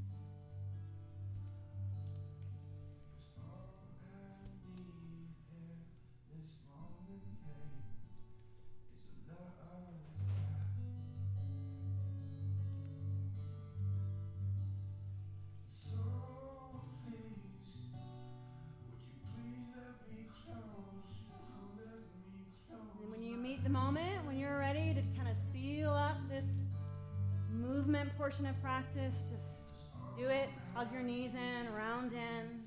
Portion 28.23 28.47
of 28.47 28.63
practice, 28.63 29.15
just 29.33 30.17
do 30.17 30.29
it. 30.29 30.49
Hug 30.77 30.93
your 30.93 31.03
knees 31.03 31.33
in, 31.35 31.75
round 31.75 32.13
in. 32.13 32.63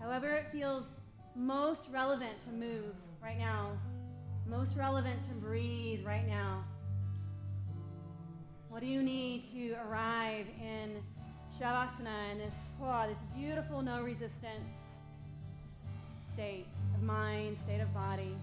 However, 0.00 0.28
it 0.30 0.46
feels 0.50 0.84
most 1.36 1.82
relevant 1.92 2.42
to 2.46 2.50
move 2.50 2.94
right 3.22 3.36
now, 3.38 3.72
most 4.48 4.78
relevant 4.78 5.22
to 5.28 5.34
breathe 5.34 6.06
right 6.06 6.26
now. 6.26 6.64
What 8.70 8.80
do 8.80 8.86
you 8.86 9.02
need 9.02 9.52
to 9.52 9.76
arrive 9.86 10.46
in 10.58 11.02
Shavasana, 11.60 12.32
in 12.32 12.38
this, 12.38 12.54
oh, 12.82 13.04
this 13.06 13.18
beautiful 13.36 13.82
no 13.82 14.00
resistance 14.00 14.64
state 16.32 16.64
of 16.94 17.02
mind, 17.02 17.58
state 17.66 17.82
of 17.82 17.92
body? 17.92 18.34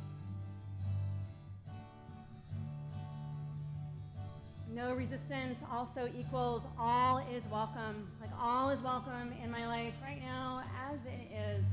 No 4.78 4.94
resistance 4.94 5.58
also 5.72 6.08
equals 6.16 6.62
all 6.78 7.18
is 7.18 7.42
welcome. 7.52 8.08
Like 8.22 8.30
all 8.40 8.70
is 8.70 8.80
welcome 8.82 9.34
in 9.44 9.50
my 9.50 9.66
life 9.66 9.96
right 10.04 10.22
now 10.22 10.62
as 10.92 11.00
it 11.08 11.34
is. 11.36 11.66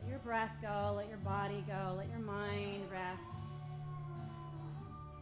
Let 0.00 0.08
your 0.08 0.18
breath 0.20 0.52
go, 0.62 0.94
let 0.96 1.10
your 1.10 1.18
body 1.18 1.62
go, 1.66 1.96
let 1.98 2.08
your 2.08 2.18
mind 2.18 2.84
rest. 2.90 3.20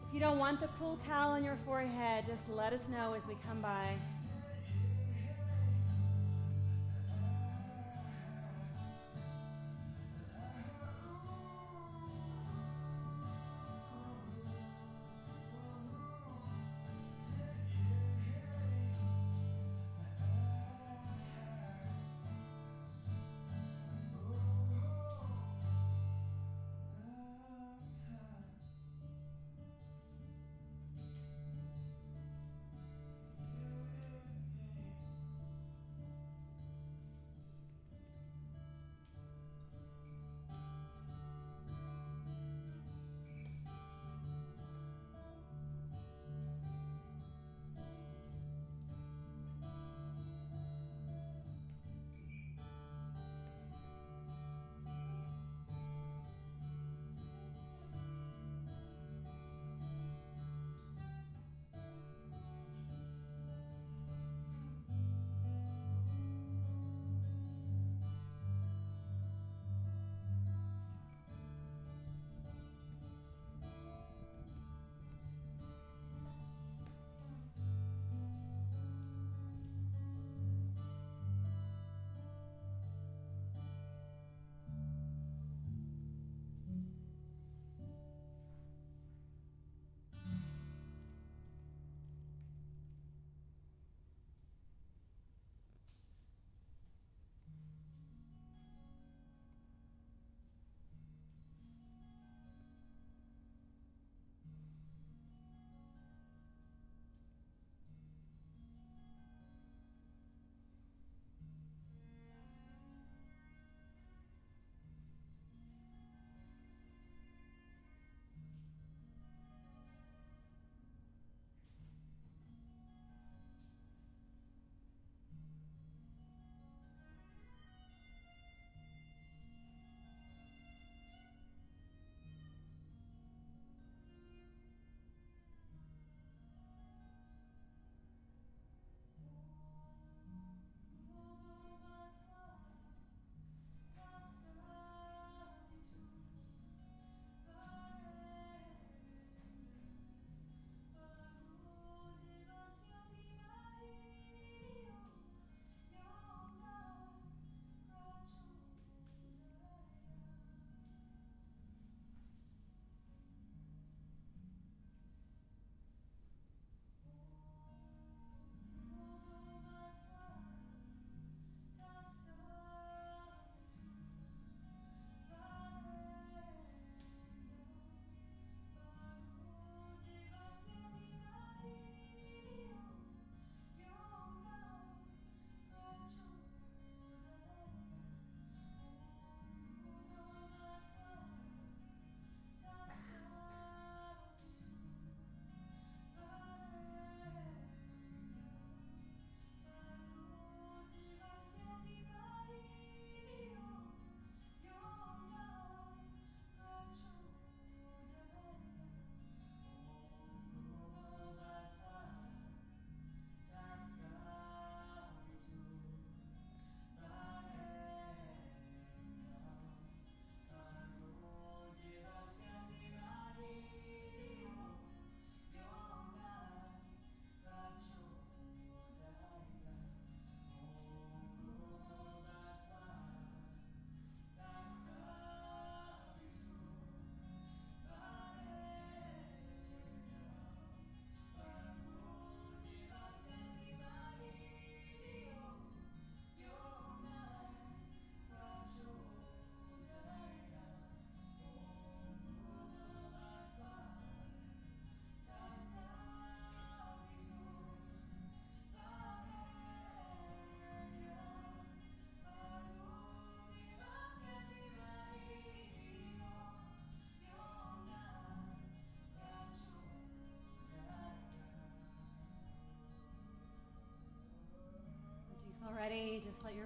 If 0.07 0.13
you 0.13 0.21
don't 0.21 0.39
want 0.39 0.61
the 0.61 0.69
cool 0.79 0.97
towel 1.05 1.31
on 1.31 1.43
your 1.43 1.57
forehead, 1.65 2.23
just 2.25 2.43
let 2.55 2.71
us 2.71 2.79
know 2.89 3.15
as 3.15 3.27
we 3.27 3.35
come 3.45 3.59
by. 3.61 3.97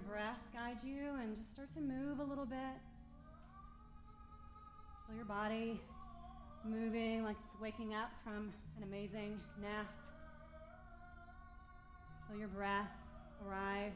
Breath 0.03 0.39
guide 0.53 0.77
you 0.83 1.09
and 1.21 1.37
just 1.37 1.51
start 1.51 1.73
to 1.73 1.81
move 1.81 2.19
a 2.19 2.23
little 2.23 2.45
bit. 2.45 2.75
Feel 5.07 5.15
your 5.15 5.25
body 5.25 5.79
moving 6.65 7.23
like 7.23 7.35
it's 7.43 7.59
waking 7.61 7.93
up 7.93 8.11
from 8.23 8.53
an 8.77 8.83
amazing 8.83 9.39
nap. 9.61 9.87
Feel 12.27 12.39
your 12.39 12.47
breath 12.49 12.89
arrive 13.47 13.93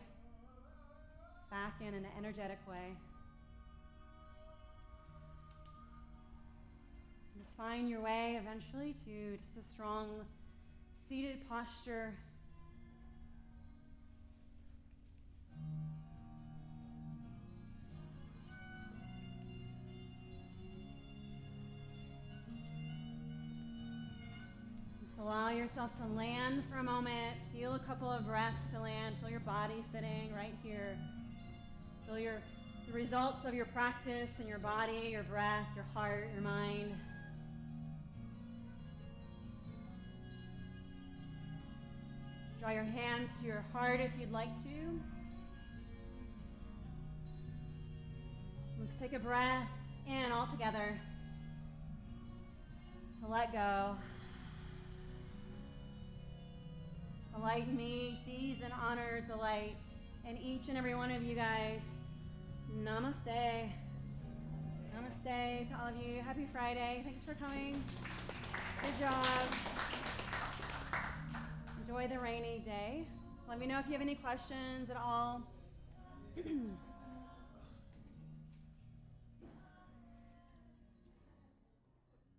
back 1.49 1.75
in 1.81 1.93
an 1.93 2.05
energetic 2.17 2.59
way. 2.67 2.93
Just 7.37 7.55
find 7.57 7.89
your 7.89 8.01
way 8.01 8.39
eventually 8.41 8.95
to 9.05 9.37
just 9.37 9.67
a 9.67 9.73
strong 9.73 10.25
seated 11.07 11.37
posture. 11.49 12.13
Just 25.17 25.25
allow 25.25 25.49
yourself 25.49 25.89
to 25.97 26.15
land 26.15 26.63
for 26.71 26.77
a 26.77 26.83
moment. 26.83 27.37
Feel 27.51 27.73
a 27.73 27.79
couple 27.79 28.11
of 28.11 28.27
breaths 28.27 28.57
to 28.73 28.79
land. 28.79 29.15
Feel 29.19 29.31
your 29.31 29.39
body 29.39 29.83
sitting 29.91 30.31
right 30.35 30.53
here. 30.63 30.95
Feel 32.05 32.19
your 32.19 32.41
the 32.85 32.93
results 32.93 33.43
of 33.45 33.53
your 33.53 33.65
practice 33.65 34.29
and 34.39 34.47
your 34.47 34.59
body, 34.59 35.09
your 35.11 35.23
breath, 35.23 35.65
your 35.75 35.85
heart, 35.93 36.29
your 36.33 36.41
mind. 36.41 36.93
Draw 42.59 42.71
your 42.71 42.83
hands 42.83 43.29
to 43.41 43.47
your 43.47 43.65
heart 43.73 43.99
if 43.99 44.11
you'd 44.19 44.31
like 44.31 44.55
to. 44.63 44.99
Let's 48.79 48.93
take 48.99 49.13
a 49.13 49.19
breath 49.19 49.67
in 50.07 50.31
all 50.31 50.47
together. 50.47 50.99
To 53.23 53.31
let 53.31 53.51
go. 53.51 53.95
The 57.37 57.43
light 57.43 57.71
me 57.71 58.17
sees 58.25 58.57
and 58.63 58.73
honors 58.73 59.23
the 59.29 59.35
light 59.35 59.75
in 60.27 60.37
each 60.37 60.69
and 60.69 60.77
every 60.77 60.95
one 60.95 61.11
of 61.11 61.21
you 61.21 61.35
guys. 61.35 61.81
Namaste. 62.75 63.69
Namaste 64.95 65.69
to 65.69 65.79
all 65.79 65.89
of 65.89 66.01
you. 66.01 66.19
Happy 66.23 66.47
Friday. 66.51 67.03
Thanks 67.05 67.23
for 67.23 67.35
coming. 67.35 67.83
Good 68.81 69.05
job. 69.05 69.45
Enjoy 71.79 72.07
the 72.07 72.19
rainy 72.19 72.63
day. 72.65 73.07
Let 73.47 73.59
me 73.59 73.67
know 73.67 73.77
if 73.77 73.85
you 73.85 73.91
have 73.91 74.01
any 74.01 74.15
questions 74.15 74.89
at 74.89 74.97
all. 74.97 75.43